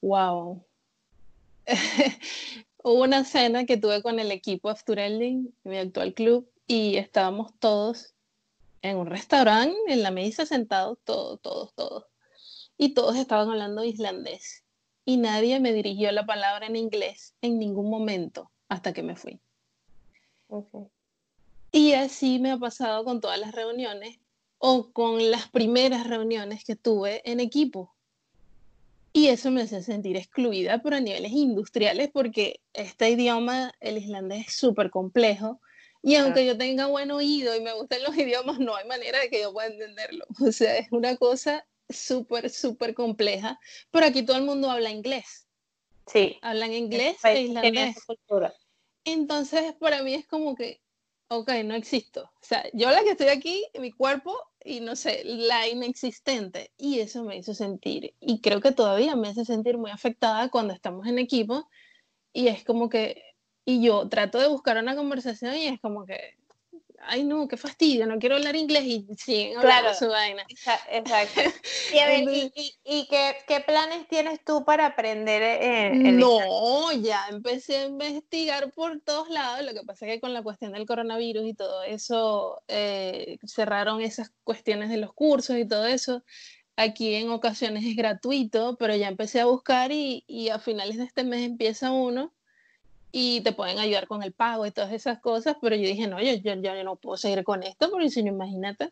Wow. 0.00 0.64
Hubo 2.84 3.02
una 3.04 3.24
cena 3.24 3.64
que 3.64 3.76
tuve 3.76 4.02
con 4.02 4.18
el 4.18 4.32
equipo 4.32 4.68
Afturelli, 4.68 5.54
mi 5.62 5.78
actual 5.78 6.14
club, 6.14 6.50
y 6.66 6.96
estábamos 6.96 7.52
todos 7.58 8.14
en 8.82 8.96
un 8.96 9.06
restaurante, 9.06 9.76
en 9.86 10.02
la 10.02 10.10
mesa 10.10 10.46
sentados, 10.46 10.98
todos, 11.04 11.40
todos, 11.40 11.72
todos. 11.74 12.06
Y 12.76 12.94
todos 12.94 13.16
estaban 13.16 13.48
hablando 13.50 13.84
islandés. 13.84 14.64
Y 15.04 15.16
nadie 15.16 15.60
me 15.60 15.72
dirigió 15.72 16.10
la 16.10 16.26
palabra 16.26 16.66
en 16.66 16.76
inglés 16.76 17.34
en 17.40 17.58
ningún 17.58 17.88
momento. 17.88 18.50
hasta 18.68 18.94
que 18.94 19.02
me 19.02 19.16
fui. 19.16 19.38
Y 21.70 21.92
así 21.92 22.38
me 22.38 22.50
ha 22.50 22.56
pasado 22.56 23.04
con 23.04 23.20
todas 23.20 23.38
las 23.38 23.52
reuniones 23.52 24.18
o 24.58 24.92
con 24.92 25.30
las 25.30 25.48
primeras 25.48 26.06
reuniones 26.06 26.64
que 26.64 26.74
tuve 26.74 27.20
en 27.30 27.38
equipo. 27.38 27.91
Y 29.12 29.28
eso 29.28 29.50
me 29.50 29.62
hace 29.62 29.82
sentir 29.82 30.16
excluida, 30.16 30.80
pero 30.82 30.96
a 30.96 31.00
niveles 31.00 31.32
industriales, 31.32 32.10
porque 32.12 32.60
este 32.72 33.10
idioma, 33.10 33.74
el 33.80 33.98
islandés, 33.98 34.48
es 34.48 34.54
súper 34.54 34.90
complejo. 34.90 35.60
Y 36.02 36.16
aunque 36.16 36.46
yo 36.46 36.56
tenga 36.58 36.86
buen 36.86 37.10
oído 37.10 37.54
y 37.54 37.60
me 37.60 37.72
gusten 37.74 38.02
los 38.02 38.16
idiomas, 38.16 38.58
no 38.58 38.74
hay 38.74 38.86
manera 38.86 39.20
de 39.20 39.28
que 39.28 39.42
yo 39.42 39.52
pueda 39.52 39.68
entenderlo. 39.68 40.24
O 40.48 40.52
sea, 40.52 40.78
es 40.78 40.90
una 40.90 41.16
cosa 41.16 41.66
súper, 41.88 42.50
súper 42.50 42.94
compleja. 42.94 43.58
Pero 43.90 44.06
aquí 44.06 44.22
todo 44.22 44.38
el 44.38 44.44
mundo 44.44 44.70
habla 44.70 44.90
inglés. 44.90 45.46
Sí. 46.06 46.38
Hablan 46.42 46.72
inglés 46.72 47.16
e 47.24 47.42
islandés. 47.42 47.96
Entonces, 49.04 49.74
para 49.74 50.02
mí 50.02 50.14
es 50.14 50.26
como 50.26 50.54
que, 50.54 50.80
ok, 51.28 51.50
no 51.64 51.74
existo. 51.74 52.24
O 52.24 52.44
sea, 52.44 52.64
yo 52.72 52.90
la 52.90 53.02
que 53.02 53.10
estoy 53.10 53.28
aquí, 53.28 53.64
mi 53.78 53.92
cuerpo, 53.92 54.36
y 54.64 54.80
no 54.80 54.96
sé, 54.96 55.22
la 55.24 55.68
inexistente. 55.68 56.72
Y 56.76 57.00
eso 57.00 57.24
me 57.24 57.36
hizo 57.36 57.54
sentir, 57.54 58.14
y 58.20 58.40
creo 58.40 58.60
que 58.60 58.72
todavía 58.72 59.16
me 59.16 59.28
hace 59.28 59.44
sentir 59.44 59.78
muy 59.78 59.90
afectada 59.90 60.48
cuando 60.50 60.74
estamos 60.74 61.06
en 61.06 61.18
equipo. 61.18 61.68
Y 62.32 62.48
es 62.48 62.64
como 62.64 62.88
que, 62.88 63.22
y 63.64 63.84
yo 63.84 64.08
trato 64.08 64.38
de 64.38 64.48
buscar 64.48 64.78
una 64.78 64.96
conversación 64.96 65.56
y 65.56 65.66
es 65.66 65.80
como 65.80 66.06
que, 66.06 66.36
ay 67.04 67.24
no, 67.24 67.48
qué 67.48 67.56
fastidio, 67.56 68.06
no 68.06 68.18
quiero 68.18 68.36
hablar 68.36 68.56
inglés 68.56 68.84
y 68.84 69.06
siguen 69.16 69.58
hablando 69.58 69.82
claro, 69.82 69.94
su 69.94 70.08
vaina. 70.08 70.44
Exacto. 70.90 71.40
Y, 71.92 71.98
a 71.98 72.06
ver, 72.06 72.24
¿y, 72.28 72.52
y, 72.84 73.06
qué, 73.08 73.36
qué, 73.46 73.60
planes 73.60 74.08
tienes 74.08 74.42
tú 74.44 74.64
para 74.64 74.86
aprender 74.86 75.42
eh, 75.42 75.92
No, 76.12 76.92
ya 76.92 77.26
empecé 77.28 77.76
a 77.78 77.86
investigar 77.86 78.72
por 78.72 79.00
todos 79.00 79.28
lados, 79.28 79.64
lo 79.64 79.72
que 79.72 79.84
pasa 79.84 80.06
es 80.06 80.12
que 80.12 80.20
con 80.20 80.32
la 80.32 80.42
cuestión 80.42 80.72
del 80.72 80.86
coronavirus 80.86 81.44
y 81.46 81.54
todo 81.54 81.82
eso, 81.82 82.62
eh, 82.68 83.38
cerraron 83.46 84.00
esas 84.00 84.32
cuestiones 84.44 84.88
de 84.88 84.96
los 84.96 85.12
cursos 85.12 85.56
y 85.56 85.66
todo 85.66 85.86
eso. 85.86 86.22
Aquí 86.76 87.14
en 87.14 87.30
ocasiones 87.30 87.84
es 87.84 87.96
gratuito, 87.96 88.76
pero 88.78 88.96
ya 88.96 89.08
empecé 89.08 89.40
a 89.40 89.46
buscar 89.46 89.92
y, 89.92 90.24
y 90.26 90.48
a 90.48 90.58
finales 90.58 90.96
de 90.96 91.04
este 91.04 91.24
mes 91.24 91.42
empieza 91.42 91.90
uno 91.92 92.32
y 93.12 93.42
te 93.42 93.52
pueden 93.52 93.78
ayudar 93.78 94.08
con 94.08 94.22
el 94.22 94.32
pago 94.32 94.66
y 94.66 94.70
todas 94.70 94.92
esas 94.92 95.20
cosas, 95.20 95.56
pero 95.60 95.76
yo 95.76 95.86
dije, 95.86 96.08
no, 96.08 96.20
yo, 96.20 96.32
yo, 96.32 96.54
yo 96.54 96.82
no 96.82 96.96
puedo 96.96 97.18
seguir 97.18 97.44
con 97.44 97.62
esto, 97.62 97.90
porque 97.90 98.08
si 98.08 98.22
no, 98.22 98.30
imagínate. 98.30 98.90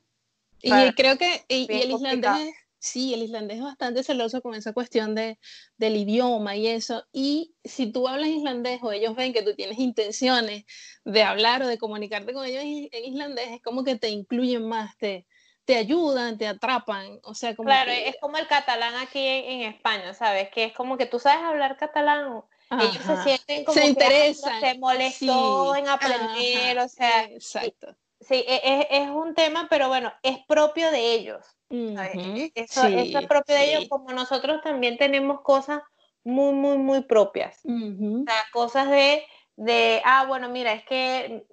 Y 0.63 0.93
creo 0.93 1.17
que 1.17 1.43
y, 1.49 1.67
el 1.73 1.91
islandés, 1.91 2.55
sí, 2.79 3.15
el 3.15 3.23
islandés 3.23 3.57
es 3.57 3.63
bastante 3.63 4.03
celoso 4.03 4.43
con 4.43 4.55
esa 4.55 4.75
cuestión 4.75 5.15
de, 5.15 5.39
del 5.79 5.97
idioma 5.97 6.55
y 6.55 6.67
eso, 6.67 7.03
y 7.13 7.55
si 7.65 7.91
tú 7.91 8.07
hablas 8.09 8.29
islandés 8.29 8.81
o 8.83 8.93
ellos 8.93 9.17
ven 9.17 9.33
que 9.33 9.43
tú 9.43 9.55
tienes 9.55 9.79
intenciones 9.79 10.65
de 11.07 11.23
hablar 11.23 11.63
o 11.63 11.67
de 11.67 11.79
comunicarte 11.79 12.35
con 12.35 12.45
ellos 12.45 12.63
en 12.63 13.05
islandés, 13.05 13.49
es 13.53 13.63
como 13.63 13.85
que 13.85 13.97
te 13.97 14.11
incluyen 14.11 14.69
más, 14.69 14.99
te, 14.99 15.27
te 15.65 15.77
ayudan, 15.77 16.37
te 16.37 16.47
atrapan, 16.47 17.21
o 17.23 17.33
sea, 17.33 17.57
como 17.57 17.69
Claro, 17.69 17.91
es 17.91 18.17
como 18.21 18.37
el 18.37 18.47
catalán 18.47 18.97
aquí 18.97 19.25
en, 19.25 19.63
en 19.63 19.73
España, 19.73 20.13
¿sabes? 20.13 20.51
Que 20.51 20.65
es 20.65 20.73
como 20.75 20.99
que 20.99 21.07
tú 21.07 21.19
sabes 21.19 21.43
hablar 21.43 21.79
catalán 21.79 22.43
ellos 22.71 23.05
se 23.05 23.23
sienten 23.23 23.65
como 23.65 23.79
se 23.79 23.87
interesan. 23.87 24.61
se 24.61 24.79
molestó 24.79 25.75
en 25.75 25.89
aprender, 25.89 26.79
o 26.79 26.89
sea, 26.89 27.25
exacto. 27.25 27.97
Sí, 28.21 28.45
e, 28.47 28.61
e, 28.63 28.87
es, 29.03 29.09
un 29.09 29.35
tema, 29.35 29.67
pero 29.71 29.89
bueno, 29.89 30.13
es 30.23 30.39
propio 30.47 30.91
de 30.91 31.15
ellos. 31.15 31.45
E, 31.71 32.53
eso, 32.55 32.87
es 32.87 33.27
propio 33.27 33.55
de 33.55 33.75
ellos, 33.75 33.89
como 33.89 34.13
nosotros 34.13 34.61
también 34.63 34.99
tenemos 34.99 35.41
cosas 35.41 35.81
muy, 36.23 36.53
muy, 36.53 36.79
muy 36.79 37.03
propias. 37.03 37.61
O 37.65 38.25
sea, 38.25 38.45
cosas 38.53 38.91
de, 38.91 39.25
de, 39.57 40.03
ah, 40.05 40.27
bueno, 40.27 40.49
mira, 40.49 40.73
es 40.75 40.85
que 40.85 41.45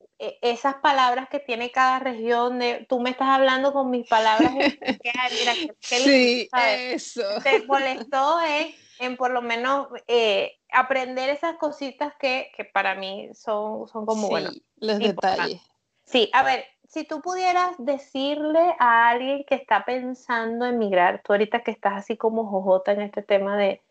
esas 0.41 0.75
palabras 0.75 1.29
que 1.29 1.39
tiene 1.39 1.71
cada 1.71 1.99
región, 1.99 2.59
de, 2.59 2.85
tú 2.89 2.99
me 2.99 3.11
estás 3.11 3.29
hablando 3.29 3.71
con 3.71 3.89
mis 3.89 4.07
palabras, 4.07 4.51
que, 5.01 5.11
mira, 5.39 5.53
sí, 5.79 6.49
eso. 6.53 7.23
Te 7.43 7.65
molestó, 7.65 8.41
¿eh? 8.41 8.75
en 8.99 9.17
por 9.17 9.31
lo 9.31 9.41
menos 9.41 9.87
eh, 10.07 10.57
aprender 10.71 11.29
esas 11.29 11.57
cositas 11.57 12.13
que, 12.19 12.51
que, 12.55 12.65
para 12.65 12.95
mí 12.95 13.29
son, 13.33 13.87
son 13.87 14.05
como, 14.05 14.27
bueno, 14.27 14.49
los 14.77 14.99
detalles. 14.99 15.61
Sí, 16.05 16.29
a 16.33 16.43
ver, 16.43 16.65
si 16.87 17.03
tú 17.03 17.21
pudieras 17.21 17.75
decirle 17.79 18.75
a 18.79 19.09
alguien 19.09 19.43
que 19.45 19.55
está 19.55 19.83
pensando 19.85 20.65
en 20.65 20.77
migrar, 20.77 21.21
tú 21.23 21.33
ahorita 21.33 21.63
que 21.63 21.71
estás 21.71 21.93
así 21.93 22.15
como 22.17 22.49
jojota 22.49 22.91
en 22.91 23.01
este 23.01 23.21
tema 23.21 23.57
de, 23.57 23.81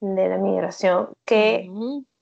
de 0.00 0.28
la 0.28 0.38
migración, 0.38 1.12
¿qué, 1.24 1.68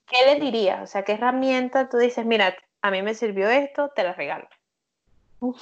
¿qué 0.07 0.25
le 0.25 0.39
dirías? 0.39 0.81
O 0.81 0.87
sea, 0.87 1.03
¿qué 1.03 1.13
herramienta 1.13 1.89
tú 1.89 1.97
dices, 1.97 2.25
mira, 2.25 2.55
a 2.81 2.91
mí 2.91 3.01
me 3.01 3.13
sirvió 3.13 3.49
esto, 3.49 3.91
te 3.95 4.03
la 4.03 4.13
regalo? 4.13 4.47
Uf 5.39 5.61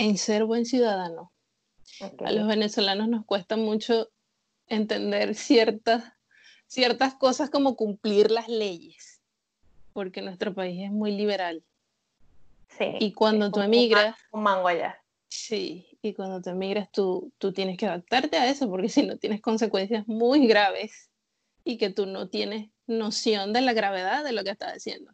en 0.00 0.16
ser 0.16 0.44
buen 0.44 0.64
ciudadano. 0.64 1.30
A 2.24 2.32
los 2.32 2.46
venezolanos 2.46 3.08
nos 3.08 3.24
cuesta 3.24 3.56
mucho 3.56 4.10
entender 4.66 5.34
ciertas, 5.34 6.04
ciertas 6.66 7.14
cosas 7.14 7.50
como 7.50 7.76
cumplir 7.76 8.30
las 8.30 8.48
leyes, 8.48 9.20
porque 9.92 10.22
nuestro 10.22 10.54
país 10.54 10.82
es 10.84 10.90
muy 10.90 11.12
liberal. 11.12 11.64
Sí, 12.68 12.94
y 13.00 13.12
cuando 13.12 13.50
tú 13.50 13.60
emigras... 13.60 14.16
Un 14.30 14.42
mango 14.44 14.68
allá. 14.68 15.02
Sí, 15.28 15.86
y 16.02 16.14
cuando 16.14 16.40
tú 16.40 16.50
emigras 16.50 16.90
tú, 16.90 17.32
tú 17.38 17.52
tienes 17.52 17.76
que 17.76 17.86
adaptarte 17.86 18.36
a 18.36 18.48
eso, 18.48 18.68
porque 18.68 18.88
si 18.88 19.04
no 19.04 19.18
tienes 19.18 19.40
consecuencias 19.40 20.06
muy 20.08 20.46
graves 20.46 21.10
y 21.64 21.76
que 21.78 21.90
tú 21.90 22.06
no 22.06 22.28
tienes 22.28 22.70
noción 22.86 23.52
de 23.52 23.60
la 23.60 23.72
gravedad 23.72 24.24
de 24.24 24.32
lo 24.32 24.42
que 24.42 24.50
estás 24.50 24.74
haciendo. 24.74 25.12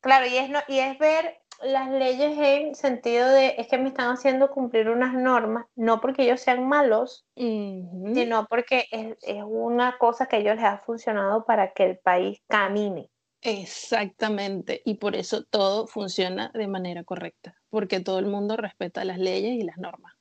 Claro, 0.00 0.26
y 0.26 0.36
es, 0.36 0.50
no, 0.50 0.60
y 0.68 0.78
es 0.78 0.98
ver 0.98 1.41
las 1.62 1.90
leyes 1.90 2.36
en 2.38 2.74
sentido 2.74 3.28
de 3.28 3.54
es 3.58 3.68
que 3.68 3.78
me 3.78 3.88
están 3.88 4.10
haciendo 4.10 4.50
cumplir 4.50 4.88
unas 4.88 5.14
normas, 5.14 5.66
no 5.74 6.00
porque 6.00 6.22
ellos 6.24 6.40
sean 6.40 6.66
malos, 6.68 7.24
sino 7.36 8.46
porque 8.48 8.86
es, 8.90 9.16
es, 9.22 9.42
una 9.46 9.98
cosa 9.98 10.26
que 10.26 10.36
a 10.36 10.38
ellos 10.40 10.56
les 10.56 10.64
ha 10.64 10.78
funcionado 10.78 11.44
para 11.44 11.72
que 11.72 11.84
el 11.84 11.98
país 11.98 12.40
camine. 12.48 13.10
Exactamente, 13.40 14.82
y 14.84 14.94
por 14.94 15.16
eso 15.16 15.44
todo 15.44 15.86
funciona 15.86 16.50
de 16.54 16.68
manera 16.68 17.02
correcta, 17.04 17.56
porque 17.70 18.00
todo 18.00 18.18
el 18.18 18.26
mundo 18.26 18.56
respeta 18.56 19.04
las 19.04 19.18
leyes 19.18 19.52
y 19.52 19.62
las 19.62 19.78
normas. 19.78 20.14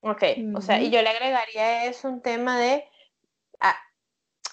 Ok, 0.00 0.22
o 0.54 0.60
sea, 0.60 0.80
y 0.80 0.90
yo 0.90 1.02
le 1.02 1.08
agregaría 1.08 1.86
eso 1.86 2.08
un 2.08 2.22
tema 2.22 2.58
de, 2.58 2.84
ah, 3.60 3.76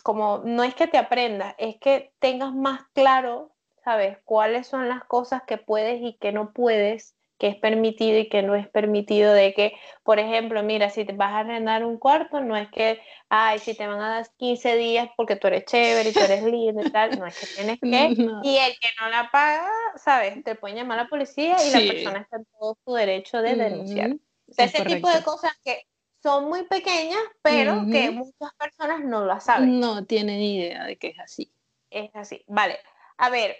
como 0.02 0.40
no 0.46 0.64
es 0.64 0.76
que 0.76 0.88
te 0.88 0.98
aprendas, 0.98 1.56
es 1.58 1.78
que 1.80 2.14
tengas 2.20 2.54
más 2.54 2.82
claro 2.94 3.55
¿sabes? 3.86 4.18
¿Cuáles 4.26 4.68
son 4.68 4.90
las 4.90 5.04
cosas 5.06 5.44
que 5.44 5.58
puedes 5.58 6.02
y 6.02 6.18
que 6.20 6.32
no 6.32 6.52
puedes, 6.54 7.16
que 7.38 7.48
es 7.48 7.56
permitido 7.56 8.18
y 8.18 8.30
que 8.30 8.42
no 8.42 8.56
es 8.56 8.68
permitido? 8.68 9.32
De 9.32 9.54
que, 9.54 9.74
por 10.04 10.18
ejemplo, 10.18 10.64
mira, 10.64 10.90
si 10.90 11.06
te 11.06 11.14
vas 11.14 11.32
a 11.32 11.40
arrendar 11.40 11.86
un 11.86 12.00
cuarto, 12.00 12.42
no 12.42 12.58
es 12.58 12.68
que, 12.72 13.00
ay, 13.30 13.60
si 13.60 13.76
te 13.76 13.86
van 13.86 14.02
a 14.02 14.10
dar 14.10 14.28
15 14.38 14.76
días 14.76 15.08
porque 15.16 15.36
tú 15.36 15.48
eres 15.48 15.66
chévere 15.66 16.10
y 16.10 16.14
tú 16.14 16.20
eres 16.20 16.44
lindo 16.44 16.82
y 16.82 16.90
tal, 16.90 17.20
no 17.20 17.28
es 17.28 17.38
que 17.38 17.46
tienes 17.46 17.80
que, 17.82 18.50
y 18.50 18.58
el 18.58 18.74
que 18.80 18.90
no 19.00 19.10
la 19.10 19.30
paga, 19.32 19.70
¿sabes? 19.98 20.44
Te 20.44 20.56
pueden 20.56 20.78
llamar 20.78 21.00
a 21.00 21.04
la 21.04 21.10
policía 21.10 21.56
y 21.64 21.70
la 21.70 21.94
persona 21.94 22.22
está 22.22 22.38
en 22.38 22.46
todo 22.60 22.78
su 22.84 22.94
derecho 22.94 23.44
de 23.44 23.56
denunciar. 23.56 24.16
ese 24.58 24.84
tipo 24.84 25.10
de 25.12 25.22
cosas 25.22 25.56
que 25.64 25.86
son 26.24 26.46
muy 26.46 26.64
pequeñas, 26.64 27.22
pero 27.44 27.86
que 27.92 28.10
muchas 28.10 28.52
personas 28.58 29.02
no 29.04 29.26
lo 29.26 29.40
saben. 29.40 29.80
No 29.80 30.06
tienen 30.06 30.42
idea 30.42 30.86
de 30.86 30.98
que 30.98 31.10
es 31.10 31.20
así. 31.20 31.52
Es 31.92 32.10
así. 32.16 32.44
Vale. 32.48 32.80
A 33.18 33.30
ver, 33.30 33.56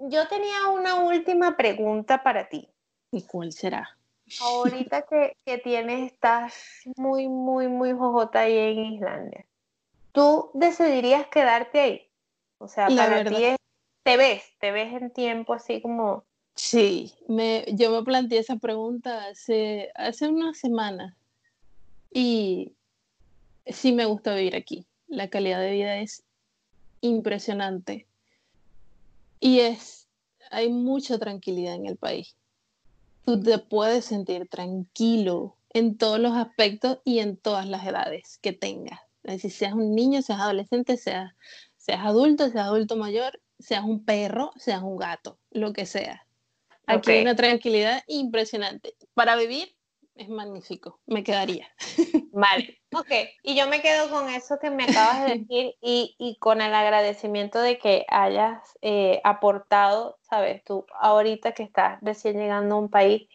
yo 0.00 0.26
tenía 0.28 0.68
una 0.68 0.96
última 0.96 1.56
pregunta 1.56 2.22
para 2.22 2.48
ti. 2.48 2.68
¿Y 3.12 3.22
cuál 3.22 3.52
será? 3.52 3.96
Ahorita 4.40 5.02
que, 5.10 5.36
que 5.44 5.58
tienes, 5.58 6.12
estás 6.12 6.54
muy, 6.96 7.28
muy, 7.28 7.68
muy 7.68 7.92
jojota 7.92 8.40
ahí 8.40 8.56
en 8.56 8.94
Islandia. 8.94 9.46
¿Tú 10.12 10.50
decidirías 10.54 11.26
quedarte 11.28 11.80
ahí? 11.80 12.10
O 12.58 12.68
sea, 12.68 12.88
para 12.88 13.24
ti 13.24 13.56
te 14.02 14.16
ves, 14.16 14.42
te 14.58 14.72
ves 14.72 14.92
en 14.94 15.10
tiempo 15.12 15.54
así 15.54 15.80
como... 15.80 16.24
Sí, 16.54 17.14
me, 17.28 17.64
yo 17.68 17.90
me 17.90 18.02
planteé 18.02 18.40
esa 18.40 18.56
pregunta 18.56 19.26
hace, 19.26 19.90
hace 19.94 20.28
unas 20.28 20.58
semanas 20.58 21.14
y 22.12 22.74
sí 23.66 23.92
me 23.92 24.04
gusta 24.04 24.34
vivir 24.34 24.56
aquí. 24.56 24.86
La 25.06 25.28
calidad 25.28 25.60
de 25.60 25.72
vida 25.72 25.98
es 25.98 26.24
impresionante 27.00 28.06
y 29.40 29.60
es, 29.60 30.06
hay 30.50 30.68
mucha 30.68 31.18
tranquilidad 31.18 31.74
en 31.74 31.86
el 31.86 31.96
país. 31.96 32.36
Tú 33.24 33.42
te 33.42 33.58
puedes 33.58 34.04
sentir 34.04 34.48
tranquilo 34.48 35.56
en 35.72 35.96
todos 35.96 36.18
los 36.18 36.36
aspectos 36.36 36.98
y 37.04 37.20
en 37.20 37.36
todas 37.36 37.66
las 37.66 37.86
edades 37.86 38.38
que 38.42 38.52
tengas. 38.52 39.00
Si 39.38 39.50
seas 39.50 39.74
un 39.74 39.94
niño, 39.94 40.22
seas 40.22 40.40
adolescente, 40.40 40.96
seas, 40.96 41.32
seas 41.76 42.04
adulto, 42.04 42.50
seas 42.50 42.66
adulto 42.66 42.96
mayor, 42.96 43.40
seas 43.58 43.84
un 43.84 44.04
perro, 44.04 44.52
seas 44.56 44.82
un 44.82 44.96
gato, 44.96 45.38
lo 45.50 45.72
que 45.72 45.86
sea. 45.86 46.26
Aquí 46.86 47.12
hay 47.12 47.22
una 47.22 47.36
tranquilidad 47.36 48.02
impresionante. 48.08 48.94
Para 49.14 49.36
vivir 49.36 49.74
es 50.20 50.28
magnífico, 50.28 51.00
me 51.06 51.24
quedaría. 51.24 51.66
Vale, 52.32 52.78
ok. 52.92 53.10
Y 53.42 53.56
yo 53.56 53.66
me 53.68 53.80
quedo 53.80 54.10
con 54.10 54.28
eso 54.28 54.58
que 54.60 54.70
me 54.70 54.84
acabas 54.84 55.24
de 55.24 55.38
decir 55.38 55.74
y, 55.80 56.36
con 56.40 56.60
el 56.60 56.74
agradecimiento 56.74 57.58
de 57.58 57.78
que 57.78 58.04
hayas 58.08 58.60
eh, 58.82 59.20
aportado, 59.24 60.18
sabes, 60.20 60.62
tú 60.62 60.84
ahorita 61.00 61.52
que 61.52 61.62
estás 61.62 61.98
recién 62.02 62.36
llegando 62.36 62.74
a 62.74 62.78
un 62.78 62.90
país 62.90 63.28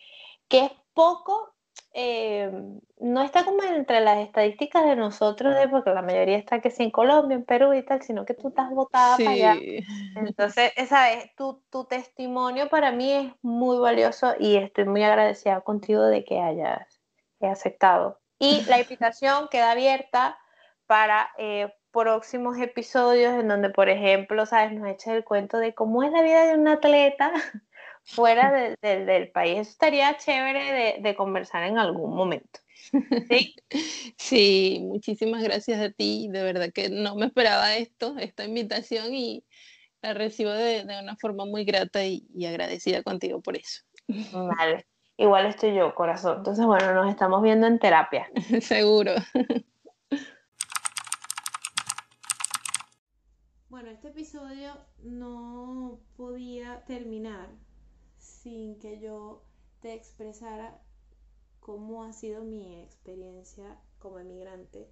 que 0.47 0.65
es 0.65 0.71
poco 0.93 1.54
eh, 1.97 2.51
no 2.99 3.21
está 3.21 3.45
como 3.45 3.63
entre 3.63 4.01
las 4.01 4.17
estadísticas 4.19 4.83
de 4.83 4.97
nosotros, 4.97 5.55
de, 5.55 5.69
porque 5.69 5.91
la 5.91 6.01
mayoría 6.01 6.37
está 6.37 6.59
que 6.59 6.69
sí 6.69 6.83
en 6.83 6.91
Colombia, 6.91 7.35
en 7.35 7.45
Perú 7.45 7.73
y 7.73 7.83
tal, 7.83 8.01
sino 8.01 8.25
que 8.25 8.33
tú 8.33 8.49
estás 8.49 8.69
votada 8.69 9.15
para 9.15 9.31
allá. 9.31 9.55
Entonces, 10.17 10.73
¿sabes? 10.89 11.33
Tu, 11.37 11.63
tu 11.69 11.85
testimonio 11.85 12.67
para 12.67 12.91
mí 12.91 13.13
es 13.13 13.33
muy 13.41 13.77
valioso 13.77 14.33
y 14.37 14.57
estoy 14.57 14.83
muy 14.83 15.03
agradecida 15.03 15.61
contigo 15.61 16.03
de 16.03 16.25
que 16.25 16.41
hayas 16.41 16.85
aceptado. 17.39 18.19
Y 18.39 18.65
la 18.65 18.81
invitación 18.81 19.47
queda 19.49 19.71
abierta 19.71 20.37
para 20.87 21.29
eh, 21.37 21.73
próximos 21.93 22.57
episodios 22.57 23.39
en 23.39 23.47
donde, 23.47 23.69
por 23.69 23.87
ejemplo, 23.87 24.45
¿sabes? 24.45 24.73
Nos 24.73 24.89
eches 24.89 25.13
el 25.13 25.23
cuento 25.23 25.59
de 25.59 25.73
cómo 25.73 26.03
es 26.03 26.11
la 26.11 26.21
vida 26.21 26.45
de 26.45 26.55
un 26.55 26.67
atleta 26.67 27.31
fuera 28.05 28.75
del 28.81 29.31
país. 29.31 29.59
Eso 29.59 29.71
estaría 29.71 30.15
chévere 30.17 30.99
de, 31.01 31.15
conversar 31.15 31.63
en 31.63 31.77
algún 31.77 32.15
momento. 32.15 32.59
¿Sí? 33.29 33.55
sí, 34.17 34.79
muchísimas 34.83 35.43
gracias 35.43 35.81
a 35.81 35.89
ti. 35.91 36.27
De 36.29 36.43
verdad 36.43 36.71
que 36.71 36.89
no 36.89 37.15
me 37.15 37.25
esperaba 37.25 37.75
esto, 37.75 38.15
esta 38.19 38.45
invitación 38.45 39.13
y 39.13 39.43
la 40.01 40.13
recibo 40.13 40.51
de, 40.51 40.85
una 41.01 41.15
forma 41.17 41.45
muy 41.45 41.65
grata 41.65 42.05
y, 42.05 42.27
y, 42.33 42.45
agradecida 42.45 43.01
contigo 43.01 43.41
por 43.41 43.57
eso. 43.57 43.81
Vale, 44.07 44.85
igual 45.17 45.47
estoy 45.47 45.73
yo, 45.75 45.95
corazón. 45.95 46.37
Entonces, 46.37 46.65
bueno, 46.65 46.93
nos 46.93 47.09
estamos 47.09 47.41
viendo 47.41 47.65
en 47.65 47.79
terapia. 47.79 48.29
Seguro. 48.61 49.13
Bueno, 53.67 53.89
este 53.89 54.07
episodio 54.09 54.77
no 55.03 55.99
podía 56.15 56.85
terminar 56.85 57.49
sin 58.45 58.77
que 58.77 58.99
yo 58.99 59.41
te 59.81 59.95
expresara 59.95 60.79
cómo 61.59 62.03
ha 62.03 62.13
sido 62.13 62.43
mi 62.43 62.79
experiencia 62.79 63.81
como 63.97 64.19
emigrante. 64.19 64.87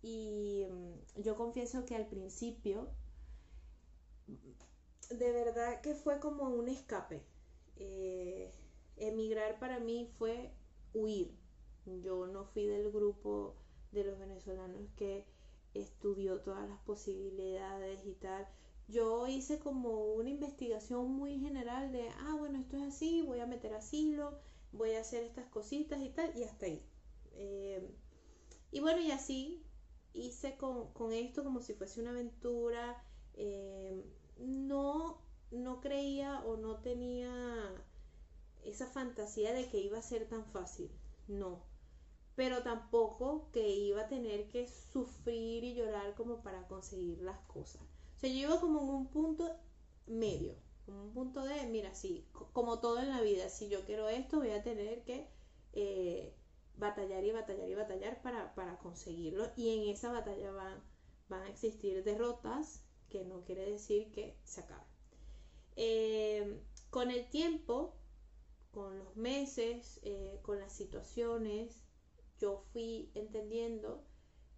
Y 0.00 0.64
mm, 0.70 1.22
yo 1.22 1.34
confieso 1.34 1.84
que 1.84 1.96
al 1.96 2.06
principio, 2.06 2.88
de 5.10 5.32
verdad 5.32 5.80
que 5.80 5.96
fue 5.96 6.20
como 6.20 6.44
un 6.50 6.68
escape. 6.68 7.20
Eh, 7.74 8.52
emigrar 8.96 9.58
para 9.58 9.80
mí 9.80 10.08
fue 10.16 10.52
huir. 10.94 11.34
Yo 12.04 12.28
no 12.28 12.44
fui 12.44 12.66
del 12.66 12.92
grupo 12.92 13.56
de 13.90 14.04
los 14.04 14.20
venezolanos 14.20 14.88
que 14.94 15.24
estudió 15.74 16.42
todas 16.42 16.68
las 16.68 16.78
posibilidades 16.82 18.06
y 18.06 18.12
tal 18.12 18.46
yo 18.88 19.26
hice 19.28 19.58
como 19.58 20.14
una 20.14 20.30
investigación 20.30 21.12
muy 21.12 21.38
general 21.38 21.92
de, 21.92 22.08
ah, 22.20 22.36
bueno, 22.38 22.58
esto 22.58 22.78
es 22.78 22.82
así, 22.84 23.22
voy 23.22 23.40
a 23.40 23.46
meter 23.46 23.74
asilo, 23.74 24.38
voy 24.72 24.92
a 24.92 25.00
hacer 25.00 25.24
estas 25.24 25.46
cositas 25.46 26.00
y 26.00 26.08
tal, 26.08 26.32
y 26.36 26.44
hasta 26.44 26.66
ahí. 26.66 26.82
Eh, 27.34 27.94
y 28.72 28.80
bueno, 28.80 29.00
y 29.00 29.10
así 29.10 29.62
hice 30.14 30.56
con, 30.56 31.12
esto 31.12 31.44
como 31.44 31.60
si 31.60 31.74
fuese 31.74 32.00
una 32.00 32.10
aventura. 32.10 33.04
Eh, 33.34 34.04
no, 34.38 35.20
no 35.50 35.80
creía 35.80 36.40
o 36.46 36.56
no 36.56 36.80
tenía 36.80 37.30
esa 38.64 38.86
fantasía 38.86 39.52
de 39.52 39.68
que 39.68 39.78
iba 39.78 39.98
a 39.98 40.02
ser 40.02 40.28
tan 40.28 40.44
fácil, 40.46 40.90
no. 41.26 41.62
Pero 42.36 42.62
tampoco 42.62 43.50
que 43.52 43.68
iba 43.68 44.02
a 44.02 44.08
tener 44.08 44.48
que 44.48 44.66
sufrir 44.66 45.64
y 45.64 45.74
llorar 45.74 46.14
como 46.14 46.42
para 46.42 46.66
conseguir 46.68 47.20
las 47.20 47.38
cosas. 47.40 47.82
O 48.18 48.20
sea, 48.20 48.30
yo 48.30 48.48
iba 48.48 48.60
como 48.60 48.80
en 48.80 48.88
un 48.88 49.06
punto 49.06 49.56
medio, 50.08 50.56
como 50.84 51.04
un 51.04 51.12
punto 51.12 51.44
de, 51.44 51.68
mira, 51.68 51.94
sí, 51.94 52.26
como 52.52 52.80
todo 52.80 52.98
en 52.98 53.10
la 53.10 53.20
vida, 53.20 53.48
si 53.48 53.68
yo 53.68 53.84
quiero 53.84 54.08
esto, 54.08 54.38
voy 54.38 54.50
a 54.50 54.64
tener 54.64 55.04
que 55.04 55.28
eh, 55.72 56.34
batallar 56.76 57.22
y 57.22 57.30
batallar 57.30 57.68
y 57.68 57.76
batallar 57.76 58.20
para, 58.20 58.56
para 58.56 58.76
conseguirlo. 58.78 59.52
Y 59.54 59.68
en 59.68 59.88
esa 59.88 60.10
batalla 60.10 60.50
van, 60.50 60.82
van 61.28 61.42
a 61.42 61.48
existir 61.48 62.02
derrotas, 62.02 62.84
que 63.08 63.24
no 63.24 63.44
quiere 63.44 63.70
decir 63.70 64.10
que 64.10 64.36
se 64.42 64.62
acabe. 64.62 64.84
Eh, 65.76 66.60
con 66.90 67.12
el 67.12 67.30
tiempo, 67.30 67.94
con 68.72 68.98
los 68.98 69.14
meses, 69.14 70.00
eh, 70.02 70.40
con 70.42 70.58
las 70.58 70.72
situaciones, 70.72 71.84
yo 72.40 72.64
fui 72.72 73.12
entendiendo 73.14 74.02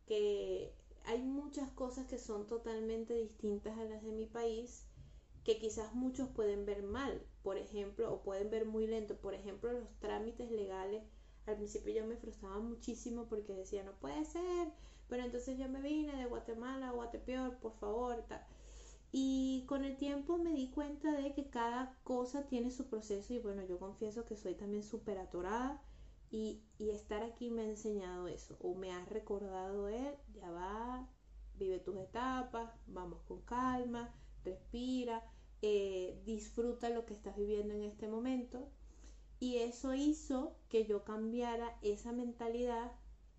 que 0.06 0.74
hay 1.10 1.22
muchas 1.22 1.68
cosas 1.72 2.06
que 2.06 2.18
son 2.18 2.46
totalmente 2.46 3.14
distintas 3.14 3.76
a 3.76 3.84
las 3.84 4.00
de 4.04 4.12
mi 4.12 4.26
país 4.26 4.86
que 5.42 5.58
quizás 5.58 5.92
muchos 5.92 6.28
pueden 6.28 6.64
ver 6.64 6.84
mal, 6.84 7.20
por 7.42 7.58
ejemplo, 7.58 8.12
o 8.12 8.22
pueden 8.22 8.48
ver 8.48 8.64
muy 8.64 8.86
lento. 8.86 9.16
Por 9.16 9.34
ejemplo, 9.34 9.72
los 9.72 9.92
trámites 9.98 10.52
legales. 10.52 11.02
Al 11.46 11.56
principio 11.56 11.92
yo 11.92 12.06
me 12.06 12.16
frustraba 12.16 12.60
muchísimo 12.60 13.26
porque 13.28 13.54
decía, 13.54 13.82
no 13.82 13.92
puede 13.94 14.24
ser, 14.24 14.72
pero 15.08 15.24
entonces 15.24 15.58
yo 15.58 15.68
me 15.68 15.80
vine 15.80 16.14
de 16.14 16.26
Guatemala 16.26 16.90
a 16.90 16.92
Guatepeor, 16.92 17.58
por 17.58 17.72
favor, 17.72 18.24
Y 19.10 19.64
con 19.66 19.84
el 19.84 19.96
tiempo 19.96 20.38
me 20.38 20.52
di 20.52 20.70
cuenta 20.70 21.10
de 21.20 21.34
que 21.34 21.50
cada 21.50 21.98
cosa 22.04 22.46
tiene 22.46 22.70
su 22.70 22.86
proceso 22.88 23.34
y 23.34 23.40
bueno, 23.40 23.64
yo 23.66 23.80
confieso 23.80 24.24
que 24.24 24.36
soy 24.36 24.54
también 24.54 24.84
súper 24.84 25.18
atorada 25.18 25.82
y, 26.30 26.62
estar 26.78 27.22
aquí 27.22 27.50
me 27.50 27.62
ha 27.62 27.64
enseñado 27.64 28.28
eso, 28.28 28.56
o 28.60 28.74
me 28.74 28.92
ha 28.92 29.04
recordado 29.06 29.88
él, 29.88 30.14
ya 30.34 30.50
va, 30.50 31.08
vive 31.58 31.80
tus 31.80 31.96
etapas, 31.96 32.72
vamos 32.86 33.20
con 33.26 33.42
calma, 33.42 34.14
respira, 34.44 35.24
eh, 35.62 36.20
disfruta 36.24 36.88
lo 36.90 37.04
que 37.04 37.14
estás 37.14 37.36
viviendo 37.36 37.74
en 37.74 37.82
este 37.82 38.08
momento. 38.08 38.68
Y 39.40 39.56
eso 39.56 39.94
hizo 39.94 40.56
que 40.68 40.86
yo 40.86 41.04
cambiara 41.04 41.78
esa 41.82 42.12
mentalidad 42.12 42.92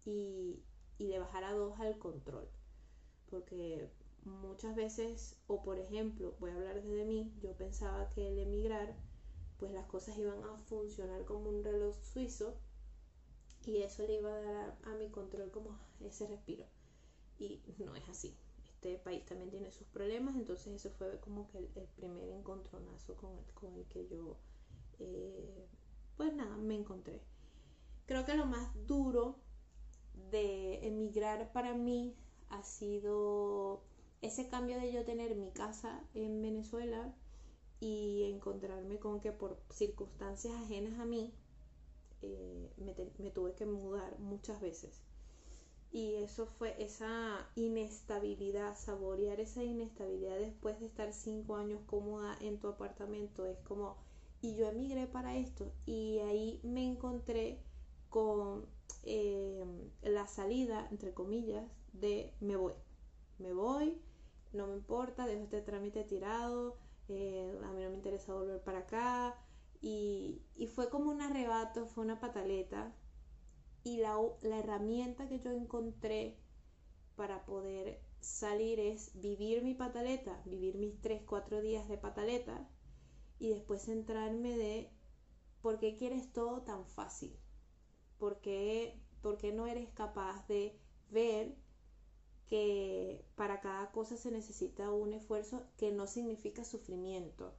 y, 0.06 0.64
y 0.98 1.08
le 1.08 1.20
bajara 1.20 1.54
dos 1.54 1.80
al 1.80 1.98
control. 1.98 2.50
Porque 3.30 3.90
muchas 4.26 4.76
veces, 4.76 5.40
o 5.48 5.64
por 5.64 5.80
ejemplo, 5.80 6.36
voy 6.40 6.52
a 6.52 6.56
hablar 6.56 6.82
desde 6.82 7.06
mí, 7.06 7.34
yo 7.42 7.54
pensaba 7.56 8.10
que 8.10 8.28
el 8.28 8.40
emigrar, 8.40 8.96
pues 9.58 9.72
las 9.72 9.86
cosas 9.86 10.18
iban 10.18 10.44
a 10.44 10.58
funcionar 10.66 11.24
como 11.26 11.50
un 11.50 11.64
reloj 11.64 11.96
suizo 12.04 12.58
y 13.66 13.78
eso 13.84 14.06
le 14.08 14.16
iba 14.16 14.34
a 14.34 14.42
dar 14.42 14.78
a, 14.86 14.96
mi 14.96 15.10
control 15.10 15.52
como 15.52 15.78
ese 16.00 16.28
respiro. 16.28 16.66
Y 17.38 17.62
no 17.80 17.96
es 17.96 18.08
así. 18.10 18.36
Este 18.66 18.98
país 18.98 19.26
también 19.26 19.50
tiene 19.50 19.72
sus 19.72 19.88
problemas, 19.88 20.36
entonces 20.36 20.74
eso 20.74 20.90
fue 20.92 21.20
como 21.20 21.48
que 21.48 21.60
el, 21.60 21.88
primer 21.96 22.30
encontronazo 22.30 23.16
con 23.16 23.38
el, 23.38 23.46
con 23.54 23.74
el 23.76 23.86
que 23.86 24.08
yo, 24.08 24.38
eh, 25.00 25.68
pues 26.18 26.34
nada, 26.34 26.58
me 26.58 26.76
encontré. 26.76 27.22
Creo 28.06 28.26
que 28.26 28.36
lo 28.36 28.46
más 28.46 28.70
duro 28.88 29.40
de 30.32 30.86
emigrar 30.88 31.52
para 31.52 31.74
mí 31.74 32.16
ha 32.50 32.64
sido 32.64 33.84
ese 34.22 34.48
cambio 34.48 34.80
de 34.80 34.92
yo 34.92 35.04
tener 35.06 35.36
mi 35.36 35.52
casa 35.52 36.04
en 36.14 36.42
Venezuela 36.42 37.14
y 37.80 38.24
encontrarme 38.24 39.00
con 39.00 39.20
que 39.20 39.32
por 39.32 39.60
circunstancias 39.70 40.54
ajenas 40.54 41.00
a 41.00 41.06
mí, 41.06 41.34
eh, 42.22 42.72
me, 42.78 43.32
tuve 43.32 43.54
que 43.54 43.66
mudar 43.66 44.18
muchas 44.20 44.62
veces. 44.62 45.02
Y 45.92 46.16
eso 46.16 46.46
fue 46.46 46.82
esa 46.82 47.50
inestabilidad, 47.56 48.78
saborear 48.78 49.40
esa 49.42 49.64
inestabilidad 49.64 50.40
después 50.40 50.80
de 50.80 50.86
estar 50.86 51.12
cinco 51.12 51.58
años 51.58 51.82
cómoda 51.86 52.38
en 52.40 52.60
tu 52.60 52.70
apartamento. 52.70 53.46
Es 53.46 53.60
como, 53.60 53.98
y 54.42 54.56
yo 54.56 54.68
emigré 54.68 55.08
para 55.08 55.38
esto. 55.38 55.74
Y 55.86 56.20
ahí 56.20 56.62
me 56.64 56.86
encontré 56.86 57.62
con 58.10 58.66
eh, 59.04 59.66
la 60.04 60.28
salida, 60.28 60.88
entre 60.92 61.14
comillas, 61.14 61.70
de 61.94 62.34
me 62.40 62.56
voy. 62.56 62.74
Me 63.40 63.54
voy, 63.54 64.02
no 64.54 64.68
me 64.68 64.76
importa, 64.76 65.26
dejo 65.26 65.44
este 65.44 65.62
trámite 65.62 66.04
tirado, 66.04 66.78
eh, 67.10 67.60
a 67.64 67.72
mí 67.72 67.84
no 67.84 67.90
me 67.90 67.96
interesa 67.96 68.34
volver 68.34 68.62
para 68.62 68.80
acá, 68.80 69.36
y, 69.82 70.44
fue 70.76 70.90
como 70.90 71.10
un 71.10 71.22
arrebato, 71.22 71.88
fue 71.88 72.04
una 72.04 72.20
pataleta. 72.20 72.96
Y 73.84 73.98
la, 73.98 74.16
herramienta 74.44 75.28
que 75.28 75.40
yo 75.40 75.52
encontré 75.52 76.38
para 77.16 77.46
poder 77.46 78.02
salir 78.20 78.80
es 78.80 79.20
vivir 79.20 79.64
mi 79.64 79.74
pataleta, 79.74 80.42
vivir 80.46 80.78
mis 80.78 81.02
3, 81.02 81.24
4 81.26 81.62
días 81.62 81.88
de 81.90 81.98
pataleta 81.98 82.70
y 83.40 83.50
después 83.50 83.82
centrarme 83.82 84.56
de 84.56 84.92
por 85.64 85.80
qué 85.80 85.96
quieres 85.96 86.32
todo 86.32 86.62
tan 86.62 86.86
fácil, 86.86 87.36
por 88.20 88.40
qué, 88.40 89.02
por 89.22 89.38
qué 89.38 89.52
no 89.52 89.66
eres 89.66 89.90
capaz 89.90 90.48
de 90.48 90.80
ver 91.10 91.56
que 92.46 93.26
para 93.36 93.62
cada 93.62 93.92
cosa 93.92 94.18
se 94.18 94.30
necesita 94.30 94.92
un 94.92 95.14
esfuerzo 95.14 95.64
que 95.78 95.92
no 95.92 96.06
significa 96.06 96.64
sufrimiento, 96.64 97.56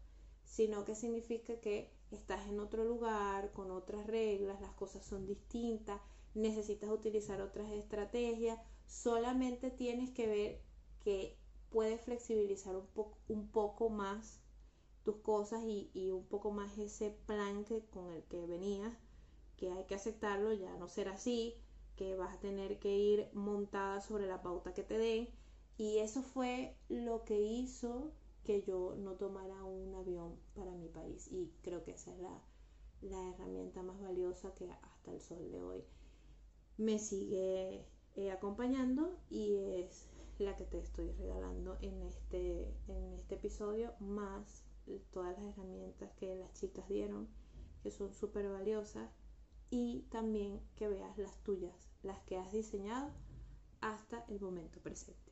sino 0.52 0.84
que 0.84 0.94
significa 0.94 1.58
que 1.60 1.90
estás 2.10 2.46
en 2.46 2.60
otro 2.60 2.84
lugar, 2.84 3.52
con 3.52 3.70
otras 3.70 4.06
reglas, 4.06 4.60
las 4.60 4.74
cosas 4.74 5.02
son 5.02 5.24
distintas, 5.24 5.98
necesitas 6.34 6.90
utilizar 6.90 7.40
otras 7.40 7.72
estrategias, 7.72 8.60
solamente 8.86 9.70
tienes 9.70 10.10
que 10.10 10.26
ver 10.26 10.60
que 11.00 11.38
puedes 11.70 12.02
flexibilizar 12.02 12.76
un, 12.76 12.86
un 13.28 13.48
poco 13.48 13.88
más 13.88 14.42
tus 15.04 15.16
cosas 15.22 15.64
y, 15.64 15.90
y, 15.94 16.10
un 16.10 16.26
poco 16.26 16.50
más 16.50 16.76
ese 16.76 17.16
plan 17.24 17.64
que, 17.64 17.86
con 17.86 18.12
el 18.12 18.22
que 18.24 18.46
venías, 18.46 18.92
que 19.56 19.72
hay 19.72 19.86
que 19.86 19.94
aceptarlo, 19.94 20.52
ya 20.52 20.76
no 20.76 20.86
será 20.86 21.12
así, 21.12 21.56
que 21.96 22.14
vas 22.14 22.34
a 22.34 22.40
tener 22.40 22.78
que 22.78 22.94
ir 22.94 23.30
montada 23.32 24.02
sobre 24.02 24.26
la 24.26 24.42
pauta 24.42 24.74
que 24.74 24.82
te 24.82 24.98
den. 24.98 25.30
Y 25.78 26.00
eso 26.00 26.22
fue 26.22 26.76
lo 26.90 27.24
que 27.24 27.40
hizo 27.40 28.12
que 28.44 28.62
yo 28.62 28.94
no 28.98 29.14
tomara 29.14 29.64
un 29.64 29.94
avión 29.94 30.36
para 30.54 30.72
mi 30.72 30.88
país. 30.88 31.28
Y 31.30 31.52
creo 31.62 31.82
que 31.84 31.92
esa 31.92 32.12
es 32.12 32.18
la, 32.18 32.42
la 33.02 33.30
herramienta 33.30 33.82
más 33.82 34.00
valiosa 34.00 34.54
que 34.54 34.70
hasta 34.70 35.12
el 35.12 35.20
sol 35.20 35.50
de 35.50 35.62
hoy 35.62 35.84
me 36.78 36.98
sigue 36.98 37.84
eh, 38.16 38.30
acompañando 38.30 39.16
y 39.30 39.56
es 39.56 40.08
la 40.38 40.56
que 40.56 40.64
te 40.64 40.78
estoy 40.78 41.12
regalando 41.12 41.78
en 41.80 42.02
este, 42.02 42.74
en 42.88 43.12
este 43.14 43.36
episodio, 43.36 43.92
más 44.00 44.64
todas 45.12 45.38
las 45.38 45.56
herramientas 45.56 46.10
que 46.18 46.34
las 46.34 46.52
chicas 46.54 46.88
dieron, 46.88 47.28
que 47.82 47.90
son 47.90 48.12
súper 48.12 48.48
valiosas, 48.48 49.10
y 49.70 50.02
también 50.10 50.60
que 50.76 50.88
veas 50.88 51.16
las 51.16 51.42
tuyas, 51.44 51.74
las 52.02 52.20
que 52.24 52.36
has 52.36 52.52
diseñado 52.52 53.10
hasta 53.80 54.24
el 54.28 54.40
momento 54.40 54.80
presente. 54.80 55.31